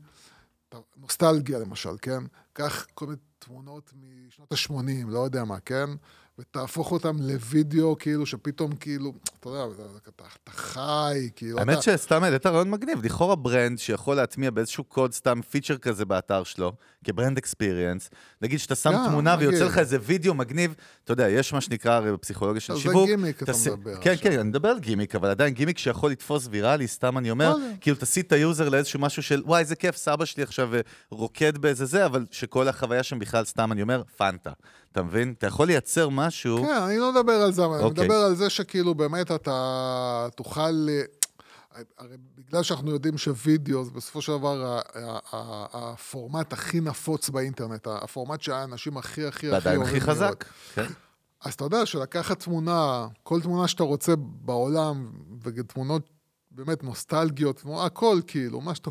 נוסטלגיה 0.96 1.58
למשל, 1.58 1.90
כן? 2.02 2.24
קח 2.52 2.86
כל 2.94 3.06
מיני 3.06 3.18
תמונות 3.38 3.92
משנות 4.28 4.52
ה-80, 4.52 4.74
לא 5.08 5.18
יודע 5.18 5.44
מה, 5.44 5.60
כן? 5.60 5.90
ותהפוך 6.38 6.92
אותם 6.92 7.16
לוידאו, 7.20 7.96
כאילו, 7.98 8.26
שפתאום, 8.26 8.72
כאילו, 8.76 9.12
אתה 9.40 9.48
יודע, 9.48 9.64
אתה, 9.96 10.10
אתה 10.44 10.50
חי, 10.50 11.28
כאילו, 11.36 11.58
האמת 11.58 11.72
אתה... 11.78 11.82
שסתם 11.82 12.22
העלית 12.24 12.46
רעיון 12.46 12.70
מגניב, 12.70 13.04
לכאורה 13.04 13.36
brand 13.36 13.78
שיכול 13.78 14.16
להטמיע 14.16 14.50
באיזשהו 14.50 14.84
קוד 14.84 15.12
סתם 15.12 15.40
feature 15.50 15.76
כזה 15.76 16.04
באתר 16.04 16.44
שלו, 16.44 16.72
כ 17.04 17.14
brand 17.14 17.38
experience, 17.38 18.10
נגיד 18.42 18.58
שאתה 18.58 18.74
שם 18.74 18.92
גם, 18.92 19.04
תמונה 19.08 19.36
ויוצא 19.38 19.56
נגיד. 19.56 19.68
לך 19.68 19.78
איזה 19.78 19.98
וידאו 20.02 20.34
מגניב, 20.34 20.74
אתה 21.04 21.12
יודע, 21.12 21.28
יש 21.28 21.52
מה 21.52 21.60
שנקרא 21.60 21.92
הרי 21.92 22.12
בפסיכולוגיה 22.12 22.60
של 22.60 22.74
זה 22.74 22.80
שיווק. 22.80 23.06
גימיק, 23.06 23.36
אתה 23.36 23.46
תעשי- 23.52 23.70
מדבר 23.70 23.94
כן, 24.00 24.10
עכשיו. 24.10 24.30
כן, 24.32 24.38
אני 24.38 24.48
מדבר 24.48 24.68
על 24.68 24.78
גימיק, 24.78 25.14
אבל 25.14 25.28
עדיין 25.30 25.54
גימיק 25.54 25.78
שיכול 25.78 26.10
לתפוס 26.10 26.48
ויראלי, 26.50 26.88
סתם 26.88 27.18
אני 27.18 27.30
אומר. 27.30 27.54
כאילו 27.80 27.96
תסיט 27.96 28.26
את 28.26 28.32
ה 28.32 28.39
user 28.39 28.68
לאיזשהו 28.68 29.00
משהו 29.00 29.22
של, 29.22 29.42
וואי, 29.46 29.60
איזה 29.60 29.76
כיף, 29.76 29.96
סבא 29.96 30.24
שלי 30.24 30.42
עכשיו 30.42 30.74
אה, 30.74 30.80
רוקד 31.10 31.58
באיזה 31.58 31.84
זה, 31.84 32.06
אבל 32.06 32.26
שכל 32.30 32.68
החוויה 32.68 33.02
שם 33.02 33.18
בכלל 33.18 33.44
סתם, 33.44 33.72
אני 33.72 33.82
אומר, 33.82 34.02
פנטה. 34.16 34.52
אתה 34.94 35.02
מבין? 35.02 35.34
אתה 35.38 35.46
יכול 35.46 35.66
לייצר 35.66 36.08
משהו, 36.08 36.58
כן, 36.62 36.82
אני 36.82 36.98
לא 36.98 37.12
מדבר 37.12 37.32
על 37.32 37.52
זה, 37.52 37.64
אבל 37.64 37.74
אני 37.74 37.84
אוקיי. 37.84 38.04
מדבר 38.04 38.16
על 38.16 38.34
זה 38.34 38.50
שכאילו 38.50 38.94
באמת 38.94 39.30
אתה 39.30 40.28
תוכל... 40.36 40.88
הרי 41.98 42.16
בגלל 42.34 42.62
שאנחנו 42.62 42.90
יודעים 42.90 43.18
שווידאו 43.18 43.84
זה 43.84 43.90
בסופו 43.90 44.22
של 44.22 44.32
דבר 44.32 44.80
הפורמט 45.72 46.52
הכי 46.52 46.80
נפוץ 46.80 47.28
באינטרנט, 47.28 47.86
הפורמט 47.86 48.42
שהאנשים 48.42 48.96
הכי 48.96 49.26
הכי 49.26 49.46
הכי 49.46 49.50
ועדיין 49.50 49.82
הכי. 49.82 50.00
חזק. 50.00 50.44
כן. 50.74 50.86
אז 51.44 51.54
אתה 51.54 51.64
יודע 51.64 51.86
שלקחת 51.86 52.42
תמונה, 52.42 53.06
כל 53.22 53.40
תמונה 53.40 53.68
שאתה 53.68 53.82
רוצה 53.82 54.12
בעולם, 54.16 55.12
ותמונות 55.42 56.10
באמת 56.50 56.82
נוסטלגיות, 56.82 57.62
הכל 57.84 58.20
כאילו, 58.26 58.60
מה 58.60 58.74
שאתה... 58.74 58.90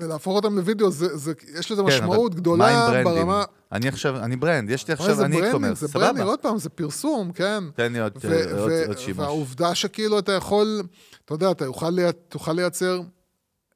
ולהפוך 0.00 0.36
אותם 0.36 0.56
לוידאו, 0.56 0.90
זה, 0.90 1.16
זה, 1.16 1.32
יש 1.58 1.72
לזה 1.72 1.82
כן, 1.82 1.88
משמעות 1.88 2.34
גדולה? 2.34 3.02
ברמה... 3.04 3.44
אני 3.72 3.88
עכשיו, 3.88 4.16
אני 4.24 4.36
brand, 4.36 4.70
יש 4.70 4.88
לי 4.88 4.94
עכשיו, 4.94 5.24
אני? 5.24 5.40
commerce, 5.52 5.80
זה 5.80 5.88
branding, 5.88 6.16
סבבה. 6.16 6.30
עוד 6.30 6.38
פעם, 6.40 6.58
זה 6.58 6.68
פרסום, 6.68 7.32
כן? 7.32 7.64
תן 7.74 7.92
לי 7.92 8.00
עוד 8.00 8.18
ו- 8.24 8.32
אה, 8.32 8.60
עוד- 8.60 8.70
ו- 8.70 8.86
עוד 8.86 8.98
שימוש. 8.98 9.18
והעובדה 9.18 9.74
שכאילו 9.74 10.18
אתה 10.18 10.32
יכול, 10.32 10.82
אתה 11.24 11.34
יודע, 11.34 11.50
אתה 11.50 11.64
יוכל, 11.64 11.96
תוכל 12.28 12.52
לייצר 12.52 13.00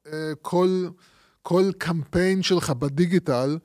אה, 0.07 0.32
כל, 0.42 0.88
כל 1.42 1.70
קמפיין 1.78 2.42
שלך 2.42 2.70
בדיגיטל, 2.70 3.59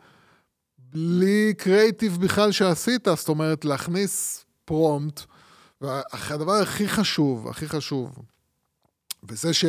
בלי 0.78 1.54
קריאיטיב 1.58 2.18
בכלל 2.22 2.52
שעשית, 2.52 3.08
זאת 3.16 3.30
אומרת, 3.30 3.66
להכניס 3.66 4.46
prompt, 4.66 5.22
והדבר 5.82 6.52
הכי 6.54 6.88
חשוב, 6.88 7.48
הכי 7.48 7.70
חשוב, 7.70 8.20
וזה 9.24 9.54
ש... 9.54 9.66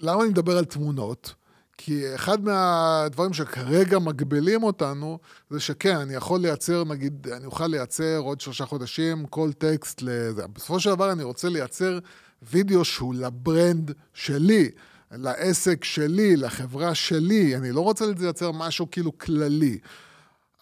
למה 0.00 0.22
אני 0.22 0.30
מדבר 0.30 0.58
על 0.58 0.64
תמונות? 0.64 1.34
כי 1.78 2.14
אחד 2.14 2.44
מהדברים 2.44 3.32
שכרגע 3.32 3.98
מגבילים 3.98 4.62
אותנו, 4.62 5.18
זה 5.50 5.60
שכן, 5.60 5.96
אני 5.96 6.14
יכול 6.14 6.40
לייצר, 6.40 6.84
נגיד, 6.84 7.26
אני 7.36 7.46
אוכל 7.46 7.66
לייצר 7.66 8.18
עוד 8.18 8.40
שלושה 8.40 8.66
חודשים 8.66 9.26
כל 9.26 9.52
טקסט 9.52 10.02
לזה. 10.02 10.46
בסופו 10.46 10.80
של 10.80 10.90
דבר 10.90 11.12
אני 11.12 11.22
רוצה 11.22 11.48
לייצר 11.48 11.98
וידאו 12.42 12.84
שהוא 12.84 13.14
לברנד 13.14 13.90
שלי, 14.14 14.70
לעסק 15.10 15.84
שלי, 15.84 16.36
לחברה 16.36 16.94
שלי. 16.94 17.56
אני 17.56 17.72
לא 17.72 17.80
רוצה 17.80 18.04
לייצר 18.18 18.50
משהו 18.52 18.90
כאילו 18.90 19.18
כללי. 19.18 19.78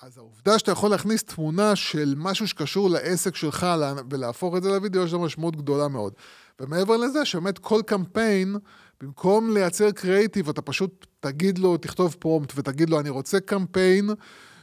אז 0.02 0.18
העובדה 0.18 0.58
שאתה 0.58 0.72
יכול 0.72 0.90
להכניס 0.90 1.22
תמונה 1.24 1.76
של 1.76 2.14
משהו 2.16 2.48
שקשור 2.48 2.90
לעסק 2.90 3.36
שלך 3.36 3.66
לה- 3.78 3.94
ולהפוך 4.10 4.56
את 4.56 4.62
זה 4.62 4.68
לוידאו, 4.68 5.04
יש 5.04 5.12
לה 5.12 5.18
משמעות 5.18 5.56
גדולה 5.56 5.88
מאוד. 5.88 6.12
ומעבר 6.60 6.96
לזה, 6.96 7.24
שבאמת 7.24 7.58
כל 7.58 7.80
קמפיין, 7.86 8.56
במקום 9.02 9.54
לייצר 9.54 9.90
קריאיטיב, 9.90 10.48
אתה 10.48 10.62
פשוט 10.62 11.06
תגיד 11.20 11.58
לו, 11.58 11.76
תכתוב 11.76 12.16
פרומפט 12.18 12.52
ותגיד 12.56 12.90
לו, 12.90 13.00
אני 13.00 13.10
רוצה 13.10 13.40
קמפיין 13.40 14.10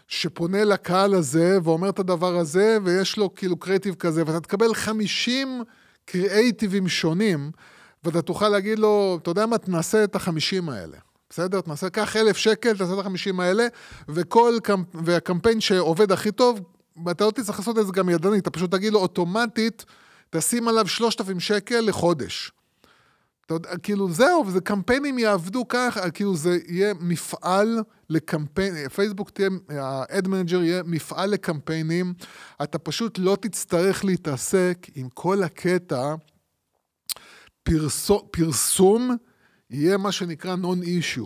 שפונה 0.08 0.64
לקהל 0.64 1.14
הזה 1.14 1.58
ואומר 1.64 1.90
את 1.90 2.00
הדבר 2.00 2.38
הזה, 2.38 2.78
ויש 2.84 3.18
לו 3.18 3.36
כאילו 3.36 3.58
קריאיטיב 3.58 3.96
כזה, 3.96 4.24
ואתה 4.26 4.40
תקבל 4.40 4.74
50 4.74 5.64
קריאיטיבים 6.06 6.88
שונים, 6.88 7.52
ואתה 8.04 8.22
תוכל 8.22 8.50
להגיד 8.50 8.80
לו, 8.80 9.20
אתה 9.22 9.32
יודע 9.32 9.46
מה, 9.46 9.58
תנסה 9.58 10.04
את 10.04 10.16
החמישים 10.16 10.70
האלה. 10.70 10.98
בסדר? 11.30 11.62
תנסה, 11.62 11.90
קח 11.90 12.16
אלף 12.16 12.38
שקל, 12.38 12.78
תעשה 12.78 12.94
את 12.94 13.00
החמישים 13.00 13.40
האלה, 13.40 13.68
וכל 14.10 14.58
קמפ... 14.64 14.88
והקמפיין 14.94 15.62
שעובד 15.62 16.12
הכי 16.12 16.32
טוב, 16.32 16.60
ואתה 17.06 17.26
לא 17.26 17.32
תצטרך 17.32 17.60
לעשות 17.60 17.80
את 17.80 17.86
זה 17.86 17.92
גם 17.92 18.10
ידנית, 18.10 18.42
אתה 18.42 18.50
פשוט 18.50 18.72
תגיד 18.72 18.94
לו 18.94 19.00
אוטומטית, 19.00 19.86
תשים 20.30 20.68
עליו 20.68 20.88
3,000 20.88 21.40
שקל 21.40 21.80
לחודש. 21.80 22.52
אתה 23.48 23.56
יודע, 23.56 23.78
כאילו 23.78 24.12
זהו, 24.12 24.46
וזה 24.48 24.62
קמפיינים 24.62 25.20
יעבדו 25.20 25.68
ככה, 25.68 26.12
כאילו 26.12 26.36
זה 26.36 26.58
יהיה 26.68 26.94
מפעל 27.00 27.80
לקמפיין, 28.10 28.90
פייסבוק 28.90 29.30
תהיה, 29.30 29.50
ה 29.70 29.89
ad 29.89 30.28
manager 30.28 30.64
יהיה 30.64 30.84
מפעל 30.86 31.30
לקמפיינים, 31.30 32.14
אתה 32.64 32.80
פשוט 32.80 33.20
לא 33.20 33.38
תצטרך 33.42 34.06
להתעסק 34.06 34.88
עם 34.96 35.10
כל 35.14 35.44
הקטע 35.44 36.16
פרסו, 37.64 38.28
פרסום 38.32 39.16
יהיה 39.70 39.98
מה 39.98 40.12
שנקרא 40.12 40.56
non 40.56 40.82
issue. 40.82 41.26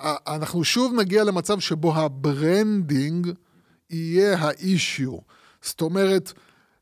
אנחנו 0.00 0.64
שוב 0.64 0.94
נגיע 0.94 1.24
למצב 1.24 1.60
שבו 1.60 1.94
ה 1.94 2.09
branding 2.09 3.28
יהיה 3.90 4.38
ה 4.38 4.49
issue. 4.49 5.16
זאת 5.62 5.80
אומרת, 5.80 6.32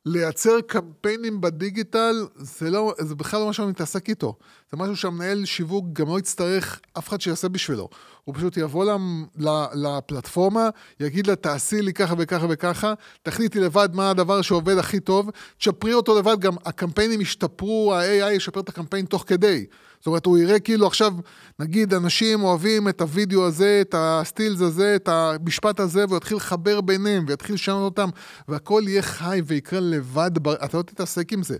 לייצר 0.07 0.61
קמפיינים 0.67 1.41
בדיגיטל, 1.41 2.27
זה, 2.37 2.71
לא, 2.71 2.95
זה 2.99 3.15
בכלל 3.15 3.41
לא 3.41 3.47
מה 3.47 3.53
שאני 3.53 3.69
מתעסק 3.69 4.09
איתו. 4.09 4.37
זה 4.71 4.77
משהו 4.77 4.97
שהמנהל 4.97 5.45
שיווק 5.45 5.85
גם 5.93 6.09
לא 6.09 6.19
יצטרך 6.19 6.81
אף 6.99 7.09
אחד 7.09 7.21
שיעשה 7.21 7.49
בשבילו. 7.49 7.89
הוא 8.25 8.35
פשוט 8.35 8.57
יבוא 8.57 8.85
למ, 8.85 9.27
לפלטפורמה, 9.75 10.69
יגיד 11.01 11.27
לה, 11.27 11.37
תעשי 11.37 11.83
לי 11.83 11.93
ככה 11.93 12.15
וככה 12.19 12.47
וככה, 12.51 12.95
תחליטי 13.23 13.61
לבד 13.61 13.89
מה 13.93 14.11
הדבר 14.11 14.43
שעובד 14.43 14.79
הכי 14.79 15.01
טוב, 15.01 15.31
תשפרי 15.59 15.95
אותו 15.95 16.19
לבד, 16.19 16.41
גם 16.41 16.55
הקמפיינים 16.65 17.21
ישתפרו, 17.21 17.95
ה-AI 17.95 18.33
ישפר 18.33 18.61
את 18.61 18.69
הקמפיין 18.69 19.05
תוך 19.07 19.25
כדי. 19.27 19.67
זאת 20.01 20.07
אומרת, 20.07 20.27
הוא 20.27 20.39
יראה 20.39 20.61
כאילו 20.61 20.87
עכשיו, 20.87 21.15
נגיד, 21.59 21.95
אנשים 21.95 22.43
אוהבים 22.43 22.89
את 22.89 23.01
הוידאו 23.01 23.47
הזה, 23.47 23.79
את 23.81 23.95
הסטילס 23.99 24.61
הזה, 24.61 24.97
את 24.97 25.09
המשפט 25.09 25.81
הזה, 25.81 26.05
והוא 26.05 26.17
יתחיל 26.17 26.37
לחבר 26.37 26.81
ביניהם, 26.81 27.25
ויתחיל 27.29 27.55
לשנות 27.55 27.99
אותם, 27.99 28.09
והכל 28.49 28.83
יהיה 28.87 29.03
חי 29.03 29.43
ויקרה 29.47 29.81
לבד, 29.81 30.31
אתה 30.65 30.79
לא 30.79 30.83
תתעסק 30.83 31.33
עם 31.33 31.43
זה. 31.43 31.57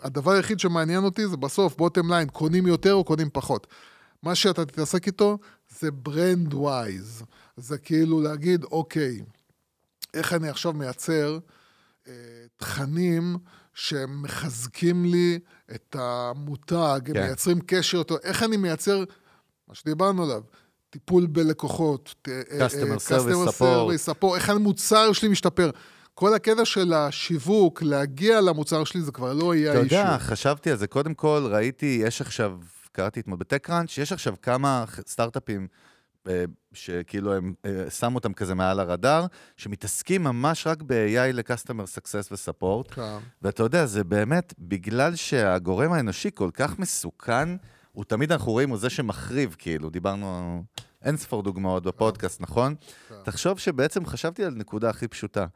הדבר 0.00 0.30
היחיד 0.30 0.60
שמעניין 0.60 1.04
אותי 1.04 1.28
זה 1.28 1.36
בסוף, 1.36 1.76
bottom 1.76 2.12
line, 2.12 2.28
קונים 2.28 2.66
יותר 2.66 2.94
או 2.94 3.04
קונים 3.04 3.28
פחות. 3.32 3.66
מה 4.22 4.34
שאתה 4.34 4.64
תתעסק 4.64 5.06
איתו 5.06 5.38
זה 5.80 5.90
brand 5.90 6.54
wise. 6.54 7.22
זה 7.56 7.78
כאילו 7.78 8.20
להגיד, 8.20 8.64
אוקיי, 8.64 9.20
איך 10.14 10.32
אני 10.32 10.48
עכשיו 10.48 10.72
מייצר 10.72 11.38
אה, 12.08 12.12
תכנים 12.56 13.36
שמחזקים 13.78 15.04
לי 15.04 15.38
את 15.74 15.96
המותג, 15.98 17.00
כן. 17.04 17.12
מייצרים 17.12 17.58
קשר 17.66 17.98
אותו, 17.98 18.16
איך 18.22 18.42
אני 18.42 18.56
מייצר, 18.56 19.04
מה 19.68 19.74
שדיברנו 19.74 20.24
עליו, 20.24 20.42
טיפול 20.90 21.26
בלקוחות, 21.26 22.14
אה, 22.28 22.66
Customer 22.66 23.10
service, 23.10 24.08
support, 24.08 24.36
איך 24.36 24.50
המוצר 24.50 25.12
שלי 25.12 25.28
משתפר. 25.28 25.70
כל 26.14 26.34
הקטע 26.34 26.64
של 26.64 26.92
השיווק, 26.92 27.82
להגיע 27.82 28.40
למוצר 28.40 28.84
שלי, 28.84 29.00
זה 29.02 29.12
כבר 29.12 29.32
לא 29.32 29.54
יהיה 29.54 29.70
אתה 29.70 29.80
האישו. 29.80 29.94
יודע, 29.94 30.18
חשבתי 30.18 30.70
על 30.70 30.76
זה. 30.76 30.86
קודם 30.86 31.14
כל, 31.14 31.48
ראיתי, 31.50 32.00
יש 32.04 32.20
עכשיו, 32.20 32.58
קראתי 32.92 33.20
אתמול 33.20 33.38
בטקראנץ', 33.38 33.98
יש 33.98 34.12
עכשיו 34.12 34.34
כמה 34.42 34.84
סטארט-אפים 35.06 35.68
אה, 36.28 36.44
שכאילו 36.72 37.34
הם 37.34 37.54
אה, 37.64 37.90
שמו 37.90 38.14
אותם 38.14 38.32
כזה 38.32 38.54
מעל 38.54 38.80
הרדאר, 38.80 39.26
שמתעסקים 39.56 40.24
ממש 40.24 40.66
רק 40.66 40.82
ב-AI 40.82 41.32
ל-Customer 41.32 41.98
Success 41.98 42.32
ו-Support. 42.32 42.94
כן. 42.94 43.18
ואתה 43.42 43.62
יודע, 43.62 43.86
זה 43.86 44.04
באמת, 44.04 44.54
בגלל 44.58 45.14
שהגורם 45.14 45.92
האנושי 45.92 46.30
כל 46.34 46.50
כך 46.54 46.78
מסוכן, 46.78 47.48
הוא 47.92 48.04
תמיד 48.04 48.32
אנחנו 48.32 48.52
רואים, 48.52 48.70
הוא 48.70 48.78
זה 48.78 48.90
שמחריב, 48.90 49.56
כאילו, 49.58 49.90
דיברנו 49.90 50.62
אין 51.02 51.16
ספור 51.16 51.42
דוגמאות 51.42 51.82
בפודקאסט, 51.82 52.40
נכון? 52.40 52.74
תחשוב 53.22 53.58
שבעצם 53.58 54.06
חשבתי 54.06 54.44
על 54.44 54.54
נקודה 54.54 54.90
הכי 54.90 55.08
פשוטה. 55.08 55.46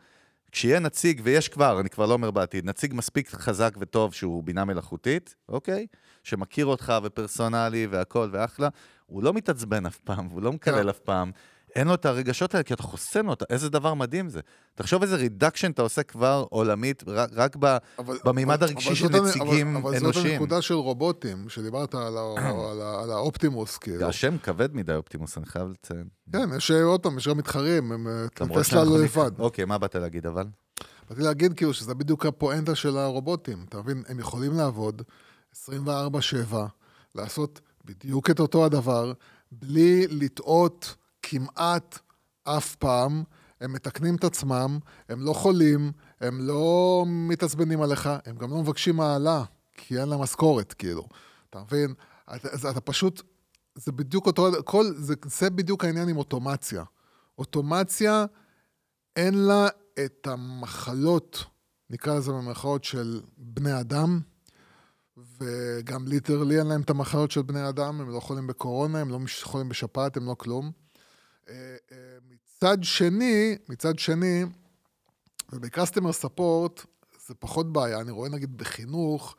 כשיהיה 0.53 0.79
נציג, 0.79 1.21
ויש 1.25 1.49
כבר, 1.49 1.81
אני 1.81 1.91
כבר 1.91 2.07
לא 2.07 2.13
אומר 2.13 2.31
בעתיד, 2.31 2.65
נציג 2.65 2.95
מספיק 2.95 3.31
חזק 3.31 3.75
וטוב 3.81 4.15
שהוא 4.15 4.45
בינה 4.45 4.65
מלאכותית, 4.65 5.35
אוקיי? 5.49 5.87
שמכיר 6.23 6.67
אותך 6.67 6.93
ופרסונלי 7.03 7.87
והכל 7.87 8.29
ואחלה, 8.33 8.69
הוא 9.07 9.23
לא 9.23 9.33
מתעצבן 9.33 9.87
אף 9.87 9.99
פעם, 9.99 10.29
והוא 10.31 10.43
לא 10.43 10.53
מקלל 10.53 10.83
כן. 10.83 10.89
אף 10.89 10.99
פעם. 10.99 11.31
אין 11.77 11.89
לו 11.89 11.95
את 11.95 12.07
הרגשות 12.07 12.55
האלה, 12.55 12.63
כי 12.65 12.75
אתה 12.75 12.83
חוסם 12.83 13.27
לו, 13.27 13.33
אתה- 13.33 13.45
איזה 13.51 13.71
דבר 13.71 13.95
מדהים 13.95 14.29
זה. 14.29 14.41
תחשוב 14.75 15.03
איזה 15.03 15.17
רידקשן 15.17 15.71
אתה 15.71 15.83
עושה 15.83 16.03
כבר 16.03 16.45
עולמית, 16.51 17.03
רק, 17.07 17.31
רק 17.33 17.57
ב, 17.61 17.77
אבל- 17.99 18.19
במימד 18.25 18.55
אבל- 18.55 18.67
הרגשי 18.67 18.89
אבל 18.89 18.97
של 18.97 19.13
זאת 19.13 19.23
נציגים 19.23 19.77
אבל, 19.77 19.83
אבל 19.89 19.95
זאת 19.99 20.03
אנושיים. 20.05 20.33
הנקודה 20.33 20.63
של 20.63 20.75
רובוטים, 20.75 21.49
שדיברת 21.49 21.95
על, 21.95 22.17
ה, 22.17 22.35
על, 22.71 22.81
ה, 22.83 23.01
על 23.03 23.11
האופטימוס, 23.11 23.79
כאילו. 23.79 24.07
השם 24.07 24.37
כבד 24.43 24.75
מדי, 24.75 24.95
אופטימוס, 24.95 25.39
אני 25.39 25.47
חייב 25.47 25.69
לציין. 25.69 26.05
כן, 26.33 26.49
יש 26.57 26.71
עוד 26.71 27.01
פעם, 27.03 27.19
יש 27.19 27.29
גם 27.29 27.37
מתחרים, 27.39 27.93
הם 27.93 28.09
אה, 28.09 28.27
טסלה 28.35 28.65
שאנחנו 28.65 28.97
לא 28.99 29.05
לבד. 29.05 29.31
אוקיי, 29.41 29.65
מה 29.65 29.79
באת 29.79 29.95
להגיד 29.95 30.27
אבל? 30.27 30.45
באתי 31.11 31.23
להגיד 31.23 31.55
כאילו 31.55 31.73
שזה 31.75 31.95
בדיוק 31.95 32.27
הפואנטה 32.27 32.75
של 32.75 32.97
הרובוטים, 32.97 33.65
אתה 33.69 33.79
מבין? 33.79 34.03
הם 34.09 34.19
יכולים 34.21 34.53
לעבוד 34.57 35.03
24-7, 35.55 36.55
לעשות 37.15 37.61
בדיוק 37.85 38.31
את 38.31 38.41
אותו 38.41 38.65
הדבר, 38.65 39.13
בלי 39.53 40.07
לטעות 40.07 40.97
כמעט 41.23 41.99
אף 42.45 42.75
פעם. 42.77 43.25
הם 43.61 43.73
מתקנים 43.73 44.17
את 44.17 44.25
עצמם, 44.25 44.79
הם 45.09 45.21
לא 45.21 45.33
חולים, 45.33 45.93
הם 46.21 46.41
לא 46.41 47.05
מתעצבנים 47.07 47.83
עליך, 47.83 48.09
הם 48.27 48.37
גם 48.37 48.51
לא 48.51 48.57
מבקשים 48.57 48.97
מעלה, 48.97 49.45
כי 49.73 50.01
אין 50.01 50.09
להם 50.09 50.21
משכורת, 50.21 50.73
כאילו. 50.73 51.09
אתה 51.51 51.63
מבין? 51.63 51.95
אתה, 52.35 52.71
אתה 52.71 52.81
פשוט, 52.81 53.23
זה 53.75 53.93
בדיוק 53.93 54.27
אותו, 54.27 54.51
כל, 54.65 54.85
זה, 54.97 55.15
זה 55.25 55.51
בדיוק 55.51 55.85
העניין 55.85 56.09
עם 56.09 56.17
אוטומציה. 56.17 56.85
אוטומציה, 57.39 58.25
אין 59.17 59.35
לה 59.35 59.69
את 60.05 60.27
המחלות, 60.27 61.45
נקרא 61.91 62.17
לזה 62.17 62.33
במחלות 62.33 62.85
של 62.85 63.21
בני 63.37 63.81
אדם, 63.81 64.21
וגם 65.17 66.09
ליטרלי 66.09 66.59
אין 66.59 66.67
להם 66.67 66.81
את 66.81 66.91
המחלות 66.91 67.31
של 67.31 67.43
בני 67.43 67.69
אדם, 67.69 68.01
הם 68.01 68.11
לא 68.11 68.21
חולים 68.21 68.47
בקורונה, 68.47 69.01
הם 69.01 69.11
לא 69.11 69.19
חולים 69.43 69.69
בשפעת, 69.69 70.17
הם 70.17 70.27
לא 70.27 70.35
כלום. 70.39 70.73
אה, 71.49 71.55
אה, 71.93 71.97
מצד 72.31 72.79
שני, 72.83 73.57
מצד 73.69 73.99
שני, 73.99 74.45
וב-customer 75.53 76.25
support 76.25 76.87
זה 77.27 77.35
פחות 77.35 77.73
בעיה, 77.73 78.01
אני 78.01 78.11
רואה 78.11 78.29
נגיד 78.29 78.59
בחינוך, 78.59 79.37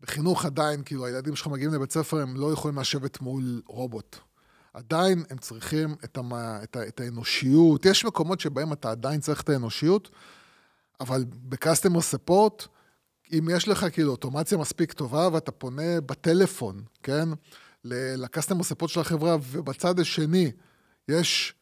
בחינוך 0.00 0.44
עדיין, 0.44 0.82
כאילו 0.84 1.06
הילדים 1.06 1.36
שלך 1.36 1.46
מגיעים 1.46 1.74
לבית 1.74 1.92
ספר, 1.92 2.20
הם 2.20 2.36
לא 2.36 2.52
יכולים 2.52 2.78
לשבת 2.78 3.20
מול 3.20 3.62
רובוט. 3.66 4.16
עדיין 4.74 5.24
הם 5.30 5.38
צריכים 5.38 5.94
את, 6.04 6.16
המ... 6.16 6.32
את, 6.34 6.76
ה... 6.76 6.88
את 6.88 7.00
האנושיות. 7.00 7.86
יש 7.86 8.04
מקומות 8.04 8.40
שבהם 8.40 8.72
אתה 8.72 8.90
עדיין 8.90 9.20
צריך 9.20 9.40
את 9.40 9.48
האנושיות, 9.48 10.10
אבל 11.00 11.24
ב-customer 11.28 12.14
support, 12.14 12.66
אם 13.32 13.48
יש 13.52 13.68
לך 13.68 13.86
כאילו 13.92 14.10
אוטומציה 14.10 14.58
מספיק 14.58 14.92
טובה 14.92 15.28
ואתה 15.32 15.52
פונה 15.52 16.00
בטלפון, 16.00 16.82
כן, 17.02 17.28
ל-customer 17.84 18.62
support 18.72 18.88
של 18.88 19.00
החברה, 19.00 19.36
ובצד 19.50 20.00
השני 20.00 20.50
יש 21.08 21.54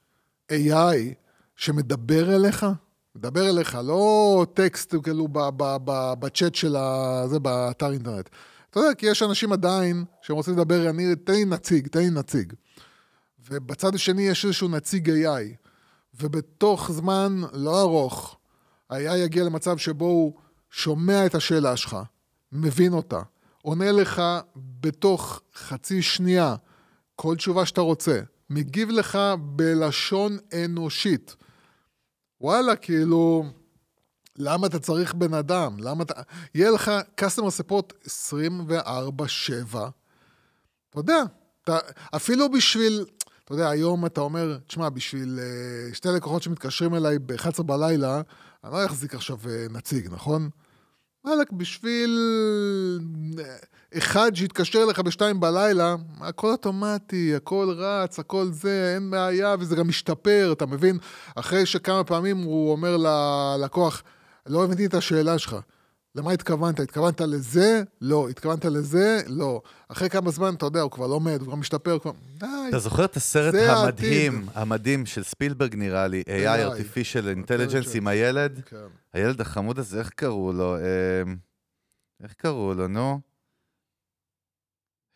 AI 0.52 0.96
שמדבר 1.56 2.34
אליך, 2.34 2.66
מדבר 3.14 3.50
אליך, 3.50 3.78
לא 3.84 4.46
טקסט 4.54 4.94
כאילו 5.02 5.28
בצ'אט 6.18 6.54
של 6.54 6.76
ה... 6.76 7.22
זה, 7.26 7.38
באתר 7.38 7.92
אינטרנט. 7.92 8.28
אתה 8.70 8.80
יודע, 8.80 8.94
כי 8.94 9.06
יש 9.06 9.22
אנשים 9.22 9.52
עדיין 9.52 10.04
שהם 10.22 10.36
רוצים 10.36 10.54
לדבר, 10.54 10.90
אני, 10.90 11.16
תן 11.16 11.32
לי 11.32 11.44
נציג, 11.44 11.88
תן 11.88 11.98
לי 11.98 12.10
נציג. 12.10 12.52
ובצד 13.50 13.94
השני 13.94 14.22
יש 14.22 14.44
איזשהו 14.44 14.68
נציג 14.68 15.10
AI, 15.10 15.70
ובתוך 16.20 16.92
זמן 16.92 17.40
לא 17.52 17.80
ארוך, 17.80 18.36
ה-AI 18.90 19.16
יגיע 19.16 19.44
למצב 19.44 19.78
שבו 19.78 20.04
הוא 20.04 20.32
שומע 20.72 21.26
את 21.26 21.34
השאלה 21.34 21.76
שלך, 21.76 21.96
מבין 22.52 22.92
אותה, 22.92 23.20
עונה 23.62 23.92
לך 23.92 24.22
בתוך 24.80 25.40
חצי 25.54 26.02
שנייה 26.02 26.56
כל 27.16 27.36
תשובה 27.36 27.66
שאתה 27.66 27.80
רוצה, 27.80 28.20
מגיב 28.50 28.90
לך 28.90 29.18
בלשון 29.40 30.38
אנושית. 30.64 31.36
וואלה, 32.40 32.76
כאילו, 32.76 33.44
למה 34.36 34.66
אתה 34.66 34.78
צריך 34.78 35.14
בן 35.14 35.34
אדם? 35.34 35.76
למה 35.78 36.02
אתה... 36.02 36.14
יהיה 36.54 36.70
לך 36.70 36.90
customer 37.20 37.70
support 37.70 38.06
24/7. 38.06 39.76
אתה 40.90 41.00
יודע, 41.00 41.22
אתה, 41.64 41.78
אפילו 42.16 42.50
בשביל, 42.50 43.04
אתה 43.44 43.52
יודע, 43.52 43.70
היום 43.70 44.06
אתה 44.06 44.20
אומר, 44.20 44.58
תשמע, 44.66 44.88
בשביל 44.88 45.38
אה, 45.42 45.94
שתי 45.94 46.08
לקוחות 46.08 46.42
שמתקשרים 46.42 46.94
אליי 46.94 47.18
ב-11 47.18 47.62
בלילה, 47.62 48.20
אני 48.64 48.72
לא 48.72 48.86
אחזיק 48.86 49.14
עכשיו 49.14 49.38
אה, 49.48 49.66
נציג, 49.70 50.08
נכון? 50.10 50.50
וואלכ, 51.24 51.50
בשביל 51.52 52.18
אה, 53.38 53.44
אחד 53.98 54.34
שיתקשר 54.34 54.82
אליך 54.82 55.00
בשתיים 55.00 55.40
בלילה, 55.40 55.96
הכל 56.20 56.50
אוטומטי, 56.50 57.34
הכל 57.34 57.74
רץ, 57.76 58.18
הכל 58.18 58.46
זה, 58.52 58.92
אין 58.94 59.10
בעיה, 59.10 59.54
וזה 59.58 59.76
גם 59.76 59.88
משתפר, 59.88 60.52
אתה 60.52 60.66
מבין? 60.66 60.98
אחרי 61.34 61.66
שכמה 61.66 62.04
פעמים 62.04 62.36
הוא 62.36 62.72
אומר 62.72 62.96
ללקוח, 62.96 64.02
לא 64.46 64.64
הבנתי 64.64 64.86
את 64.86 64.94
השאלה 64.94 65.38
שלך. 65.38 65.56
למה 66.14 66.32
התכוונת? 66.32 66.80
התכוונת 66.80 67.20
לזה? 67.20 67.82
לא. 68.00 68.28
התכוונת 68.28 68.64
לזה? 68.64 69.20
לא. 69.26 69.62
אחרי 69.88 70.10
כמה 70.10 70.30
זמן, 70.30 70.54
אתה 70.54 70.66
יודע, 70.66 70.80
הוא 70.80 70.90
כבר 70.90 71.06
לומד, 71.06 71.40
הוא 71.40 71.46
כבר 71.46 71.54
משתפר, 71.56 71.98
כבר... 71.98 72.12
די. 72.38 72.46
אתה 72.68 72.78
זוכר 72.78 73.04
את 73.04 73.16
הסרט 73.16 73.54
המדהים, 73.54 74.34
העתיד. 74.34 74.50
המדהים 74.54 75.06
של 75.06 75.22
ספילברג 75.22 75.74
נראה 75.76 76.06
לי, 76.06 76.22
AI, 76.26 76.72
artificial 76.72 77.46
intelligence. 77.46 77.96
עם 77.96 78.06
הילד? 78.06 78.60
כן. 78.66 78.76
הילד 79.12 79.40
החמוד 79.40 79.78
הזה, 79.78 79.98
איך 79.98 80.10
קראו 80.10 80.52
לו? 80.52 80.76
אמ, 80.76 81.36
איך 82.22 82.32
קראו 82.32 82.74
לו, 82.74 82.88
נו? 82.88 83.20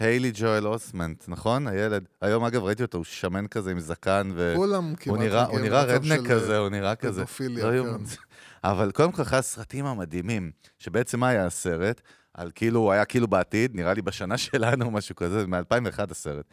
היילי 0.00 0.32
ג'ואל 0.34 0.66
אוסמנט, 0.66 1.24
נכון? 1.28 1.66
הילד. 1.66 2.04
היום, 2.20 2.44
אגב, 2.44 2.64
ראיתי 2.64 2.82
אותו, 2.82 2.98
הוא 2.98 3.04
שמן 3.04 3.46
כזה 3.46 3.70
עם 3.70 3.80
זקן, 3.80 4.30
ו... 4.34 4.52
כולם 4.56 4.94
כמעט... 4.94 5.16
הוא 5.16 5.24
נראה, 5.24 5.44
הוא 5.46 5.58
רדנק 5.70 6.30
כזה, 6.30 6.58
הוא 6.58 6.68
נראה 6.68 6.94
כזה. 6.94 7.20
פדופיליה, 7.20 7.70
לא 7.70 7.84
כן. 7.84 8.04
אבל 8.64 8.90
קודם 8.90 9.12
כל, 9.12 9.22
אחד 9.22 9.38
הסרטים 9.38 9.86
המדהימים, 9.86 10.50
שבעצם 10.78 11.20
מה 11.20 11.28
היה 11.28 11.46
הסרט? 11.46 12.00
על 12.34 12.50
כאילו, 12.54 12.80
הוא 12.80 12.92
היה 12.92 13.04
כאילו 13.04 13.28
בעתיד, 13.28 13.74
נראה 13.74 13.94
לי 13.94 14.02
בשנה 14.02 14.38
שלנו, 14.46 14.90
משהו 14.90 15.16
כזה, 15.16 15.40
זה 15.40 15.46
מ-2001 15.46 16.10
הסרט. 16.10 16.44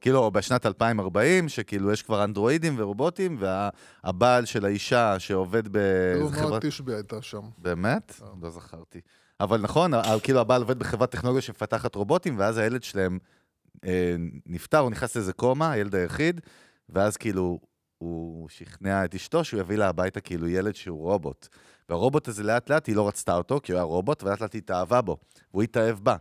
כאילו, 0.00 0.18
או 0.18 0.30
בשנת 0.30 0.66
2040, 0.66 1.48
שכאילו 1.48 1.92
יש 1.92 2.02
כבר 2.02 2.24
אנדרואידים 2.24 2.74
ורובוטים, 2.78 3.38
והבעל 3.40 4.44
של 4.44 4.64
האישה 4.64 5.18
שעובד 5.18 5.62
כאילו 5.62 6.28
באיזה 6.28 6.42
נועה. 6.42 6.60
תשבי 6.60 6.94
הייתה 6.94 7.22
שם. 7.22 7.40
באמת? 7.58 8.20
לא 8.42 8.50
זכרתי. 8.50 9.00
אבל 9.40 9.60
נכון, 9.60 9.92
כאילו 10.22 10.40
הבעל 10.40 10.62
עובד 10.62 10.78
בחברת 10.78 11.10
טכנולוגיה 11.10 11.42
שמפתחת 11.42 11.94
רובוטים, 11.94 12.38
ואז 12.38 12.58
הילד 12.58 12.82
שלהם 12.82 13.18
אה, 13.84 14.14
נפטר, 14.46 14.78
הוא 14.78 14.90
נכנס 14.90 15.16
לאיזה 15.16 15.32
קומה, 15.32 15.70
הילד 15.72 15.94
היחיד, 15.94 16.40
ואז 16.88 17.16
כאילו 17.16 17.58
הוא 18.02 18.48
שכנע 18.48 19.04
את 19.04 19.14
אשתו 19.14 19.44
שהוא 19.44 19.60
יביא 19.60 19.76
לה 19.76 19.88
הביתה 19.88 20.20
כאילו 20.20 20.48
ילד 20.48 20.74
שהוא 20.74 20.98
רובוט. 21.02 21.48
והרובוט 21.88 22.28
הזה 22.28 22.42
לאט 22.42 22.70
לאט 22.70 22.86
היא 22.86 22.96
לא 22.96 23.08
רצתה 23.08 23.36
אותו, 23.36 23.60
כי 23.62 23.72
הוא 23.72 23.76
היה 23.76 23.84
רובוט, 23.84 24.22
ולאט 24.22 24.40
לאט 24.40 24.52
היא 24.52 24.62
התאהבה 24.62 25.00
בו, 25.00 25.16
והוא 25.52 25.62
התאהב 25.62 25.98
בה. 25.98 26.16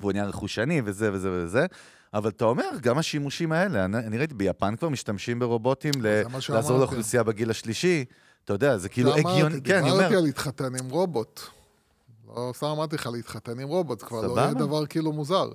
והוא 0.00 0.12
נהיה 0.12 0.24
רכושני 0.24 0.82
וזה 0.84 1.12
וזה 1.12 1.30
וזה. 1.32 1.66
אבל 2.14 2.30
אתה 2.30 2.44
אומר, 2.44 2.64
גם 2.80 2.98
השימושים 2.98 3.52
האלה, 3.52 3.84
אני, 3.84 3.98
אני 3.98 4.18
ראיתי 4.18 4.34
ביפן 4.34 4.76
כבר 4.76 4.88
משתמשים 4.88 5.38
ברובוטים 5.38 5.92
ל- 6.02 6.22
מה 6.28 6.40
שאמרתי. 6.40 6.52
לעזור 6.62 6.78
לאוכלוסייה 6.78 7.22
בגיל 7.22 7.50
השלישי. 7.50 8.04
אתה 8.44 8.52
יודע, 8.52 8.76
זה 8.76 8.88
כאילו 8.88 9.14
הגיוני, 9.16 9.62
כן, 9.62 9.78
אני 9.78 9.90
אומר, 9.90 9.96
דיברתי 10.00 10.16
על 10.16 10.22
להתחתן 10.22 10.74
עם 10.78 10.90
רובוט. 10.90 11.40
לא 12.28 12.52
סתם 12.56 12.66
אמרתי 12.66 12.96
לך 12.96 13.06
להתחתן 13.12 13.60
עם 13.60 13.68
רובוט, 13.68 14.02
כבר 14.02 14.26
לא. 14.26 14.40
יהיה 14.40 14.54
דבר 14.54 14.86
כאילו 14.86 15.12
מוזר. 15.12 15.48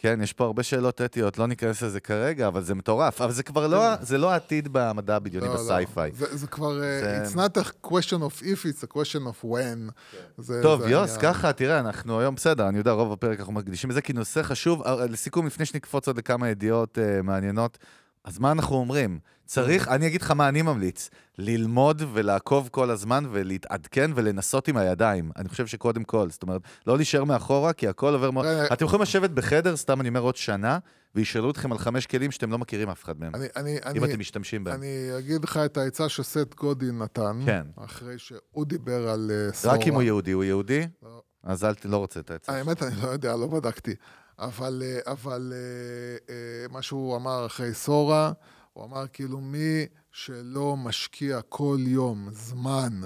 כן, 0.00 0.18
יש 0.22 0.32
פה 0.32 0.44
הרבה 0.44 0.62
שאלות 0.62 1.00
אתיות, 1.00 1.38
לא 1.38 1.46
ניכנס 1.46 1.82
לזה 1.82 2.00
כרגע, 2.00 2.46
אבל 2.46 2.62
זה 2.62 2.74
מטורף. 2.74 3.20
אבל 3.20 3.32
זה 3.32 3.42
כבר 3.42 3.66
לא, 3.66 3.96
זה 4.00 4.18
לא 4.18 4.30
העתיד 4.30 4.68
במדע 4.72 5.16
הבדיוני, 5.16 5.46
כן. 5.46 5.52
לא, 5.52 5.58
לא. 5.58 5.64
בסייפיי. 5.64 6.10
זה, 6.14 6.36
זה 6.36 6.46
כבר, 6.46 6.82
אה, 6.82 7.24
it's 7.24 7.34
not 7.34 7.58
a 7.58 7.86
question 7.86 8.20
of 8.20 8.42
if, 8.42 8.64
it's 8.64 8.84
a 8.84 8.96
question 8.96 9.22
of 9.26 9.44
when. 9.44 9.92
זה, 10.38 10.60
טוב, 10.62 10.86
יוס. 10.86 11.16
ככה, 11.16 11.52
תראה, 11.52 11.80
אנחנו 11.80 12.20
היום 12.20 12.34
בסדר, 12.34 12.68
אני 12.68 12.78
יודע, 12.78 12.90
רוב 12.90 13.12
הפרק 13.12 13.38
אנחנו 13.38 13.52
מקדישים 13.52 13.90
לזה, 13.90 14.00
כי 14.00 14.12
נושא 14.12 14.42
חשוב. 14.42 14.82
אה, 14.82 15.06
לסיכום, 15.06 15.46
לפני 15.46 15.66
שנקפוץ 15.66 16.06
עוד 16.06 16.18
לכמה 16.18 16.48
ידיעות 16.48 16.98
אה, 16.98 17.22
מעניינות, 17.22 17.78
אז 18.24 18.38
מה 18.38 18.52
אנחנו 18.52 18.76
אומרים? 18.76 19.18
צריך, 19.46 19.88
אני 19.88 20.06
אגיד 20.06 20.22
לך 20.22 20.30
מה 20.30 20.48
אני 20.48 20.62
ממליץ, 20.62 21.10
ללמוד 21.38 22.02
ולעקוב 22.12 22.68
כל 22.72 22.90
הזמן 22.90 23.24
ולהתעדכן 23.30 24.10
ולנסות 24.14 24.68
עם 24.68 24.76
הידיים. 24.76 25.30
אני 25.36 25.48
חושב 25.48 25.66
שקודם 25.66 26.04
כל, 26.04 26.30
זאת 26.30 26.42
אומרת, 26.42 26.60
לא 26.86 26.96
להישאר 26.96 27.24
מאחורה, 27.24 27.72
כי 27.72 27.88
הכל 27.88 28.14
עובר 28.14 28.30
מאוד... 28.30 28.46
רגע. 28.46 28.66
אתם 28.72 28.84
יכולים 28.84 29.02
לשבת 29.02 29.30
בחדר, 29.30 29.76
סתם 29.76 30.00
אני 30.00 30.08
אומר 30.08 30.20
עוד 30.20 30.36
שנה, 30.36 30.78
וישאלו 31.14 31.50
אתכם 31.50 31.72
על 31.72 31.78
חמש 31.78 32.06
כלים 32.06 32.30
שאתם 32.30 32.50
לא 32.50 32.58
מכירים 32.58 32.90
אף 32.90 33.04
אחד 33.04 33.20
מהם, 33.20 33.34
אני, 33.34 33.46
אני, 33.56 33.78
אם 33.96 34.04
אני, 34.04 34.12
אתם 34.12 34.20
משתמשים 34.20 34.64
בהם. 34.64 34.74
אני 34.74 35.18
אגיד 35.18 35.44
לך 35.44 35.56
את 35.56 35.76
העצה 35.76 36.08
שסט 36.08 36.54
גודין 36.54 36.98
נתן, 36.98 37.40
כן. 37.46 37.66
אחרי 37.76 38.18
שהוא 38.18 38.64
דיבר 38.66 39.08
על 39.08 39.30
אה, 39.34 39.52
סורה. 39.52 39.74
רק 39.74 39.80
אם 39.86 39.94
הוא 39.94 40.02
יהודי, 40.02 40.32
הוא 40.32 40.44
יהודי? 40.44 40.86
לא. 41.02 41.22
אז 41.42 41.64
אל. 41.64 41.74
לא 41.84 41.96
רוצה 41.96 42.20
את 42.20 42.30
העצה. 42.30 42.52
האמת, 42.52 42.82
אני 42.82 43.02
לא 43.02 43.08
יודע, 43.08 43.36
לא 43.36 43.46
בדקתי. 43.46 43.94
אבל, 44.38 44.82
אה, 44.84 45.12
אבל 45.12 45.52
אה, 45.54 46.34
אה, 46.34 46.68
מה 46.70 46.82
שהוא 46.82 47.16
אמר 47.16 47.46
אחרי 47.46 47.74
סורה, 47.74 48.32
הוא 48.72 48.84
אמר 48.84 49.04
כאילו 49.12 49.40
מי 49.40 49.86
שלא 50.12 50.76
משקיע 50.76 51.40
כל 51.48 51.78
יום 51.80 52.28
זמן 52.32 53.00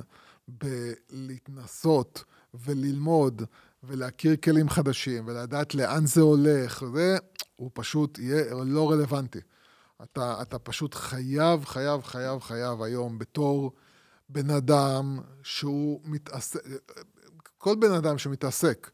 בלהתנסות 0.48 2.24
וללמוד 2.54 3.42
ולהכיר 3.82 4.36
כלים 4.36 4.68
חדשים 4.68 5.24
ולדעת 5.26 5.74
לאן 5.74 6.06
זה 6.06 6.20
הולך, 6.20 6.84
זה, 6.94 7.16
הוא 7.56 7.70
פשוט 7.74 8.18
יהיה 8.18 8.54
לא 8.64 8.90
רלוונטי. 8.90 9.40
אתה, 10.02 10.42
אתה 10.42 10.58
פשוט 10.58 10.94
חייב, 10.94 11.64
חייב, 11.64 12.02
חייב, 12.02 12.40
חייב 12.40 12.82
היום 12.82 13.18
בתור 13.18 13.72
בן 14.28 14.50
אדם 14.50 15.18
שהוא 15.42 16.00
מתעסק, 16.04 16.60
כל 17.58 17.76
בן 17.80 17.92
אדם 17.92 18.18
שמתעסק 18.18 18.90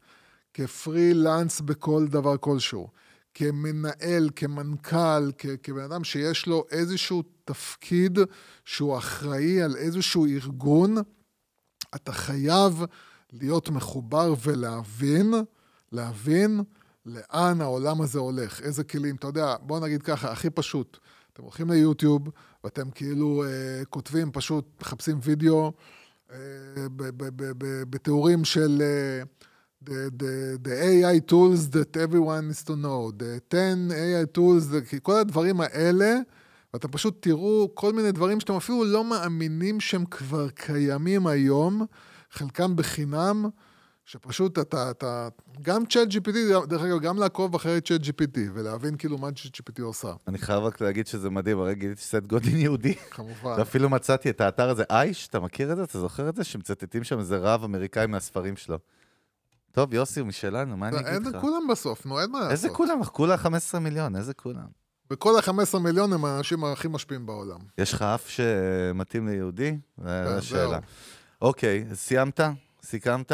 כפרילנס 0.55 1.61
בכל 1.61 2.07
דבר 2.07 2.37
כלשהו, 2.37 2.89
כמנהל, 3.35 4.31
כמנכ"ל, 4.37 5.31
כ- 5.39 5.47
כבן 5.63 5.83
אדם 5.83 6.05
שיש 6.05 6.47
לו 6.47 6.65
איזשהו 6.71 7.23
תפקיד 7.45 8.19
שהוא 8.65 8.99
אחראי 8.99 9.63
על 9.63 9.77
איזשהו 9.77 10.27
ארגון, 10.27 10.97
אתה 11.95 12.13
חייב 12.13 12.85
להיות 13.33 13.69
מחובר 13.69 14.35
ולהבין, 14.43 15.35
להבין 15.93 16.61
לאן 17.07 17.61
העולם 17.61 18.01
הזה 18.01 18.19
הולך, 18.19 18.61
איזה 18.61 18.85
כלים. 18.85 19.17
אתה 19.17 19.27
יודע, 19.27 19.55
בוא 19.61 19.81
נגיד 19.81 20.03
ככה, 20.03 20.33
הכי 20.33 20.51
פשוט. 20.51 20.99
אתם 21.33 21.43
הולכים 21.43 21.71
ליוטיוב, 21.71 22.29
ואתם 22.65 22.91
כאילו 22.91 23.45
אה, 23.45 23.85
כותבים, 23.85 24.33
פשוט 24.33 24.65
מחפשים 24.81 25.19
וידאו 25.23 25.73
אה, 26.33 26.37
בתיאורים 27.91 28.45
של 28.45 28.83
אה, 28.83 29.23
the, 29.89 30.11
the, 30.22 30.59
the 30.66 30.74
AI 30.89 31.18
tools 31.30 31.70
that 31.70 31.97
everyone 31.97 32.49
needs 32.49 32.62
to 32.64 32.76
know, 32.76 33.11
the 33.11 33.41
10 33.49 33.91
AI 33.93 34.26
tools, 34.26 34.68
the, 34.68 35.01
כל 35.03 35.18
הדברים 35.20 35.61
האלה, 35.61 36.14
ואתם 36.74 36.89
פשוט 36.89 37.16
תראו 37.20 37.70
כל 37.74 37.93
מיני 37.93 38.12
דברים 38.12 38.41
שאתם 38.41 38.55
אפילו 38.55 38.84
לא 38.84 39.05
מאמינים 39.05 39.80
שהם 39.80 40.05
כבר 40.05 40.49
קיימים 40.49 41.26
היום, 41.26 41.86
חלקם 42.30 42.76
בחינם, 42.76 43.49
שפשוט 44.05 44.59
אתה, 44.59 44.91
אתה, 44.91 45.28
גם 45.62 45.86
צ'אט 45.86 46.09
GPT, 46.09 46.66
דרך 46.66 46.82
אגב, 46.82 47.01
גם 47.01 47.18
לעקוב 47.18 47.55
אחרי 47.55 47.80
צ'אט 47.80 48.01
GPT, 48.01 48.39
ולהבין 48.55 48.97
כאילו 48.97 49.18
מה 49.18 49.32
צ'אט 49.32 49.57
GPT 49.57 49.82
עושה, 49.82 50.12
אני 50.28 50.39
חייב 50.39 50.62
רק 50.62 50.80
להגיד 50.80 51.07
שזה 51.07 51.30
מדהים, 51.30 51.59
הרי 51.59 51.74
גיליתי 51.74 52.03
סט 52.03 52.26
גודין 52.26 52.57
יהודי. 52.57 52.95
כמובן. 53.11 53.55
ואפילו 53.59 53.89
מצאתי 53.89 54.30
את 54.30 54.41
האתר 54.41 54.70
הזה, 54.70 54.84
אייש, 54.91 55.28
אתה 55.28 55.41
מכיר 55.41 55.72
את 55.72 55.76
זה? 55.76 55.84
אתה 55.84 56.01
זוכר 56.01 56.28
את 56.28 56.36
זה? 56.36 56.45
שמצטטים 56.45 57.05
שם 57.05 57.18
איזה 57.18 57.39
רב 57.39 57.64
אמריקאי 57.64 58.07
מהספרים 58.07 58.57
שלו. 58.57 58.78
טוב, 59.73 59.95
יוסי 59.95 60.21
הוא 60.21 60.29
משלנו, 60.29 60.77
מה 60.77 60.89
אני 60.89 60.97
אגיד 60.97 61.07
איזה 61.07 61.31
לך? 61.31 61.41
כולם 61.41 61.66
בסוף, 61.71 62.07
נו, 62.07 62.21
אין 62.21 62.31
מה 62.31 62.39
לעשות. 62.39 62.53
איזה 62.53 62.69
כולם? 62.69 63.05
כולה 63.05 63.37
15 63.37 63.81
מיליון, 63.81 64.16
איזה 64.16 64.35
כולם? 64.35 64.66
וכל 65.11 65.37
ה-15 65.37 65.79
מיליון 65.79 66.12
הם 66.12 66.25
האנשים 66.25 66.64
הכי 66.64 66.89
משפיעים 66.89 67.27
בעולם. 67.27 67.59
יש 67.79 67.93
לך 67.93 68.03
אף 68.03 68.29
שמתאים 68.29 69.29
ליהודי? 69.29 69.79
זו 69.99 70.05
זהו. 70.05 70.39
השאלה. 70.39 70.79
אוקיי, 71.43 71.85
סיימת? 71.95 72.41
סיכמת? 72.83 73.33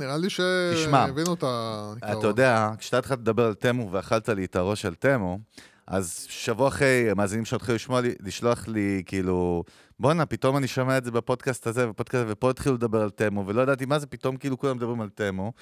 נראה 0.00 0.16
לי 0.16 0.30
שהבינו 0.30 1.34
את 1.34 1.42
העיקרון. 1.42 2.18
אתה 2.18 2.26
יודע, 2.26 2.70
כשאתה 2.78 2.98
התחלת 2.98 3.18
לדבר 3.18 3.46
על 3.46 3.54
תמו 3.54 3.92
ואכלת 3.92 4.28
לי 4.28 4.44
את 4.44 4.56
הראש 4.56 4.84
על 4.84 4.94
תמו, 4.94 5.38
אז 5.86 6.26
שבוע 6.28 6.68
אחרי, 6.68 7.10
המאזינים 7.10 7.44
שלך 7.44 7.70
התחילו 7.70 7.98
לשלוח 8.20 8.68
לי, 8.68 9.02
כאילו, 9.06 9.64
בואנה, 10.00 10.26
פתאום 10.26 10.56
אני 10.56 10.66
שומע 10.66 10.98
את 10.98 11.04
זה 11.04 11.10
בפודקאסט 11.10 11.66
הזה 11.66 11.88
ובפודקאסט 11.88 12.24
הזה, 12.24 12.32
ופה 12.32 12.50
התחילו 12.50 12.74
לדבר 12.74 13.02
על 13.02 13.10
תמו, 13.10 13.46
ולא 13.46 13.62
ידעתי 13.62 13.86
מה 13.86 13.98
זה, 13.98 14.06
פתאום 14.06 14.36
כאילו 14.36 14.58
כולם 14.58 14.76
מדברים 14.76 15.00
על 15.00 15.08
תמו. 15.08 15.52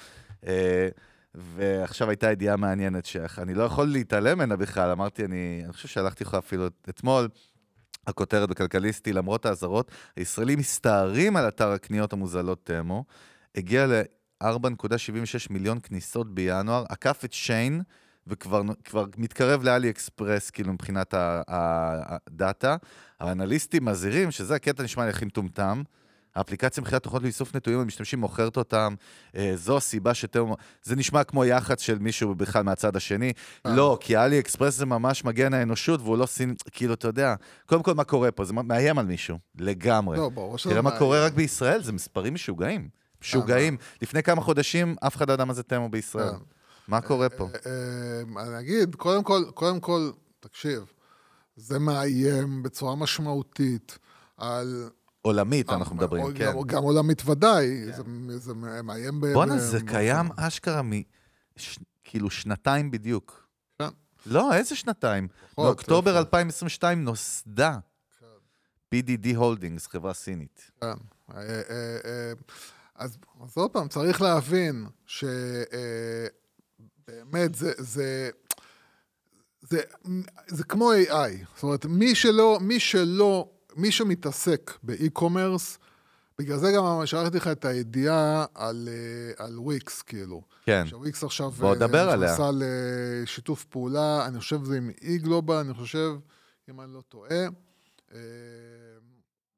אה, 0.47 0.87
ועכשיו 1.35 2.09
הייתה 2.09 2.31
ידיעה 2.31 2.55
מעניינת 2.55 3.05
שאני 3.05 3.53
לא 3.53 3.63
יכול 3.63 3.87
להתעלם 3.87 4.37
ממנה 4.37 4.55
בכלל, 4.55 4.91
אמרתי, 4.91 5.25
אני, 5.25 5.61
אני 5.63 5.73
חושב 5.73 5.87
שהלכתי 5.87 6.23
לך 6.23 6.33
אפילו 6.33 6.67
אתמול, 6.89 7.27
הכותרת 8.07 8.49
בכלכליסטי, 8.49 9.13
למרות 9.13 9.45
האזהרות, 9.45 9.91
הישראלים 10.15 10.59
מסתערים 10.59 11.35
על 11.35 11.47
אתר 11.47 11.69
הקניות 11.71 12.13
המוזלות 12.13 12.65
תמו, 12.65 13.05
הגיע 13.55 13.87
ל-4.76 13.87 14.47
מיליון 15.49 15.79
כניסות 15.83 16.33
בינואר, 16.33 16.85
עקף 16.89 17.25
את 17.25 17.33
שיין, 17.33 17.81
וכבר 18.29 18.61
כבר 18.83 19.05
מתקרב 19.17 19.63
לאלי 19.63 19.89
אקספרס, 19.89 20.49
כאילו, 20.49 20.73
מבחינת 20.73 21.13
הדאטה. 21.17 22.75
האנליסטים 23.19 23.85
מזהירים 23.85 24.31
שזה 24.31 24.55
הקטע 24.55 24.83
נשמע 24.83 25.03
לי 25.03 25.09
הכי 25.09 25.25
מטומטם, 25.25 25.83
האפליקציה 26.35 26.81
מבחינת 26.81 27.03
תוכנות 27.03 27.23
לאיסוף 27.23 27.55
נתונים, 27.55 27.79
המשתמשים 27.79 28.19
מוכרת 28.19 28.57
אותם, 28.57 28.95
אה, 29.35 29.51
זו 29.55 29.77
הסיבה 29.77 30.13
שתאום... 30.13 30.53
זה 30.83 30.95
נשמע 30.95 31.23
כמו 31.23 31.45
יח"צ 31.45 31.81
של 31.81 31.99
מישהו 31.99 32.35
בכלל 32.35 32.63
מהצד 32.63 32.95
השני. 32.95 33.33
אה. 33.65 33.75
לא, 33.75 33.97
כי 34.01 34.17
אלי 34.17 34.39
אקספרס 34.39 34.75
זה 34.75 34.85
ממש 34.85 35.25
מגן 35.25 35.53
האנושות, 35.53 36.01
והוא 36.01 36.17
לא 36.17 36.25
סין... 36.25 36.55
כאילו, 36.71 36.93
אתה 36.93 37.07
יודע, 37.07 37.35
קודם 37.65 37.83
כל, 37.83 37.93
מה 37.93 38.03
קורה 38.03 38.31
פה? 38.31 38.45
זה 38.45 38.53
מאיים 38.53 38.99
על 38.99 39.05
מישהו, 39.05 39.37
לגמרי. 39.59 40.17
לא, 40.17 40.29
ברור 40.29 40.57
שזה 40.57 40.69
תראה 40.69 40.81
מה 40.81 40.89
מאיים. 40.89 40.99
קורה 40.99 41.25
רק 41.25 41.33
בישראל, 41.33 41.83
זה 41.83 41.91
מספרים 41.91 42.33
משוגעים. 42.33 42.89
משוגעים. 43.21 43.77
לפני 44.01 44.23
כמה 44.23 44.41
חודשים, 44.41 44.95
אף 45.07 45.15
אחד 45.15 45.29
לא 45.29 45.33
ידע 45.33 45.45
מה 45.45 45.53
זה 45.53 45.63
תמו 45.63 45.89
בישראל. 45.89 46.29
כן. 46.89 46.95
מה 46.95 47.01
קורה 47.01 47.29
פה? 47.29 47.49
אה, 47.65 48.43
אני 48.43 48.59
אגיד, 48.59 48.95
קודם 48.95 49.23
כל, 49.23 49.43
קודם 49.53 49.79
כל, 49.79 50.11
תקשיב, 50.39 50.93
זה 51.55 51.79
מאיים 51.79 52.63
בצורה 52.63 52.95
משמעותית 52.95 53.97
על... 54.37 54.89
עולמית 55.21 55.69
אנחנו 55.69 55.95
מדברים, 55.95 56.33
כן. 56.33 56.51
גם, 56.65 56.83
עולמית 56.83 57.21
ודאי, 57.25 57.85
זה, 57.85 58.03
זה 58.37 58.53
מאיים 58.83 59.21
ב... 59.21 59.33
בואנה, 59.33 59.57
זה 59.57 59.79
קיים 59.85 60.29
אשכרה 60.37 60.81
מ... 60.81 60.91
ש... 61.57 61.79
כאילו 62.03 62.29
שנתיים 62.29 62.91
בדיוק. 62.91 63.47
כן. 63.79 63.87
לא, 64.25 64.53
איזה 64.53 64.75
שנתיים? 64.75 65.27
באוקטובר 65.57 66.11
איפה? 66.11 66.19
2022 66.19 67.03
נוסדה 67.03 67.77
PDD 68.95 69.35
Holdings, 69.35 69.87
חברה 69.87 70.13
סינית. 70.13 70.71
כן. 70.81 70.87
אה, 70.87 70.93
אה, 71.35 71.97
אה, 72.05 72.33
אז, 72.95 73.17
אז 73.43 73.57
עוד 73.57 73.71
פעם, 73.71 73.87
צריך 73.87 74.21
להבין 74.21 74.85
שבאמת 77.09 77.55
זה, 77.55 77.71
זה, 77.77 78.29
זה, 79.61 79.81
זה 80.47 80.63
כמו 80.63 80.91
AI. 80.93 81.45
זאת 81.55 81.63
אומרת, 81.63 81.85
מי 81.85 82.15
שלא, 82.15 82.57
מי 82.61 82.79
שלא, 82.79 83.49
מי 83.75 83.91
שמתעסק 83.91 84.77
ב 84.83 84.91
e-commerce, 84.91 85.77
בגלל 86.39 86.57
זה 86.57 86.71
גם 86.71 87.05
שלחתי 87.05 87.37
לך 87.37 87.47
את 87.47 87.65
הידיעה 87.65 88.45
על, 88.55 88.89
אה, 88.91 89.45
על 89.45 89.59
וויקס, 89.59 90.01
כאילו. 90.01 90.41
כן. 90.65 90.87
שוויקס 90.87 91.23
עכשיו 91.23 91.51
בוא 91.51 91.69
אה, 91.69 91.75
נדבר 91.75 92.09
עליה. 92.09 92.33
נכנסה 92.33 92.49
לשיתוף 92.53 93.63
פעולה, 93.63 94.25
אני 94.25 94.39
חושב 94.39 94.59
שזה 94.63 94.77
עם 94.77 94.89
אי-גלובל, 95.01 95.55
אני 95.55 95.73
חושב, 95.73 96.11
אם 96.69 96.81
אני 96.81 96.93
לא 96.93 97.01
טועה. 97.09 97.47
אה, 98.13 98.19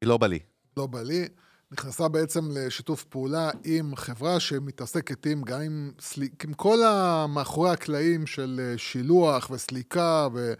גלובלי. 0.03 0.39
גלובלי, 0.75 1.27
נכנסה 1.71 2.07
בעצם 2.07 2.47
לשיתוף 2.51 3.03
פעולה 3.03 3.49
עם 3.63 3.95
חברה 3.95 4.39
שמתעסקת 4.39 5.25
עם, 5.25 5.41
גם 5.41 5.61
עם, 5.61 5.91
סליק, 5.99 6.45
עם 6.45 6.53
כל 6.53 6.83
המאחורי 6.83 7.69
הקלעים 7.69 8.27
של 8.27 8.61
אה, 8.63 8.77
שילוח 8.77 9.49
וסליקה 9.51 10.27
ו, 10.33 10.53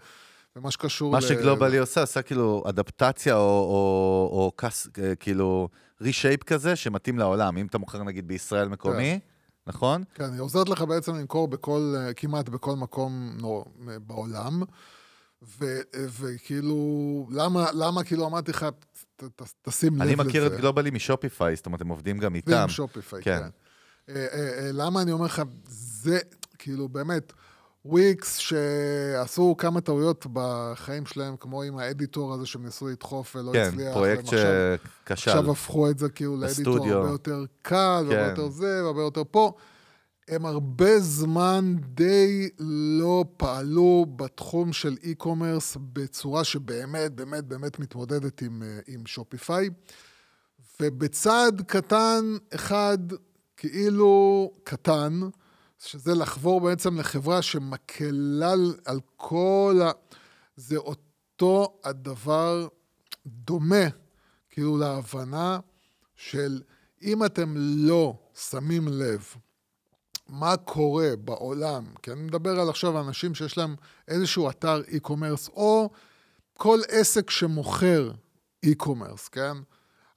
ומה 0.56 0.70
שקשור 0.70 1.12
מה 1.12 1.18
ל- 1.18 1.20
שגלובלי 1.20 1.78
עושה, 1.78 2.00
עושה 2.00 2.22
כאילו 2.22 2.62
אדפטציה 2.68 3.34
או, 3.36 3.40
או, 3.40 4.28
או 4.32 4.52
קס, 4.56 4.86
אה, 5.02 5.14
כאילו 5.14 5.68
reshape 6.00 6.42
כזה 6.42 6.76
שמתאים 6.76 7.18
לעולם. 7.18 7.56
אם 7.56 7.66
אתה 7.66 7.78
מוכר 7.78 8.02
נגיד 8.02 8.28
בישראל 8.28 8.68
מקומי, 8.68 9.18
נכון? 9.66 10.04
כן, 10.14 10.32
היא 10.32 10.40
עוזרת 10.40 10.68
לך 10.68 10.82
בעצם 10.82 11.14
למכור 11.14 11.48
בכל, 11.48 11.94
אה, 11.96 12.14
כמעט 12.14 12.48
בכל 12.48 12.76
מקום 12.76 13.32
נו, 13.40 13.64
בעולם. 14.06 14.62
ו, 15.60 15.80
וכאילו, 16.20 16.76
למה, 17.30 17.66
למה 17.72 18.04
כאילו 18.04 18.26
אמרתי 18.26 18.50
לך, 18.50 18.66
תשים 19.62 19.94
לב 19.94 20.02
אני 20.02 20.12
לזה. 20.14 20.22
מכיר 20.24 20.46
את 20.46 20.52
גלובלי 20.52 20.90
מ 20.90 20.97
Shopify, 20.97 21.56
זאת 21.56 21.66
אומרת, 21.66 21.80
הם 21.80 21.88
עובדים 21.88 22.18
גם 22.18 22.34
איתם. 22.34 22.50
ועם 22.52 22.68
Shopify, 22.68 23.22
כן. 23.22 23.38
כן. 23.38 23.48
אה, 24.14 24.26
אה, 24.32 24.64
אה, 24.64 24.70
למה 24.72 25.02
אני 25.02 25.12
אומר 25.12 25.24
לך, 25.24 25.42
זה, 25.68 26.18
כאילו, 26.58 26.88
באמת, 26.88 27.32
וויקס 27.84 28.36
שעשו 28.36 29.54
כמה 29.58 29.80
טעויות 29.80 30.26
בחיים 30.32 31.06
שלהם, 31.06 31.36
כמו 31.36 31.62
עם 31.62 31.78
האדיטור 31.78 32.34
הזה 32.34 32.46
שהם 32.46 32.64
ניסו 32.64 32.88
לדחוף 32.88 33.36
ולא 33.36 33.52
כן, 33.52 33.68
הצליח. 33.72 33.92
פרויקט 33.92 34.24
והם 34.24 34.34
עכשיו- 34.34 34.76
שכשל. 35.04 35.30
עכשיו 35.30 35.50
הפכו 35.52 35.90
את 35.90 35.98
זה 35.98 36.08
כאילו 36.08 36.36
לאדיטור. 36.36 36.88
הרבה 36.88 37.08
יותר 37.08 37.44
קל, 37.62 37.76
והרבה 38.08 38.24
כן. 38.24 38.30
יותר 38.30 38.48
זה, 38.48 38.80
והרבה 38.84 39.02
יותר 39.02 39.22
פה. 39.30 39.52
הם 40.28 40.46
הרבה 40.46 41.00
זמן 41.00 41.74
די 41.94 42.48
לא 42.58 43.24
פעלו 43.36 44.06
בתחום 44.16 44.72
של 44.72 44.96
e-commerce 45.02 45.78
בצורה 45.92 46.44
שבאמת, 46.44 47.12
באמת, 47.14 47.44
באמת 47.44 47.78
מתמודדת 47.78 48.42
עם, 48.42 48.62
אה, 48.62 48.78
עם 48.86 49.06
שופיפיי. 49.06 49.70
ובצעד 50.80 51.62
קטן 51.66 52.24
אחד, 52.54 52.98
כאילו 53.56 54.50
קטן, 54.64 55.20
שזה 55.78 56.14
לחבור 56.14 56.60
בעצם 56.60 56.98
לחברה 56.98 57.42
שמקלה 57.42 58.52
על- 58.84 59.00
כל 59.16 59.80
ה... 59.84 59.90
זה 60.56 60.76
אותו 60.76 61.80
הדבר 61.84 62.68
דומה, 63.26 63.84
כאילו 64.50 64.78
להבנה 64.78 65.58
של 66.16 66.62
אם 67.02 67.24
אתם 67.24 67.54
לא 67.56 68.18
שמים 68.34 68.88
לב 68.88 69.24
מה 70.28 70.56
קורה 70.56 71.08
בעולם, 71.24 71.84
כי 72.02 72.12
אני 72.12 72.22
מדבר 72.22 72.60
על 72.60 72.68
עכשיו 72.68 73.00
אנשים 73.00 73.34
שיש 73.34 73.58
להם 73.58 73.76
איזשהו 74.08 74.50
אתר 74.50 74.82
e-commerce, 74.88 75.50
או 75.50 75.90
כל 76.56 76.78
עסק 76.88 77.30
שמוכר 77.30 78.12
e-commerce, 78.66 79.28
כן? 79.32 79.56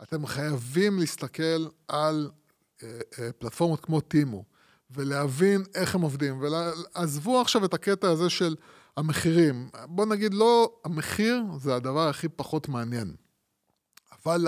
אתם 0.03 0.25
חייבים 0.25 0.99
להסתכל 0.99 1.67
על 1.87 2.31
אה, 2.83 2.99
אה, 3.19 3.31
פלטפורמות 3.31 3.85
כמו 3.85 4.01
טימו, 4.01 4.43
ולהבין 4.91 5.63
איך 5.75 5.95
הם 5.95 6.01
עובדים, 6.01 6.41
ועזבו 6.41 7.41
עכשיו 7.41 7.65
את 7.65 7.73
הקטע 7.73 8.09
הזה 8.09 8.29
של 8.29 8.55
המחירים. 8.97 9.69
בוא 9.85 10.05
נגיד, 10.05 10.33
לא, 10.33 10.71
המחיר 10.85 11.43
זה 11.59 11.75
הדבר 11.75 12.07
הכי 12.07 12.29
פחות 12.29 12.69
מעניין, 12.69 13.15
אבל 14.11 14.47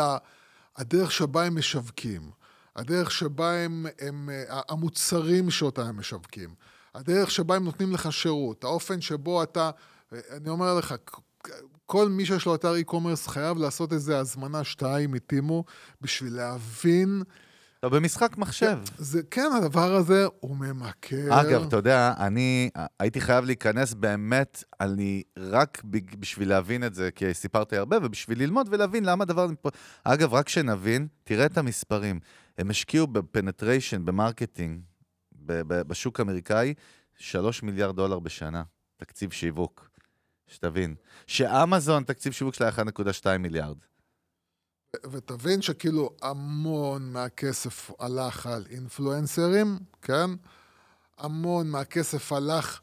הדרך 0.77 1.11
שבה 1.11 1.45
הם 1.45 1.57
משווקים, 1.57 2.31
הדרך 2.77 3.11
שבה 3.11 3.51
הם, 3.51 3.85
הם, 3.99 4.29
אה, 4.29 4.61
המוצרים 4.69 5.49
שאותם 5.49 5.81
הם 5.81 5.97
משווקים, 5.99 6.49
הדרך 6.95 7.31
שבה 7.31 7.55
הם 7.55 7.63
נותנים 7.63 7.93
לך 7.93 8.13
שירות, 8.13 8.63
האופן 8.63 9.01
שבו 9.01 9.43
אתה, 9.43 9.71
אני 10.11 10.49
אומר 10.49 10.75
לך, 10.75 10.95
כל 11.85 12.09
מי 12.09 12.25
שיש 12.25 12.45
לו 12.45 12.55
אתר 12.55 12.73
e-commerce 12.75 13.29
חייב 13.29 13.57
לעשות 13.57 13.93
איזה 13.93 14.19
הזמנה 14.19 14.63
שתיים 14.63 15.11
מ 15.11 15.22
Temu 15.22 15.63
בשביל 16.01 16.33
להבין, 16.35 17.23
אתה 17.79 17.89
במשחק 17.89 18.37
מחשב. 18.37 18.77
זה 18.97 19.21
כן, 19.31 19.49
הדבר 19.57 19.95
הזה 19.95 20.25
הוא 20.39 20.57
ממכר. 20.57 21.41
אגב, 21.41 21.63
אתה 21.67 21.75
יודע, 21.75 22.13
אני 22.17 22.69
הייתי 22.99 23.21
חייב 23.21 23.45
להיכנס 23.45 23.93
באמת, 23.93 24.63
אני 24.81 25.23
רק 25.37 25.81
בשביל 26.19 26.49
להבין 26.49 26.83
את 26.83 26.93
זה, 26.93 27.09
כי 27.15 27.33
סיפרתי 27.33 27.77
הרבה, 27.77 27.97
ובשביל 28.03 28.39
ללמוד 28.43 28.67
ולהבין 28.71 29.05
למה 29.05 29.23
הדבר 29.23 29.41
הזה... 29.41 29.53
אגב, 30.03 30.33
רק 30.33 30.49
שנבין, 30.49 31.07
תראה 31.23 31.45
את 31.45 31.57
המספרים. 31.57 32.19
הם 32.57 32.69
השקיעו 32.69 33.07
ב 33.07 33.15
penetration, 33.15 34.05
ב 34.05 34.12
marketing, 34.12 34.81
ב- 35.31 35.61
ב- 35.61 35.81
בשוק 35.81 36.19
האמריקאי, 36.19 36.73
3 37.17 37.63
מיליארד 37.63 37.95
דולר 37.95 38.19
בשנה, 38.19 38.63
תקציב 38.97 39.31
שיווק. 39.31 39.89
שתבין. 40.47 40.95
שאמזון, 41.27 42.03
תקציב 42.03 42.33
שיווק 42.33 42.53
שלה 42.53 42.69
1.2 42.69 43.37
מיליארד. 43.39 43.77
ותבין 45.11 45.61
שכאילו 45.61 46.09
המון 46.21 47.13
מהכסף 47.13 47.91
הלך 47.99 48.45
על 48.45 48.65
אינפלואנסרים, 48.69 49.79
כן? 50.01 50.29
המון 51.17 51.69
מהכסף 51.69 52.31
הלך, 52.33 52.81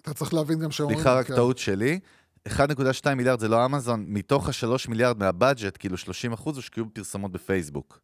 אתה 0.00 0.14
צריך 0.14 0.34
להבין 0.34 0.58
גם 0.58 0.70
שאומרים... 0.70 0.98
סליחה, 0.98 1.18
רק 1.18 1.26
כן, 1.26 1.34
טעות 1.34 1.58
שלי. 1.58 2.00
1.2 2.48 3.14
מיליארד 3.16 3.40
זה 3.40 3.48
לא 3.48 3.66
אמזון, 3.66 4.04
מתוך 4.08 4.48
ה-3 4.48 4.90
מיליארד 4.90 5.18
מהבאג'ט, 5.18 5.76
כאילו 5.78 5.96
30 5.96 6.32
אחוז 6.32 6.56
הושקעו 6.56 6.84
בפרסומות 6.84 7.32
בפייסבוק. 7.32 8.00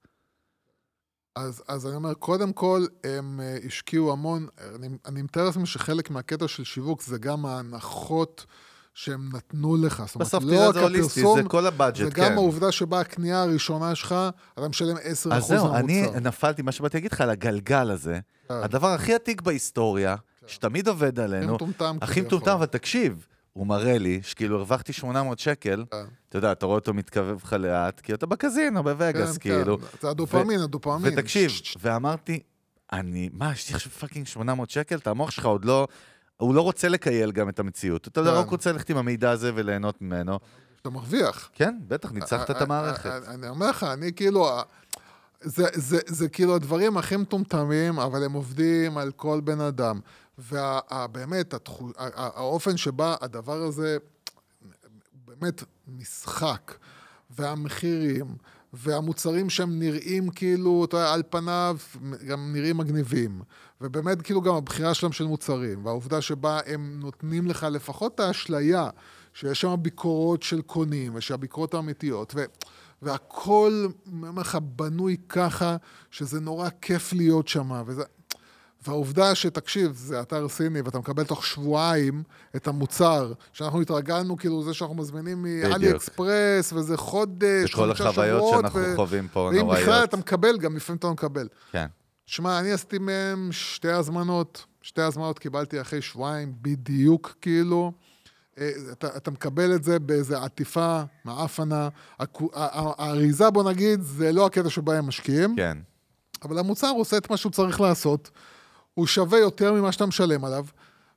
אז, 1.38 1.62
אז 1.68 1.86
אני 1.86 1.96
אומר, 1.96 2.14
קודם 2.14 2.52
כל, 2.52 2.86
הם 3.04 3.40
uh, 3.40 3.66
השקיעו 3.66 4.12
המון, 4.12 4.46
אני, 4.74 4.88
אני 5.06 5.22
מתאר 5.22 5.44
לעצמי 5.44 5.66
שחלק 5.66 6.10
מהקטע 6.10 6.48
של 6.48 6.64
שיווק 6.64 7.02
זה 7.02 7.18
גם 7.18 7.46
ההנחות 7.46 8.46
שהם 8.94 9.28
נתנו 9.32 9.76
לך. 9.76 10.02
אומרת, 10.14 10.28
בסוף 10.28 10.44
לא 10.44 10.50
תראה, 10.50 10.68
רק 10.68 10.74
זה 10.74 10.80
הוליסטי, 10.80 11.20
זה 11.20 11.48
כל 11.48 11.66
הבאג'ט, 11.66 12.04
זה 12.04 12.10
כן. 12.10 12.24
גם 12.24 12.32
העובדה 12.32 12.72
שבה 12.72 13.00
הקנייה 13.00 13.42
הראשונה 13.42 13.94
שלך, 13.94 14.14
אתה 14.54 14.68
משלם 14.68 14.96
10% 14.96 14.98
אז 15.00 15.26
מהמוצר. 15.26 15.46
זהו, 15.46 15.74
אני 15.74 16.06
נפלתי, 16.20 16.62
מה 16.62 16.72
שבאתי 16.72 16.96
להגיד 16.96 17.12
לך, 17.12 17.20
על 17.20 17.30
הגלגל 17.30 17.90
הזה. 17.90 18.20
כן. 18.48 18.54
הדבר 18.54 18.88
הכי 18.88 19.14
עתיק 19.14 19.42
בהיסטוריה, 19.42 20.16
שתמיד 20.46 20.88
עובד 20.88 21.18
הכי 21.18 21.34
עלינו, 21.34 21.54
מטומטם 21.54 21.98
הכי. 22.00 22.20
מטומטם, 22.20 22.50
אבל 22.50 22.66
תקשיב, 22.66 23.26
הוא 23.58 23.66
מראה 23.66 23.98
לי 23.98 24.20
שכאילו 24.22 24.56
הרווחתי 24.56 24.92
800 24.92 25.38
שקל, 25.38 25.84
כן. 25.90 25.96
אתה 26.28 26.38
יודע, 26.38 26.52
אתה 26.52 26.66
רואה 26.66 26.78
אותו 26.78 26.94
מתכווצב 26.94 27.44
לך 27.44 27.52
לאט, 27.52 28.00
כי 28.00 28.14
אתה 28.14 28.26
בקזינו, 28.26 28.82
בווגאס, 28.82 29.38
כן, 29.38 29.50
כאילו. 29.50 29.78
כן, 29.78 29.86
זה 30.02 30.10
הדופמין, 30.10 30.60
הדופמין. 30.60 31.12
ותקשיב, 31.18 31.50
ואמרתי, 31.80 32.40
אני, 32.92 33.30
מה, 33.32 33.52
יש 33.52 33.68
לי 33.68 33.74
עכשיו 33.74 33.92
fucking 33.92 34.26
800 34.26 34.70
שקל? 34.70 34.96
את 34.96 35.06
המוח 35.06 35.30
שלך 35.30 35.46
עוד 35.46 35.64
לא... 35.64 35.88
הוא 36.36 36.54
לא 36.54 36.60
רוצה 36.60 36.88
לקבל 36.88 37.32
גם 37.32 37.48
את 37.48 37.58
המציאות. 37.58 38.08
אתה. 38.08 38.20
רק 38.20 38.48
רוצה 38.48 38.72
ללכת 38.72 38.90
עם 38.90 38.96
המידע 38.96 39.30
הזה 39.30 39.52
וליהנות 39.54 40.02
ממנו. 40.02 40.38
אתה 40.82 40.90
מרוויח. 40.90 41.50
כן, 41.54 41.78
בטח, 41.88 42.12
ניצחת 42.12 42.50
את 42.50 42.56
אה, 42.56 42.62
המערכת. 42.62 43.06
אה, 43.06 43.18
אה, 43.28 43.34
אני 43.34 43.48
אומר 43.48 43.70
לך, 43.70 43.84
אני 43.84 44.12
כאילו, 44.12 44.48
אה, 44.48 44.62
זה, 45.40 45.66
זה, 45.74 45.98
זה 46.06 46.28
כאילו 46.28 46.54
הדברים 46.54 46.96
הכי 46.96 47.16
מטומטמים, 47.16 47.98
אבל 47.98 48.24
הם 48.24 48.32
עובדים 48.32 48.98
על 48.98 49.10
כל 49.10 49.40
בן 49.44 49.60
אדם. 49.60 50.00
ובאמת, 50.38 51.54
האופן 52.16 52.76
שבה 52.76 53.16
הדבר 53.20 53.62
הזה 53.62 53.98
באמת 55.24 55.62
משחק, 55.88 56.74
והמחירים, 57.30 58.26
והמוצרים 58.72 59.50
שהם 59.50 59.78
נראים 59.78 60.30
כאילו, 60.30 60.84
אתה 60.84 60.96
יודע, 60.96 61.12
על 61.12 61.22
פניו, 61.30 61.76
גם 62.26 62.52
נראים 62.52 62.76
מגניבים. 62.76 63.40
ובאמת, 63.80 64.22
כאילו 64.22 64.42
גם 64.42 64.54
הבחירה 64.54 64.94
שלהם 64.94 65.12
של 65.12 65.24
מוצרים, 65.24 65.86
והעובדה 65.86 66.20
שבה 66.20 66.60
הם 66.66 67.00
נותנים 67.00 67.46
לך 67.46 67.66
לפחות 67.70 68.14
את 68.14 68.20
האשליה 68.20 68.90
שיש 69.34 69.60
שם 69.60 69.74
ביקורות 69.78 70.42
של 70.42 70.62
קונים, 70.62 71.12
ושהביקורות 71.14 71.74
האמיתיות, 71.74 72.32
ו... 72.36 72.44
והכל, 73.02 73.86
אני 74.06 74.28
אומר 74.28 74.42
לך, 74.42 74.58
בנוי 74.62 75.16
ככה, 75.28 75.76
שזה 76.10 76.40
נורא 76.40 76.68
כיף 76.80 77.12
להיות 77.12 77.48
שם, 77.48 77.82
וזה... 77.86 78.02
והעובדה 78.88 79.34
שתקשיב, 79.34 79.92
זה 79.94 80.20
אתר 80.20 80.48
סיני 80.48 80.80
ואתה 80.80 80.98
מקבל 80.98 81.24
תוך 81.24 81.46
שבועיים 81.46 82.22
את 82.56 82.68
המוצר, 82.68 83.32
שאנחנו 83.52 83.80
התרגלנו, 83.80 84.36
כאילו 84.36 84.62
זה 84.64 84.74
שאנחנו 84.74 84.94
מזמינים 84.94 85.42
מאלי 85.42 85.90
אקספרס, 85.90 86.72
וזה 86.72 86.96
חודש, 86.96 87.74
וכל 87.74 87.90
החוויות 87.90 88.54
שאנחנו 88.54 88.80
ו... 88.80 88.96
חווים 88.96 89.28
פה 89.28 89.40
נוראיות. 89.40 89.66
ואם 89.66 89.82
בכלל 89.82 90.04
אתה 90.04 90.16
מקבל, 90.16 90.58
גם 90.58 90.76
לפעמים 90.76 90.98
אתה 90.98 91.06
לא 91.06 91.12
מקבל. 91.12 91.48
כן. 91.72 91.86
שמע, 92.26 92.60
אני 92.60 92.72
עשיתי 92.72 92.98
מהם 92.98 93.48
שתי 93.52 93.90
הזמנות, 93.90 94.64
שתי 94.82 95.02
הזמנות 95.02 95.38
קיבלתי 95.38 95.80
אחרי 95.80 96.02
שבועיים 96.02 96.52
בדיוק, 96.62 97.34
כאילו. 97.40 97.92
אה, 98.58 98.70
אתה, 98.92 99.16
אתה 99.16 99.30
מקבל 99.30 99.74
את 99.74 99.84
זה 99.84 99.98
באיזה 99.98 100.38
עטיפה 100.38 101.02
מעפנה. 101.24 101.88
האריזה, 102.54 103.50
בוא 103.50 103.70
נגיד, 103.70 104.00
זה 104.02 104.32
לא 104.32 104.46
הקטע 104.46 104.70
שבו 104.70 104.92
הם 104.92 105.06
משקיעים. 105.06 105.56
כן. 105.56 105.78
אבל 106.42 106.58
המוצר 106.58 106.90
עושה 106.90 107.16
את 107.16 107.30
מה 107.30 107.36
שהוא 107.36 107.52
צריך 107.52 107.80
לעשות. 107.80 108.30
הוא 108.98 109.06
שווה 109.06 109.38
יותר 109.38 109.72
ממה 109.72 109.92
שאתה 109.92 110.06
משלם 110.06 110.44
עליו, 110.44 110.64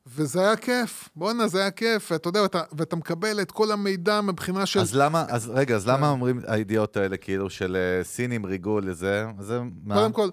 וזה 0.07 0.41
היה 0.41 0.55
כיף. 0.55 1.09
בואנה, 1.15 1.47
זה 1.47 1.59
היה 1.59 1.71
כיף, 1.71 2.11
ואתה 2.11 2.29
יודע, 2.29 2.41
ואתה, 2.41 2.61
ואתה 2.71 2.95
מקבל 2.95 3.41
את 3.41 3.51
כל 3.51 3.71
המידע 3.71 4.21
מבחינה 4.21 4.65
של... 4.65 4.79
אז 4.79 4.95
למה, 4.95 5.25
אז 5.29 5.49
רגע, 5.49 5.75
אז 5.75 5.87
למה 5.87 6.09
אומרים 6.09 6.41
הידיעות 6.47 6.97
האלה, 6.97 7.17
כאילו, 7.17 7.49
של 7.49 7.75
אה, 7.75 8.03
סינים 8.03 8.45
ריגול 8.45 8.87
לזה? 8.87 9.25
זה 9.39 9.59
מה? 9.83 9.95
קודם 9.95 10.11
כל... 10.11 10.29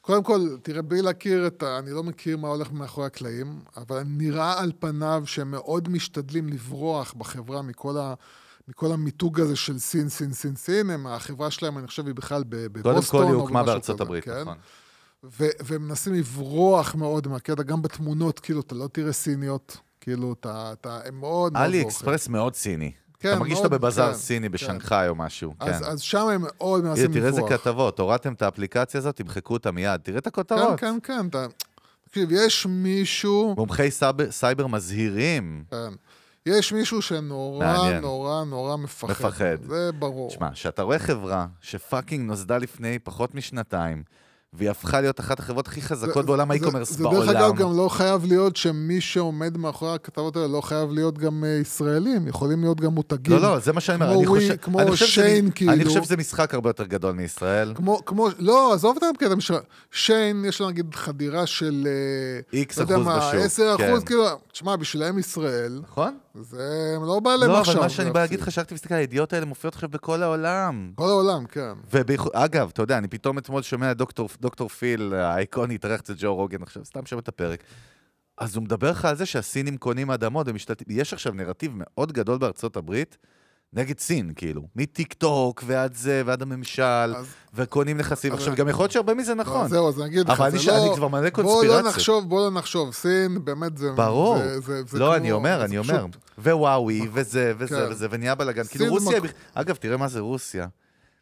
קודם 0.00 0.22
כל, 0.22 0.40
תראה, 0.62 0.82
בלי 0.82 1.02
להכיר 1.02 1.46
את 1.46 1.62
ה... 1.62 1.78
אני 1.78 1.90
לא 1.90 2.02
מכיר 2.02 2.36
מה 2.36 2.48
הולך 2.48 2.72
מאחורי 2.72 3.06
הקלעים, 3.06 3.60
אבל 3.76 4.02
נראה 4.06 4.60
על 4.60 4.72
פניו 4.78 5.22
שהם 5.26 5.50
מאוד 5.50 5.88
משתדלים 5.88 6.48
לברוח 6.48 7.14
בחברה 7.16 7.62
מכל, 7.62 7.98
ה... 7.98 8.14
מכל 8.68 8.92
המיתוג 8.92 9.40
הזה 9.40 9.56
של 9.56 9.78
סין, 9.78 10.08
סין, 10.08 10.32
סין, 10.32 10.56
סין. 10.56 10.90
הם, 10.90 11.06
החברה 11.06 11.50
שלהם, 11.50 11.78
אני 11.78 11.86
חושב, 11.86 12.06
היא 12.06 12.14
בכלל 12.14 12.44
בבוסטון. 12.48 12.92
קודם 12.94 13.24
כל 13.24 13.32
היא 13.32 13.40
הוקמה 13.40 13.62
בארצות 13.62 14.00
הברית, 14.00 14.24
כן? 14.24 14.40
נכון. 14.40 14.56
ו- 15.40 15.44
והם 15.64 15.88
מנסים 15.88 16.14
לברוח 16.14 16.94
מאוד 16.94 17.28
מהקטע, 17.28 17.62
גם 17.62 17.82
בתמונות, 17.82 18.40
כאילו, 18.40 18.60
אתה 18.60 18.74
לא 18.74 18.88
תראה 18.92 19.12
סיניות, 19.12 19.76
כאילו, 20.00 20.32
אתה, 20.32 20.72
אתה, 20.72 20.98
הם 21.04 21.20
מאוד 21.20 21.52
מאוד... 21.52 21.62
אלי 21.64 21.82
אקספרס 21.82 22.28
מאוד 22.28 22.54
סיני. 22.54 22.92
כן, 23.20 23.28
אתה 23.28 23.38
מרגיש 23.38 23.58
שאתה 23.58 23.68
בבזאר 23.68 24.12
כן, 24.12 24.18
סיני 24.18 24.46
כן. 24.46 24.52
בשנגחאי 24.52 25.08
או 25.08 25.14
משהו, 25.14 25.54
אז, 25.60 25.82
כן. 25.82 25.84
אז 25.84 26.00
שם 26.00 26.28
הם 26.28 26.42
מאוד 26.44 26.84
מנסים 26.84 27.04
לברוח. 27.04 27.16
תראה 27.16 27.26
איזה 27.26 27.42
כתבות, 27.58 27.98
הורדתם 27.98 28.32
את 28.32 28.42
האפליקציה 28.42 28.98
הזאת, 28.98 29.16
תמחקו 29.16 29.54
אותה 29.54 29.70
מיד, 29.70 30.00
תראה 30.00 30.18
את 30.18 30.26
הכותרות. 30.26 30.80
כן, 30.80 30.98
כן, 31.02 31.20
כן, 31.20 31.26
אתה... 31.26 31.46
תקשיב, 32.08 32.28
יש 32.32 32.66
מישהו... 32.66 33.54
מומחי 33.56 33.90
סייבר, 33.90 34.30
סייבר 34.30 34.66
מזהירים. 34.66 35.64
כן. 35.70 35.92
יש 36.46 36.72
מישהו 36.72 37.02
שנורא, 37.02 37.66
מעניין. 37.66 38.02
נורא, 38.02 38.44
נורא 38.44 38.76
מפחד. 38.76 39.10
מפחד. 39.10 39.56
זה 39.66 39.90
ברור. 39.98 40.30
שמע, 40.30 40.50
כשאתה 40.52 40.82
רואה 40.82 40.98
חברה 40.98 41.46
ש 41.60 41.75
fucking 41.75 42.28
נוסדה 42.28 42.58
לפני 42.58 42.98
פחות 42.98 43.34
משנתיים, 43.34 44.02
והיא 44.56 44.70
הפכה 44.70 45.00
להיות 45.00 45.20
אחת 45.20 45.38
החברות 45.38 45.66
הכי 45.66 45.82
חזקות 45.82 46.26
בעולם 46.26 46.50
האי-קומרס 46.50 46.96
בעולם. 46.96 47.26
זה 47.26 47.32
דרך 47.32 47.36
אגב 47.36 47.56
גם 47.56 47.76
לא 47.76 47.88
חייב 47.88 48.24
להיות 48.24 48.56
שמי 48.56 49.00
שעומד 49.00 49.56
מאחורי 49.56 49.94
הכתבות 49.94 50.36
האלה 50.36 50.48
לא 50.48 50.60
חייב 50.60 50.92
להיות 50.92 51.18
גם 51.18 51.44
uh, 51.44 51.62
ישראלים, 51.62 52.28
יכולים 52.28 52.62
להיות 52.62 52.80
גם 52.80 52.92
מותגים. 52.92 53.32
לא, 53.36 53.40
לא, 53.42 53.58
זה 53.58 53.72
מה 53.72 53.80
שאני 53.80 54.04
אומר. 54.04 54.14
אני 54.14 54.26
חושב, 54.26 54.56
כמו 54.56 54.80
אני 54.80 54.90
חושב 54.90 55.06
שיין, 55.06 55.44
שזה, 55.44 55.52
כאילו. 55.54 55.72
אני 55.72 55.84
חושב 55.84 56.02
שזה 56.02 56.16
משחק 56.16 56.54
הרבה 56.54 56.70
יותר 56.70 56.84
גדול 56.84 57.12
מישראל. 57.12 57.72
כמו, 57.74 58.04
כמו, 58.06 58.28
לא, 58.38 58.72
עזוב 58.74 58.96
אותם 58.96 59.16
כדי 59.18 59.34
משחק. 59.34 59.62
שיין, 59.92 60.44
יש 60.44 60.60
לו 60.60 60.68
נגיד 60.68 60.94
חדירה 60.94 61.46
של... 61.46 61.88
איקס 62.52 62.78
אה, 62.78 62.84
אחוז 62.84 63.06
בשוק. 63.06 63.34
10 63.34 63.74
אחוז, 63.74 64.00
כן. 64.00 64.06
כאילו, 64.06 64.24
תשמע, 64.52 64.76
בשבילם 64.76 65.18
ישראל. 65.18 65.80
נכון. 65.82 66.14
זה 66.40 66.96
לא 67.02 67.20
בא 67.20 67.30
להם 67.30 67.50
לא, 67.50 67.60
עכשיו. 67.60 67.74
לא, 67.74 67.78
אבל 67.78 67.86
מה 67.86 67.90
שאני 67.90 68.10
בא 68.10 68.20
להגיד 68.20 68.40
לך, 68.40 68.50
שרקתי 68.50 68.74
מסתכל, 68.74 68.94
הידיעות 68.94 69.32
האלה 69.32 69.46
מופיעות 69.46 69.74
עכשיו 69.74 69.88
בכל 69.88 70.22
העולם. 70.22 70.92
כל 70.94 71.08
העולם, 71.08 71.46
כן. 71.46 71.72
ואגב, 71.90 72.70
אתה 72.72 72.82
יודע, 72.82 72.98
אני 72.98 73.08
פתאום 73.08 73.38
אתמול 73.38 73.62
שומע 73.62 73.92
דוקטור, 73.92 74.28
דוקטור 74.40 74.68
פיל, 74.68 75.14
האיקוני, 75.14 75.74
התארח 75.74 76.00
אצל 76.00 76.14
ג'ו 76.18 76.34
רוגן 76.34 76.62
עכשיו, 76.62 76.84
סתם 76.84 77.06
שם 77.06 77.18
את 77.18 77.28
הפרק. 77.28 77.64
אז 78.38 78.56
הוא 78.56 78.64
מדבר 78.64 78.90
לך 78.90 79.04
על 79.04 79.16
זה 79.16 79.26
שהסינים 79.26 79.76
קונים 79.76 80.10
אדמות 80.10 80.48
ומשתלטים. 80.48 80.86
יש 80.90 81.12
עכשיו 81.12 81.32
נרטיב 81.32 81.72
מאוד 81.74 82.12
גדול 82.12 82.38
בארצות 82.38 82.76
הברית, 82.76 83.16
נגד 83.74 83.98
סין, 83.98 84.32
כאילו. 84.36 84.62
מטיק 84.76 85.12
טוק 85.12 85.62
ועד 85.66 85.94
זה, 85.94 86.22
ועד 86.26 86.42
הממשל, 86.42 86.82
אז... 86.82 87.26
וקונים 87.54 87.98
נכסים. 87.98 88.32
אז... 88.32 88.38
עכשיו, 88.38 88.54
גם 88.54 88.68
יכול 88.68 88.82
להיות 88.82 88.92
שהרבה 88.92 89.14
מזה 89.14 89.34
נכון. 89.34 89.62
לא, 89.62 89.68
זהו, 89.68 89.88
אז 89.88 90.00
אני 90.00 90.06
אגיד 90.06 90.28
לך, 90.28 90.44
זה 90.48 90.58
ש... 90.58 90.68
לא... 90.68 90.76
אבל 90.76 90.86
אני 90.86 90.96
כבר 90.96 91.08
מלא 91.08 91.30
קונספירציה. 91.30 91.68
בוא 91.70 91.80
לא 91.80 91.88
נחשוב, 91.88 92.28
בוא 92.28 92.50
לא 92.50 92.58
נחשוב. 92.58 92.92
סין, 92.94 93.44
באמת 93.44 93.78
זה... 93.78 93.92
ברור. 93.92 94.38
זה, 94.38 94.60
זה, 94.60 94.82
זה 94.82 94.98
לא, 94.98 95.06
כמו... 95.06 95.14
אני 95.14 95.32
אומר, 95.32 95.64
אני 95.64 95.78
אומר. 95.78 96.06
פשוט... 96.10 96.22
ווואוי, 96.38 97.08
וזה, 97.12 97.52
וזה, 97.58 97.76
כן. 97.76 97.90
וזה, 97.90 98.06
ונהיה 98.10 98.34
בלאגן. 98.34 98.64
כאילו 98.64 98.86
רוסיה... 98.86 99.20
מק... 99.20 99.30
אגב, 99.54 99.74
תראה 99.74 99.96
מה 99.96 100.08
זה 100.08 100.20
רוסיה. 100.20 100.66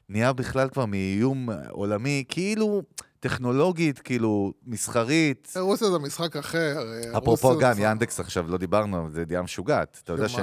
נהיה 0.09 0.33
בכלל 0.33 0.69
כבר 0.69 0.87
מאיום 0.87 1.49
עולמי, 1.71 2.25
כאילו... 2.29 2.83
טכנולוגית, 3.21 3.99
כאילו, 3.99 4.53
מסחרית. 4.67 5.53
רוסיה 5.61 5.91
זה 5.91 5.99
משחק 5.99 6.37
אחר. 6.37 6.79
אפרופו 7.19 7.59
גם, 7.59 7.73
ינדקס 7.79 8.21
עכשיו, 8.21 8.45
לא 8.49 8.59
דיברנו, 8.59 9.09
זה 9.11 9.23
ידיעה 9.23 9.43
משוגעת. 9.43 10.01
אתה 10.05 10.13
יודע 10.13 10.29
ש... 10.29 10.39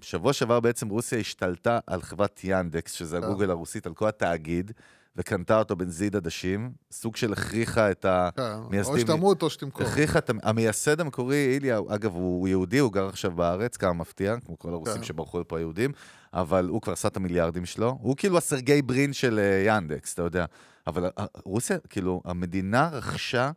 שבוע 0.00 0.32
שעבר 0.32 0.60
בעצם 0.60 0.88
רוסיה 0.88 1.18
השתלטה 1.18 1.78
על 1.86 2.02
חברת 2.02 2.40
ינדקס, 2.44 2.92
שזה 2.92 3.18
כן. 3.18 3.24
הגוגל 3.24 3.50
הרוסית, 3.50 3.86
על 3.86 3.94
כל 3.94 4.08
התאגיד, 4.08 4.72
וקנתה 5.16 5.58
אותו 5.58 5.76
בנזיד 5.76 6.16
עדשים, 6.16 6.72
סוג 6.92 7.16
של 7.16 7.32
הכריחה 7.32 7.90
את 7.90 8.06
המייסדים... 8.08 8.94
או 8.94 9.00
שתמות 9.00 9.42
או 9.42 9.50
שתמכור. 9.50 9.86
הכריחה 9.86 10.18
את 10.18 10.30
המייסד 10.42 11.00
המקורי, 11.00 11.54
איליה, 11.54 11.80
אגב, 11.88 12.14
הוא 12.14 12.48
יהודי, 12.48 12.78
הוא 12.78 12.92
גר 12.92 13.06
עכשיו 13.06 13.30
בארץ, 13.30 13.76
כמה 13.76 13.92
מפתיע, 13.92 14.36
כמו 14.44 14.58
כל 14.58 14.72
הרוסים 14.72 14.96
כן. 14.96 15.02
שברחו 15.02 15.40
לפה 15.40 15.58
היהודים, 15.58 15.92
אבל 16.32 16.68
הוא 16.68 16.82
כבר 16.82 16.92
עשה 16.92 17.08
את 17.08 17.16
המיליארדים 17.16 17.64
שלו. 17.64 17.98
הוא 18.00 18.16
כאילו 18.16 18.38
הסרגי 18.38 18.82
ברין 18.82 19.12
של 19.12 19.38
אה, 19.38 19.62
ינדקס, 19.66 20.14
אתה 20.14 20.22
יודע. 20.22 20.44
אבל 20.86 21.10
אה, 21.18 21.24
רוסיה, 21.44 21.78
כאילו, 21.88 22.22
המדינה 22.24 22.88
רכשה... 22.92 23.50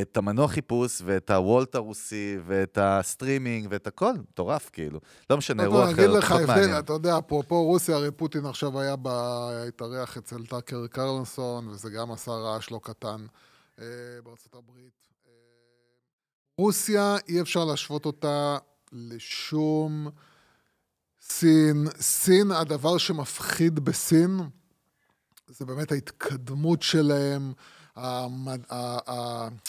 את 0.00 0.16
המנוע 0.16 0.48
חיפוש 0.48 1.02
ואת 1.04 1.30
הוולט 1.30 1.74
הרוסי 1.74 2.36
ואת 2.46 2.78
הסטרימינג 2.80 3.66
ואת 3.70 3.86
הכל, 3.86 4.12
מטורף 4.12 4.70
כאילו. 4.72 5.00
לא 5.30 5.36
משנה, 5.36 5.62
אירוע 5.62 5.92
אחר, 5.92 6.20
פחות 6.20 6.40
מעניין. 6.46 6.78
אתה 6.78 6.92
יודע, 6.92 7.18
אפרופו 7.18 7.64
רוסיה, 7.64 7.96
הרי 7.96 8.10
פוטין 8.10 8.46
עכשיו 8.46 8.80
היה 8.80 8.94
התארח 9.68 10.16
אצל 10.16 10.46
טאקר 10.46 10.86
קרלנסון, 10.86 11.68
וזה 11.68 11.90
גם 11.90 12.12
עשה 12.12 12.30
רעש 12.30 12.70
לא 12.70 12.80
קטן 12.82 13.26
אה, 13.80 13.84
בארצות 14.24 14.54
הברית. 14.54 15.08
אה, 15.26 15.32
רוסיה, 16.58 17.16
אי 17.28 17.40
אפשר 17.40 17.64
להשוות 17.64 18.06
אותה 18.06 18.56
לשום 18.92 20.08
סין. 21.20 21.86
סין, 22.00 22.50
הדבר 22.50 22.98
שמפחיד 22.98 23.80
בסין, 23.80 24.40
זה 25.46 25.64
באמת 25.64 25.92
ההתקדמות 25.92 26.82
שלהם. 26.82 27.52
המד... 27.96 28.60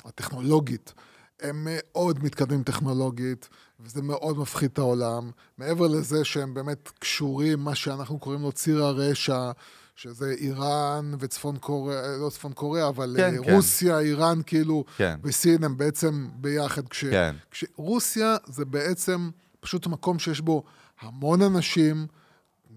הטכנולוגית. 0.05 0.93
הם 1.39 1.67
מאוד 1.69 2.23
מתקדמים 2.23 2.63
טכנולוגית, 2.63 3.49
וזה 3.80 4.01
מאוד 4.01 4.38
מפחיד 4.38 4.69
את 4.73 4.78
העולם. 4.78 5.32
מעבר 5.57 5.88
לזה 5.88 6.26
שהם 6.26 6.53
באמת 6.53 6.89
קשורים, 6.99 7.59
מה 7.59 7.76
שאנחנו 7.76 8.19
קוראים 8.19 8.41
לו 8.41 8.51
ציר 8.51 8.84
הרשע, 8.84 9.51
שזה 9.95 10.32
איראן 10.32 11.11
וצפון 11.19 11.57
קוריאה, 11.57 12.17
לא 12.17 12.30
צפון 12.30 12.53
קוריאה, 12.53 12.88
אבל 12.88 13.13
כן, 13.17 13.43
כן. 13.43 13.53
רוסיה, 13.53 13.99
כן. 13.99 14.05
איראן, 14.05 14.39
כאילו, 14.45 14.84
כן. 14.97 15.19
וסין 15.23 15.63
הם 15.63 15.78
בעצם 15.78 16.28
ביחד. 16.36 16.88
כש... 16.88 17.05
כן. 17.05 17.36
כשרוסיה 17.51 18.36
זה 18.45 18.65
בעצם 18.65 19.30
פשוט 19.59 19.88
מקום 19.88 20.19
שיש 20.19 20.41
בו 20.41 20.63
המון 21.01 21.41
אנשים, 21.41 22.07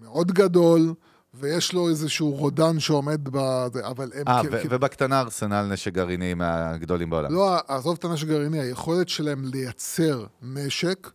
מאוד 0.01 0.31
גדול, 0.31 0.93
ויש 1.39 1.73
לו 1.73 1.89
איזשהו 1.89 2.31
רודן 2.31 2.79
שעומד 2.79 3.19
בזה, 3.23 3.87
אבל 3.87 4.11
הם... 4.15 4.27
אה, 4.27 4.41
כ- 4.43 4.65
ובקטנה 4.69 5.19
ארסנל 5.19 5.61
נשק 5.73 5.93
גרעיני 5.93 6.33
מהגדולים 6.33 7.09
בעולם. 7.09 7.33
לא, 7.33 7.57
עזוב 7.67 7.95
את 7.99 8.05
הנשק 8.05 8.23
הגרעיני, 8.27 8.59
היכולת 8.59 9.09
שלהם 9.09 9.45
לייצר 9.45 10.25
נשק, 10.41 11.09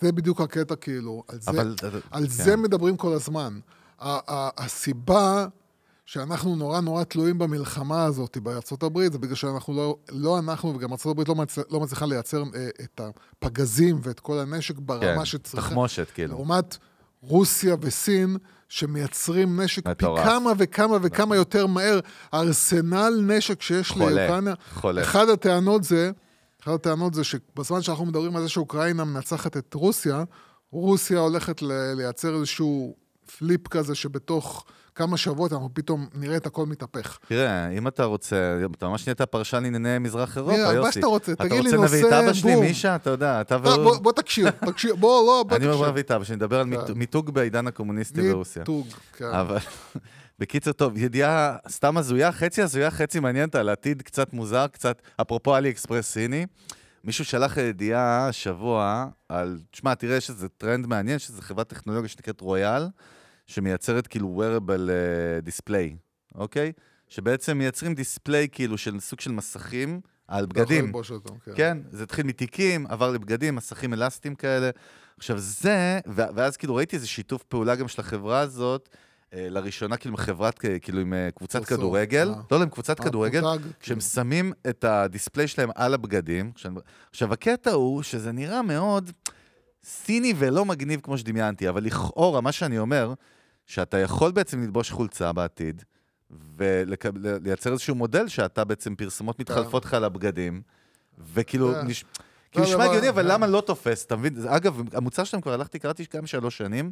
זה 0.00 0.12
בדיוק 0.12 0.40
הקטע, 0.40 0.76
כאילו. 0.76 1.22
על 1.28 1.40
זה, 1.40 1.50
אבל, 1.50 1.74
על 2.10 2.22
כן. 2.22 2.28
זה 2.30 2.56
מדברים 2.56 2.96
כל 2.96 3.12
הזמן. 3.12 3.58
הסיבה 4.00 5.46
שאנחנו 6.06 6.56
נורא 6.56 6.80
נורא 6.80 7.04
תלויים 7.04 7.38
במלחמה 7.38 8.04
הזאת 8.04 8.38
בארצות 8.38 8.82
הברית, 8.82 9.12
זה 9.12 9.18
בגלל 9.18 9.34
שאנחנו 9.34 9.74
לא, 9.76 9.96
לא 10.12 10.38
אנחנו 10.38 10.74
וגם 10.74 10.92
ארצות 10.92 11.10
הברית 11.10 11.28
לא, 11.28 11.34
מצ, 11.34 11.58
לא 11.70 11.80
מצליחה 11.80 12.06
לייצר 12.06 12.42
אה, 12.54 12.68
את 12.84 13.00
הפגזים 13.00 14.00
ואת 14.02 14.20
כל 14.20 14.38
הנשק 14.38 14.78
ברמה 14.78 15.18
כן, 15.18 15.24
שצריכה. 15.24 15.68
תחמושת, 15.68 16.06
כאילו. 16.14 16.34
לעומת 16.34 16.76
רוסיה 17.22 17.76
וסין, 17.80 18.36
שמייצרים 18.70 19.60
נשק 19.60 19.86
מטורף. 19.88 20.24
פי 20.24 20.30
כמה 20.30 20.52
וכמה 20.58 20.96
וכמה 21.02 21.36
יותר 21.36 21.66
מהר. 21.66 22.00
ארסנל 22.34 23.20
נשק 23.26 23.62
שיש 23.62 23.96
לאוקראינה. 23.96 24.54
חולה. 24.72 25.02
אחד 25.02 25.28
הטענות 25.28 25.84
זה, 25.84 26.10
אחת 26.62 26.72
הטענות 26.72 27.14
זה 27.14 27.24
שבזמן 27.24 27.82
שאנחנו 27.82 28.06
מדברים 28.06 28.36
על 28.36 28.42
זה 28.42 28.48
שאוקראינה 28.48 29.04
מנצחת 29.04 29.56
את 29.56 29.74
רוסיה, 29.74 30.24
רוסיה 30.72 31.18
הולכת 31.18 31.62
לייצר 31.96 32.34
איזשהו 32.34 32.96
flip 33.38 33.68
כזה 33.68 33.94
שבתוך 33.94 34.64
כמה 34.94 35.16
שבועות 35.16 35.52
אנחנו 35.52 35.68
פתאום 35.74 36.06
נראה 36.14 36.36
את 36.36 36.46
הכל 36.46 36.66
מתהפך. 36.66 37.18
תראה, 37.28 37.68
אם 37.68 37.88
אתה 37.88 38.04
רוצה, 38.04 38.36
אתה 38.76 38.88
ממש 38.88 39.06
נהיית 39.06 39.22
פרשן 39.22 39.62
לענייני 39.62 39.98
מזרח 39.98 40.36
אירופה, 40.36 40.56
יוסי. 40.56 40.78
מה 40.80 40.92
שאתה 40.92 41.06
רוצה, 41.06 41.34
תגיד 41.34 41.52
לי 41.52 41.68
אתה 41.68 41.76
רוצה 41.76 41.76
להביא 41.76 41.98
את 41.98 42.04
נושא 42.04 42.24
אבא 42.24 42.32
שלי, 42.32 42.54
בום. 42.54 42.64
מישה? 42.64 42.96
אתה 42.96 43.10
יודע, 43.10 43.40
אתה 43.40 43.56
לא, 43.56 43.68
והוא... 43.70 43.96
בוא, 43.96 44.12
תקשיב, 44.12 44.50
תקשיב, 44.50 44.96
בוא, 44.96 45.26
לא, 45.26 45.44
בוא 45.48 45.56
אני 45.56 45.66
אומר, 45.66 45.76
תקשיב. 45.76 45.90
נביא 45.90 46.02
את 46.02 46.10
אבא 46.10 46.24
שלי, 46.24 46.36
נדבר 46.36 46.60
על 46.60 46.66
כן. 46.86 46.92
מיתוג- 46.94 47.30
בעידן 47.30 47.66
הקומוניסטי 47.66 48.30
ברוסיה. 48.32 48.60
מיתוג, 48.60 48.86
כן. 49.16 49.24
אבל 49.24 49.56
בקיצור, 50.38 50.72
טוב, 50.72 50.96
ידיעה 50.96 51.56
סתם 51.68 51.96
הזויה, 51.96 52.32
חצי 52.32 52.62
הזויה, 52.62 52.90
חצי 52.90 53.20
מעניינת 53.20 53.54
על 53.54 53.68
עתיד 53.68 54.02
קצת 54.02 54.32
מוזר, 54.32 54.66
קצת, 54.66 55.02
אפרופו 55.20 55.56
אלי 55.56 55.70
אקספרס 55.70 56.06
סיני. 56.12 56.46
מישהו 57.04 57.24
שלח 57.24 57.56
ידיעה 57.56 58.28
השבוע 58.28 59.06
על, 59.28 59.58
תשמע, 59.70 59.94
תראה, 59.94 60.16
יש 60.16 60.30
איזה 60.30 60.48
טרנד 60.48 60.86
מעניין, 60.86 61.18
שזו 61.18 61.42
חברת 61.42 61.68
טכנולוגיה 61.68 62.08
שנקראת 62.08 62.40
רויאל, 62.40 62.82
שמייצרת 63.50 64.06
כאילו 64.06 64.42
wearable 64.42 64.70
uh, 64.70 65.48
display, 65.48 65.96
אוקיי? 66.34 66.72
שבעצם 67.08 67.58
מייצרים 67.58 67.94
display 67.94 68.48
כאילו 68.52 68.78
של 68.78 69.00
סוג 69.00 69.20
של 69.20 69.32
מסכים 69.32 70.00
על 70.28 70.44
אתה 70.44 70.52
יכול 70.52 70.64
בגדים. 70.64 70.84
ללבוש 70.84 71.10
אותו, 71.10 71.34
כן. 71.44 71.52
כן, 71.56 71.78
זה 71.90 72.02
התחיל 72.02 72.26
מתיקים, 72.26 72.86
עבר 72.86 73.10
לבגדים, 73.10 73.54
מסכים 73.54 73.94
אלסטיים 73.94 74.34
כאלה. 74.34 74.70
עכשיו 75.18 75.38
זה, 75.38 76.00
ואז 76.06 76.56
כאילו 76.56 76.74
ראיתי 76.74 76.96
איזה 76.96 77.06
שיתוף 77.06 77.42
פעולה 77.42 77.76
גם 77.76 77.88
של 77.88 78.00
החברה 78.00 78.40
הזאת, 78.40 78.88
אה, 79.34 79.46
לראשונה 79.50 79.96
כאילו 79.96 80.12
עם 80.12 80.16
חברת, 80.16 80.58
כ- 80.58 80.66
כאילו 80.82 81.00
עם 81.00 81.12
אה, 81.14 81.28
קבוצת 81.30 81.64
כדורגל, 81.64 82.28
אה. 82.28 82.40
לא, 82.50 82.58
לא, 82.58 82.62
עם 82.62 82.70
קבוצת 82.70 83.00
אה, 83.00 83.04
כדורגל, 83.04 83.42
שהם 83.80 83.94
כן. 83.94 84.00
שמים 84.00 84.52
את 84.68 84.84
הדיספליי 84.84 85.48
שלהם 85.48 85.70
על 85.74 85.94
הבגדים. 85.94 86.52
עכשיו, 87.10 87.32
הקטע 87.32 87.70
הוא 87.70 88.02
שזה 88.02 88.32
נראה 88.32 88.62
מאוד 88.62 89.10
סיני 89.84 90.34
ולא 90.38 90.64
מגניב 90.64 91.00
כמו 91.00 91.18
שדמיינתי, 91.18 91.68
אבל 91.68 91.84
לכאורה, 91.84 92.40
מה 92.40 92.52
שאני 92.52 92.78
אומר, 92.78 93.14
שאתה 93.70 93.98
יכול 93.98 94.32
בעצם 94.32 94.60
ללבוש 94.62 94.90
חולצה 94.90 95.32
בעתיד, 95.32 95.82
ולייצר 96.56 97.72
איזשהו 97.72 97.94
מודל 97.94 98.28
שאתה 98.28 98.64
בעצם 98.64 98.94
פרסומות 98.94 99.38
מתחלפות 99.40 99.84
לך 99.84 99.94
על 99.94 100.04
הבגדים, 100.04 100.62
וכאילו, 101.34 101.72
כן. 101.74 101.86
נש... 101.86 102.04
כאילו 102.52 102.64
לא, 102.64 102.70
נשמע 102.70 102.84
לא, 102.84 102.90
הגיוני, 102.90 103.08
אבל 103.08 103.26
לא. 103.26 103.32
למה 103.34 103.46
לא 103.46 103.62
תופס? 103.66 104.04
אתה 104.04 104.16
מבין? 104.16 104.48
אגב, 104.48 104.80
המוצר 104.92 105.24
שלהם 105.24 105.40
כבר 105.42 105.52
הלכתי, 105.52 105.78
קראתי 105.78 106.04
גם 106.16 106.26
שלוש 106.26 106.58
שנים, 106.58 106.90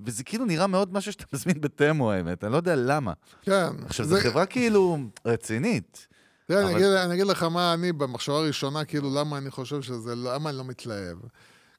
וזה 0.00 0.24
כאילו 0.24 0.44
נראה 0.44 0.66
מאוד 0.66 0.92
משהו 0.92 1.12
שאתה 1.12 1.24
מזמין 1.32 1.60
בתמו, 1.60 2.12
האמת, 2.12 2.44
אני 2.44 2.52
לא 2.52 2.56
יודע 2.56 2.74
למה. 2.76 3.12
כן. 3.42 3.66
עכשיו, 3.86 4.06
זה- 4.06 4.16
זו 4.16 4.22
חברה 4.22 4.46
כאילו 4.46 4.98
רצינית. 5.24 6.06
תראה, 6.46 6.60
אני 6.60 6.68
אבל- 6.70 6.76
אגיד- 6.76 6.92
אני 6.92 7.14
אגיד 7.14 7.26
לך 7.26 7.42
מה 7.42 7.74
אני, 7.74 7.92
במחשבה 7.92 8.36
הראשונה, 8.36 8.84
כאילו, 8.84 9.14
למה 9.14 9.38
אני 9.38 9.50
חושב 9.50 9.82
שזה, 9.82 10.14
למה 10.16 10.50
אני 10.50 10.58
לא 10.58 10.64
מתלהב. 10.64 11.18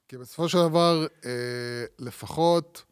כי 0.08 0.16
בסופו 0.18 0.48
של 0.48 0.58
דבר, 0.58 1.06
אה, 1.24 1.30
לפחות, 1.98 2.82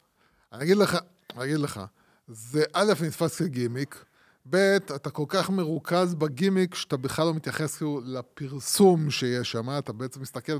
אני 0.52 0.64
אגיד 0.64 0.76
לך, 0.76 0.94
אני 0.94 1.00
אגיד 1.36 1.58
לך, 1.58 1.80
זה 2.28 2.62
א', 2.72 2.92
נתפס 3.06 3.38
כגימיק, 3.38 4.04
ב', 4.50 4.56
אתה 4.76 5.10
כל 5.10 5.24
כך 5.28 5.50
מרוכז 5.50 6.14
בגימיק, 6.14 6.74
שאתה 6.74 6.96
בכלל 6.96 7.26
לא 7.26 7.34
מתייחס 7.34 7.76
כאילו 7.76 8.00
לפרסום 8.04 9.10
שיש 9.10 9.50
שם, 9.50 9.70
אתה 9.78 9.92
בעצם 9.92 10.20
מסתכל, 10.22 10.52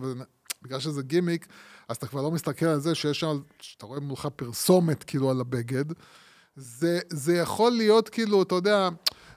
בגלל 0.63 0.81
שזה 0.81 1.03
גימיק, 1.03 1.47
אז 1.89 1.97
אתה 1.97 2.07
כבר 2.07 2.23
לא 2.23 2.31
מסתכל 2.31 2.67
על 2.67 2.81
זה 2.81 2.95
שיש 2.95 3.21
שם, 3.21 3.41
שאתה 3.61 3.87
רואה 3.87 4.01
מולך 4.01 4.29
פרסומת 4.37 5.05
כאילו 5.05 5.31
על 5.31 5.41
הבגד. 5.41 5.85
זה, 6.57 7.01
זה 7.11 7.37
יכול 7.37 7.73
להיות 7.73 8.09
כאילו, 8.09 8.43
אתה 8.43 8.55
יודע, 8.55 8.89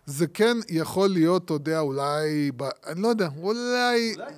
זה 0.05 0.27
כן 0.27 0.57
יכול 0.69 1.09
להיות, 1.09 1.45
אתה 1.45 1.53
יודע, 1.53 1.79
אולי, 1.79 2.51
ב, 2.57 2.63
אני 2.85 3.01
לא 3.01 3.07
יודע, 3.07 3.29
אולי, 3.37 4.13
אולי, 4.15 4.33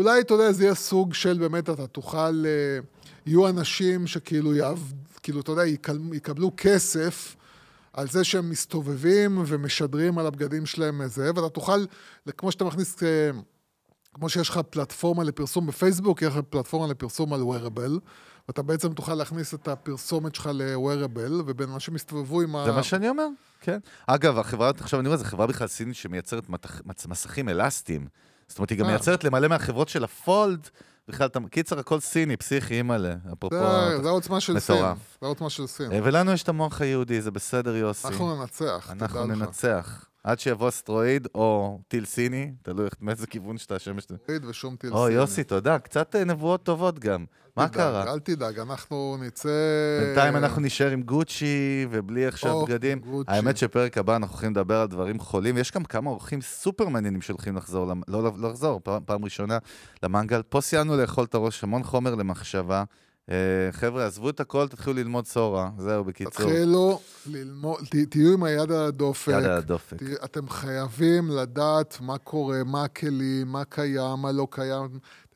אתה 0.00 0.34
יודע, 0.34 0.52
זה 0.52 0.64
יהיה 0.64 0.74
סוג 0.74 1.14
של 1.14 1.38
באמת, 1.38 1.70
אתה 1.70 1.86
תוכל, 1.86 2.44
אה, 2.46 2.78
יהיו 3.26 3.48
אנשים 3.48 4.06
שכאילו 4.06 4.54
יעבד, 4.54 4.92
כאילו, 5.22 5.40
אתה 5.40 5.52
יודע, 5.52 5.62
יקבלו 6.12 6.50
כסף 6.56 7.36
על 7.92 8.08
זה 8.08 8.24
שהם 8.24 8.50
מסתובבים 8.50 9.42
ומשדרים 9.46 10.18
על 10.18 10.26
הבגדים 10.26 10.66
שלהם 10.66 11.02
איזה, 11.02 11.30
ואתה 11.34 11.48
תוכל, 11.48 11.84
כמו 12.36 12.52
שאתה 12.52 12.64
מכניס, 12.64 13.02
אה, 13.02 13.30
כמו 14.14 14.28
שיש 14.28 14.48
לך 14.48 14.60
פלטפורמה 14.70 15.24
לפרסום 15.24 15.66
בפייסבוק, 15.66 16.22
יהיה 16.22 16.30
לך 16.30 16.38
פלטפורמה 16.50 16.86
לפרסום 16.92 17.32
על 17.32 17.40
wearable, 17.40 18.00
ואתה 18.48 18.62
בעצם 18.62 18.92
תוכל 18.92 19.14
להכניס 19.14 19.54
את 19.54 19.68
הפרסומת 19.68 20.34
שלך 20.34 20.50
ל-wearable, 20.54 21.32
ובין 21.46 21.70
אנשים 21.70 21.96
יסתובבו 21.96 22.40
עם 22.40 22.56
ה... 22.56 22.64
זה 22.64 22.72
מה 22.72 22.82
שאני 22.82 23.08
אומר, 23.08 23.26
כן. 23.60 23.78
אגב, 24.06 24.38
החברה, 24.38 24.70
עכשיו 24.78 25.00
אני 25.00 25.08
רואה, 25.08 25.18
זו 25.18 25.24
חברה 25.24 25.46
בכלל 25.46 25.66
סינית 25.66 25.94
שמייצרת 25.96 26.48
מתח- 26.48 26.80
מסכים 27.08 27.48
אלסטיים. 27.48 28.06
זאת 28.48 28.58
אומרת, 28.58 28.70
היא 28.70 28.78
גם 28.78 28.84
אה. 28.84 28.90
מייצרת 28.90 29.24
למלא 29.24 29.48
מהחברות 29.48 29.88
של 29.88 30.04
הפולד. 30.04 30.68
בכלל, 31.08 31.28
קיצר, 31.50 31.78
הכל 31.78 32.00
סיני, 32.00 32.36
פסיכי, 32.36 32.74
אימא'לה. 32.74 33.14
אפרופו... 33.32 33.56
זה, 33.56 34.02
זה 34.02 34.08
העוצמה 34.08 34.40
של 34.40 34.58
סין. 34.58 34.76
זה 35.20 35.26
העוצמה 35.26 35.50
של 35.50 35.66
סין. 35.66 35.92
אה, 35.92 36.00
ולנו 36.02 36.32
יש 36.32 36.42
את 36.42 36.48
המוח 36.48 36.80
היהודי, 36.80 37.22
זה 37.22 37.30
בסדר, 37.30 37.76
יוסי. 37.76 38.08
אנחנו 38.08 38.36
ננצח, 38.36 38.88
אנחנו 38.90 39.24
תדע 39.24 39.34
לך. 39.34 39.42
ננצח. 39.42 40.08
עד 40.24 40.38
שיבוא 40.38 40.68
אסטרואיד 40.68 41.28
או 41.34 41.78
טיל 41.88 42.04
סיני, 42.04 42.52
תלוי 42.62 42.88
מאיזה 43.00 43.26
כיוון 43.26 43.58
שאתה 43.58 43.74
השמש... 43.74 44.04
תגיד 44.04 44.44
ושום 44.44 44.76
טיל 44.76 44.92
או, 44.92 45.04
סיני. 45.06 45.14
יוסי, 45.14 45.44
תודה. 45.44 45.78
קצת 45.78 46.16
אה, 46.16 46.24
נבואות 46.24 46.62
טובות 46.62 46.98
גם. 46.98 47.24
מה 47.56 47.68
תדאג, 47.68 47.76
קרה? 47.76 48.12
אל 48.12 48.18
תדאג, 48.18 48.58
אנחנו 48.58 49.16
נצא... 49.20 49.48
בינתיים 50.04 50.36
אנחנו 50.36 50.62
נשאר 50.62 50.90
עם 50.90 51.02
גוצ'י 51.02 51.86
ובלי 51.90 52.26
עכשיו 52.26 52.52
או, 52.52 52.66
בגדים. 52.66 52.98
גוצ'י. 52.98 53.30
האמת 53.32 53.56
שפרק 53.56 53.98
הבא 53.98 54.16
אנחנו 54.16 54.34
הולכים 54.34 54.50
לדבר 54.50 54.80
על 54.80 54.88
דברים 54.88 55.18
חולים. 55.20 55.58
יש 55.58 55.72
גם 55.72 55.84
כמה 55.84 56.10
אורחים 56.10 56.40
סופר 56.40 56.88
מעניינים 56.88 57.22
שהולכים 57.22 57.56
לחזור, 57.56 57.86
למ- 57.86 58.02
לא 58.08 58.22
לא 58.22 58.50
לחזור, 58.50 58.80
פעם, 58.84 59.02
פעם 59.06 59.24
ראשונה 59.24 59.58
למנגל. 60.02 60.42
פה 60.48 60.60
סיימנו 60.60 60.96
לאכול 60.96 61.24
את 61.24 61.34
הראש, 61.34 61.64
המון 61.64 61.82
חומר 61.82 62.14
למחשבה. 62.14 62.84
אה, 63.30 63.34
חבר'ה, 63.72 64.06
עזבו 64.06 64.30
את 64.30 64.40
הכל, 64.40 64.68
תתחילו 64.68 64.96
ללמוד 64.96 65.26
סורה. 65.26 65.70
זהו, 65.78 66.04
בקיצור. 66.04 66.32
תתחילו 66.32 67.00
ללמוד, 67.26 67.80
ת- 67.90 68.10
תהיו 68.10 68.32
עם 68.32 68.42
היד 68.44 68.72
על 68.72 68.86
הדופק. 68.86 69.28
יד 69.32 69.44
על 69.44 69.50
הדופק. 69.50 69.96
אתם 70.24 70.48
חייבים 70.48 71.30
לדעת 71.30 71.98
מה 72.00 72.18
קורה, 72.18 72.64
מה 72.64 72.84
הכלים, 72.84 73.48
מה 73.48 73.64
קיים, 73.64 74.18
מה 74.18 74.32
לא 74.32 74.46
קיים. 74.50 74.88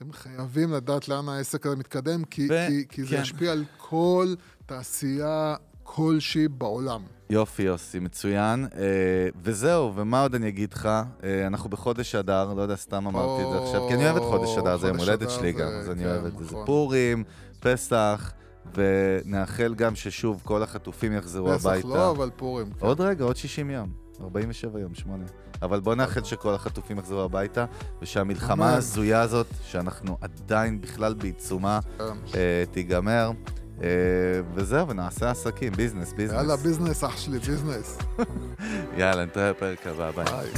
אתם 0.02 0.12
חייבים 0.12 0.72
לדעת 0.72 1.08
לאן 1.08 1.28
העסק 1.28 1.66
הזה 1.66 1.76
מתקדם, 1.76 2.24
כי, 2.24 2.48
ו- 2.50 2.66
כי, 2.68 2.84
כי 2.88 3.04
זה 3.04 3.16
כן. 3.16 3.22
ישפיע 3.22 3.52
על 3.52 3.64
כל 3.76 4.34
תעשייה 4.66 5.54
כלשהי 5.82 6.48
בעולם. 6.48 7.02
יופי, 7.30 7.62
יוסי, 7.62 7.98
מצוין. 7.98 8.66
אה, 8.76 9.28
וזהו, 9.42 9.92
ומה 9.96 10.22
עוד 10.22 10.34
אני 10.34 10.48
אגיד 10.48 10.72
לך? 10.72 10.86
אה, 11.24 11.46
אנחנו 11.46 11.70
בחודש 11.70 12.14
אדר, 12.14 12.54
לא 12.54 12.62
יודע, 12.62 12.76
סתם 12.76 13.06
אמרתי 13.06 13.42
את 13.44 13.52
זה 13.52 13.68
עכשיו, 13.68 13.88
כי 13.88 13.94
אני 13.94 14.04
אוהב 14.04 14.16
את 14.16 14.22
חודש 14.22 14.58
אדר, 14.58 14.76
זה 14.76 14.88
יום 14.88 14.96
הולדת 14.98 15.30
שלי 15.30 15.52
זה- 15.52 15.58
גם, 15.58 15.68
אז 15.68 15.90
אני 15.90 16.02
כן, 16.02 16.08
אוהב 16.08 16.24
את 16.26 16.32
זה. 16.38 16.44
זה 16.44 16.50
נכון. 16.52 16.66
פורים, 16.66 17.24
פסח, 17.60 18.32
ונאחל 18.74 19.74
גם 19.74 19.94
ששוב 19.96 20.40
כל 20.44 20.62
החטופים 20.62 21.12
יחזרו 21.12 21.48
פסח 21.54 21.66
הביתה. 21.66 21.88
לא, 21.88 22.10
אבל 22.10 22.30
פורים. 22.36 22.66
כן. 22.72 22.86
עוד 22.86 23.00
רגע, 23.00 23.24
עוד 23.24 23.36
60 23.36 23.70
יום. 23.70 23.88
47 24.20 24.80
יום, 24.80 24.94
8. 24.94 25.24
אבל 25.62 25.80
בוא 25.80 25.94
נאחל 25.94 26.24
שכל 26.24 26.54
החטופים 26.54 26.98
יחזרו 26.98 27.20
הביתה, 27.20 27.64
ושהמלחמה. 28.02 28.70
ההזויה 28.70 29.20
הזאת, 29.20 29.46
שאנחנו 29.64 30.16
עדיין 30.20 30.80
בכלל 30.80 31.14
בעיצומה. 31.14 31.80
אה, 32.34 32.64
תיגמר. 32.70 33.30
אה, 33.82 33.88
וזהו, 34.54 34.88
ונעשה 34.88 35.30
עסקים, 35.30 35.72
ביזנס, 35.72 36.12
ביזנס. 36.12 36.36
יאללה, 36.36 36.56
ביזנס, 36.56 37.04
אח 37.04 37.16
שלי, 37.16 37.38
ביזנס. 37.38 37.98
יאללה, 38.98 39.24
נתראה 39.24 39.52
בפרק 39.52 39.86
הבא, 39.86 40.10
ביי. 40.10 40.50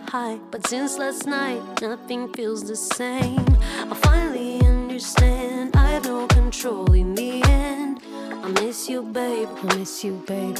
High, 0.00 0.38
but 0.50 0.66
since 0.66 0.98
last 0.98 1.26
night, 1.26 1.62
nothing 1.80 2.32
feels 2.32 2.64
the 2.64 2.76
same. 2.76 3.46
I 3.90 3.94
finally 3.94 4.60
understand 4.60 5.76
I 5.76 5.90
have 5.90 6.04
no 6.04 6.26
control 6.26 6.92
in 6.92 7.14
the 7.14 7.42
end. 7.44 8.00
I 8.12 8.48
miss 8.60 8.88
you, 8.88 9.02
babe. 9.02 9.48
I 9.62 9.76
miss 9.76 10.04
you, 10.04 10.22
babe. 10.26 10.58